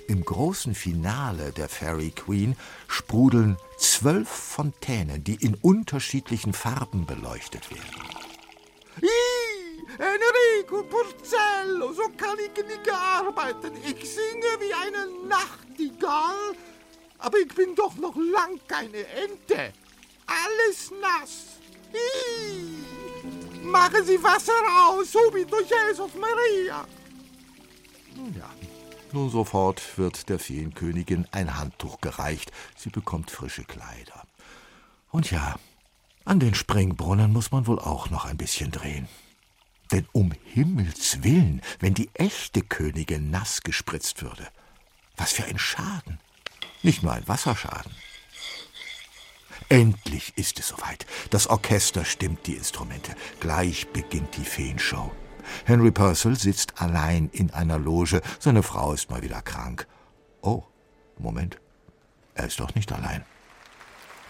Im 0.07 0.25
großen 0.25 0.75
Finale 0.75 1.53
der 1.53 1.69
Fairy 1.69 2.11
Queen 2.11 2.57
sprudeln 2.89 3.57
zwölf 3.77 4.29
Fontänen, 4.29 5.25
die 5.25 5.35
in 5.35 5.55
unterschiedlichen 5.55 6.53
Farben 6.53 7.07
beleuchtet 7.07 7.71
werden. 7.71 8.20
I, 9.03 9.83
Enrico 9.99 10.83
Porcello, 10.83 11.93
so 11.93 12.03
kann 12.17 12.39
ich 12.39 12.65
nicht 12.65 12.91
arbeiten. 12.91 13.73
Ich 13.85 14.15
singe 14.15 14.51
wie 14.61 14.75
eine 14.75 15.07
Nachtigall, 15.27 16.55
aber 17.19 17.39
ich 17.39 17.55
bin 17.55 17.75
doch 17.75 17.95
noch 17.97 18.17
lang 18.17 18.61
keine 18.67 19.07
Ente. 19.07 19.73
Alles 20.27 20.91
nass. 21.01 21.59
I, 21.93 23.65
machen 23.65 24.05
Sie 24.05 24.23
Wasser 24.23 24.53
aus, 24.87 25.13
subito, 25.13 25.57
Jesus 25.61 26.15
Maria. 26.15 26.87
Ja, 28.37 28.51
nun 29.13 29.31
sofort 29.31 29.99
wird 29.99 30.29
der 30.29 30.39
Feenkönigin 30.39 31.27
ein 31.33 31.59
Handtuch 31.59 32.01
gereicht. 32.01 32.53
Sie 32.77 32.91
bekommt 32.91 33.31
frische 33.31 33.65
Kleider. 33.65 34.25
Und 35.11 35.31
ja, 35.31 35.57
an 36.25 36.41
den 36.41 36.55
Springbrunnen 36.55 37.33
muss 37.33 37.51
man 37.51 37.67
wohl 37.67 37.79
auch 37.79 38.11
noch 38.11 38.25
ein 38.25 38.37
bisschen 38.37 38.71
drehen. 38.71 39.09
Denn 39.91 40.07
um 40.13 40.33
Himmels 40.45 41.23
willen, 41.23 41.63
wenn 41.81 41.95
die 41.95 42.11
echte 42.15 42.63
Königin 42.63 43.31
nass 43.31 43.63
gespritzt 43.63 44.23
würde, 44.23 44.47
was 45.17 45.33
für 45.33 45.45
ein 45.45 45.59
Schaden. 45.59 46.21
Nicht 46.83 47.03
nur 47.03 47.13
ein 47.13 47.27
Wasserschaden. 47.27 47.93
Endlich 49.69 50.33
ist 50.37 50.59
es 50.59 50.69
soweit. 50.69 51.07
Das 51.31 51.47
Orchester 51.49 52.05
stimmt 52.05 52.47
die 52.47 52.55
Instrumente. 52.55 53.15
Gleich 53.41 53.89
beginnt 53.89 54.37
die 54.37 54.45
Feenshow. 54.45 55.13
Henry 55.65 55.91
Purcell 55.91 56.37
sitzt 56.37 56.81
allein 56.81 57.29
in 57.33 57.51
einer 57.53 57.79
Loge. 57.79 58.21
Seine 58.39 58.63
Frau 58.63 58.93
ist 58.93 59.11
mal 59.11 59.23
wieder 59.23 59.43
krank. 59.43 59.87
Oh, 60.43 60.65
Moment. 61.19 61.59
Er 62.35 62.47
ist 62.47 62.61
doch 62.61 62.75
nicht 62.75 62.91
allein. 62.93 63.25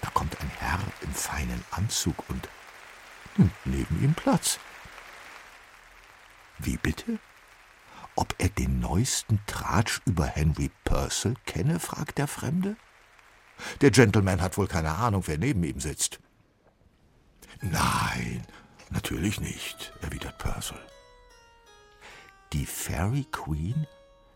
Da 0.01 0.11
kommt 0.11 0.41
ein 0.41 0.51
Herr 0.59 0.81
im 1.03 1.13
feinen 1.13 1.65
Anzug 1.71 2.17
und 2.29 2.49
nimmt 3.37 3.53
neben 3.65 4.03
ihm 4.03 4.15
Platz. 4.15 4.59
Wie 6.59 6.77
bitte? 6.77 7.19
Ob 8.17 8.35
er 8.39 8.49
den 8.49 8.81
neuesten 8.81 9.41
Tratsch 9.47 10.01
über 10.05 10.27
Henry 10.27 10.71
Purcell 10.85 11.35
kenne, 11.47 11.81
fragt 11.81 12.19
der 12.19 12.27
Fremde. 12.27 12.77
Der 13.81 13.91
Gentleman 13.91 14.41
hat 14.41 14.59
wohl 14.59 14.67
keine 14.67 14.95
Ahnung, 14.95 15.25
wer 15.27 15.39
neben 15.39 15.63
ihm 15.65 15.81
sitzt. 15.81 16.19
Nein, 17.61 18.47
natürlich 18.91 19.41
nicht, 19.41 19.93
erwidert 20.01 20.39
Purcell. 20.39 20.81
Die 22.53 22.67
Fairy 22.67 23.27
Queen 23.31 23.87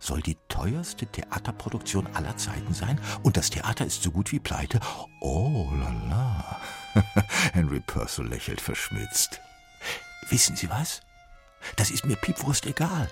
soll 0.05 0.21
die 0.21 0.37
teuerste 0.49 1.07
Theaterproduktion 1.07 2.07
aller 2.15 2.37
Zeiten 2.37 2.75
sein 2.75 3.01
und 3.23 3.37
das 3.37 3.51
Theater 3.51 3.87
ist 3.87 4.03
so 4.03 4.11
gut 4.11 4.33
wie 4.33 4.39
pleite. 4.39 4.81
Oh 5.21 5.69
la 5.73 5.91
la. 6.09 6.61
Henry 7.53 7.81
Purcell 7.81 8.27
lächelt 8.27 8.61
verschmitzt. 8.61 9.41
Wissen 10.29 10.57
Sie 10.57 10.71
was? 10.71 11.01
Das 11.77 11.91
ist 11.91 12.05
mir 12.05 12.17
piepwurst 12.17 12.67
egal. 12.67 13.09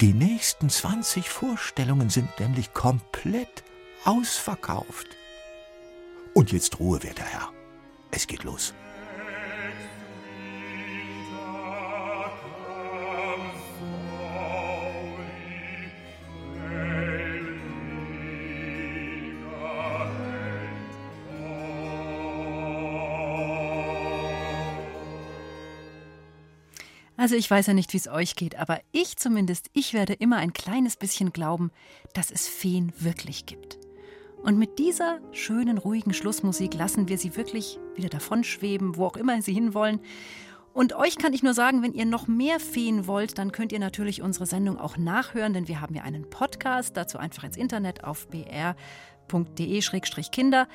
Die 0.00 0.12
nächsten 0.12 0.68
20 0.68 1.30
Vorstellungen 1.30 2.10
sind 2.10 2.40
nämlich 2.40 2.72
komplett 2.72 3.62
ausverkauft. 4.04 5.06
Und 6.34 6.52
jetzt 6.52 6.80
Ruhe, 6.80 7.02
werter 7.02 7.24
Herr. 7.24 7.52
Es 8.10 8.26
geht 8.26 8.44
los. 8.44 8.74
Also 27.26 27.34
ich 27.34 27.50
weiß 27.50 27.66
ja 27.66 27.74
nicht, 27.74 27.92
wie 27.92 27.96
es 27.96 28.06
euch 28.06 28.36
geht, 28.36 28.54
aber 28.54 28.78
ich 28.92 29.16
zumindest, 29.16 29.66
ich 29.72 29.94
werde 29.94 30.12
immer 30.12 30.36
ein 30.36 30.52
kleines 30.52 30.94
bisschen 30.94 31.32
glauben, 31.32 31.72
dass 32.14 32.30
es 32.30 32.46
Feen 32.46 32.92
wirklich 33.00 33.46
gibt. 33.46 33.80
Und 34.44 34.60
mit 34.60 34.78
dieser 34.78 35.18
schönen, 35.32 35.76
ruhigen 35.76 36.14
Schlussmusik 36.14 36.72
lassen 36.74 37.08
wir 37.08 37.18
sie 37.18 37.34
wirklich 37.34 37.80
wieder 37.96 38.08
davonschweben, 38.08 38.96
wo 38.96 39.06
auch 39.06 39.16
immer 39.16 39.42
sie 39.42 39.54
hinwollen. 39.54 39.98
Und 40.72 40.92
euch 40.92 41.18
kann 41.18 41.32
ich 41.32 41.42
nur 41.42 41.52
sagen, 41.52 41.82
wenn 41.82 41.94
ihr 41.94 42.06
noch 42.06 42.28
mehr 42.28 42.60
Feen 42.60 43.08
wollt, 43.08 43.38
dann 43.38 43.50
könnt 43.50 43.72
ihr 43.72 43.80
natürlich 43.80 44.22
unsere 44.22 44.46
Sendung 44.46 44.78
auch 44.78 44.96
nachhören, 44.96 45.52
denn 45.52 45.66
wir 45.66 45.80
haben 45.80 45.96
ja 45.96 46.04
einen 46.04 46.30
Podcast, 46.30 46.96
dazu 46.96 47.18
einfach 47.18 47.42
ins 47.42 47.56
Internet 47.56 48.04
auf 48.04 48.28
br.de-kinder. 48.28 50.68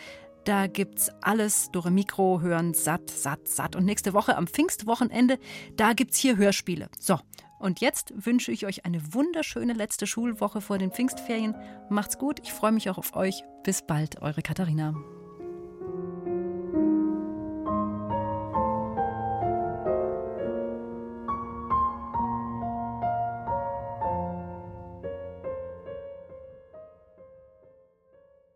Da 0.46 0.68
gibt's 0.68 1.10
alles, 1.22 1.70
Dore 1.72 1.92
Mikro, 1.92 2.42
hören, 2.42 2.74
satt, 2.74 3.10
satt, 3.10 3.48
satt. 3.48 3.76
Und 3.76 3.86
nächste 3.86 4.14
Woche 4.14 4.36
am 4.36 4.48
Pfingstwochenende, 4.48 5.38
da 5.76 5.94
gibt's 5.94 6.18
hier 6.18 6.38
Hörspiele. 6.38 6.90
So, 7.00 7.20
und 7.60 7.80
jetzt 7.80 8.14
wünsche 8.16 8.52
ich 8.52 8.66
euch 8.66 8.86
eine 8.86 9.14
wunderschöne 9.14 9.74
letzte 9.74 10.08
Schulwoche 10.08 10.62
vor 10.62 10.80
den 10.80 10.92
Pfingstferien. 10.92 11.56
Macht's 11.90 12.18
gut, 12.18 12.40
ich 12.44 12.54
freue 12.54 12.72
mich 12.72 12.90
auch 12.90 12.98
auf 12.98 13.16
euch. 13.16 13.44
Bis 13.64 13.84
bald, 13.86 14.22
eure 14.22 14.42
Katharina. 14.42 14.96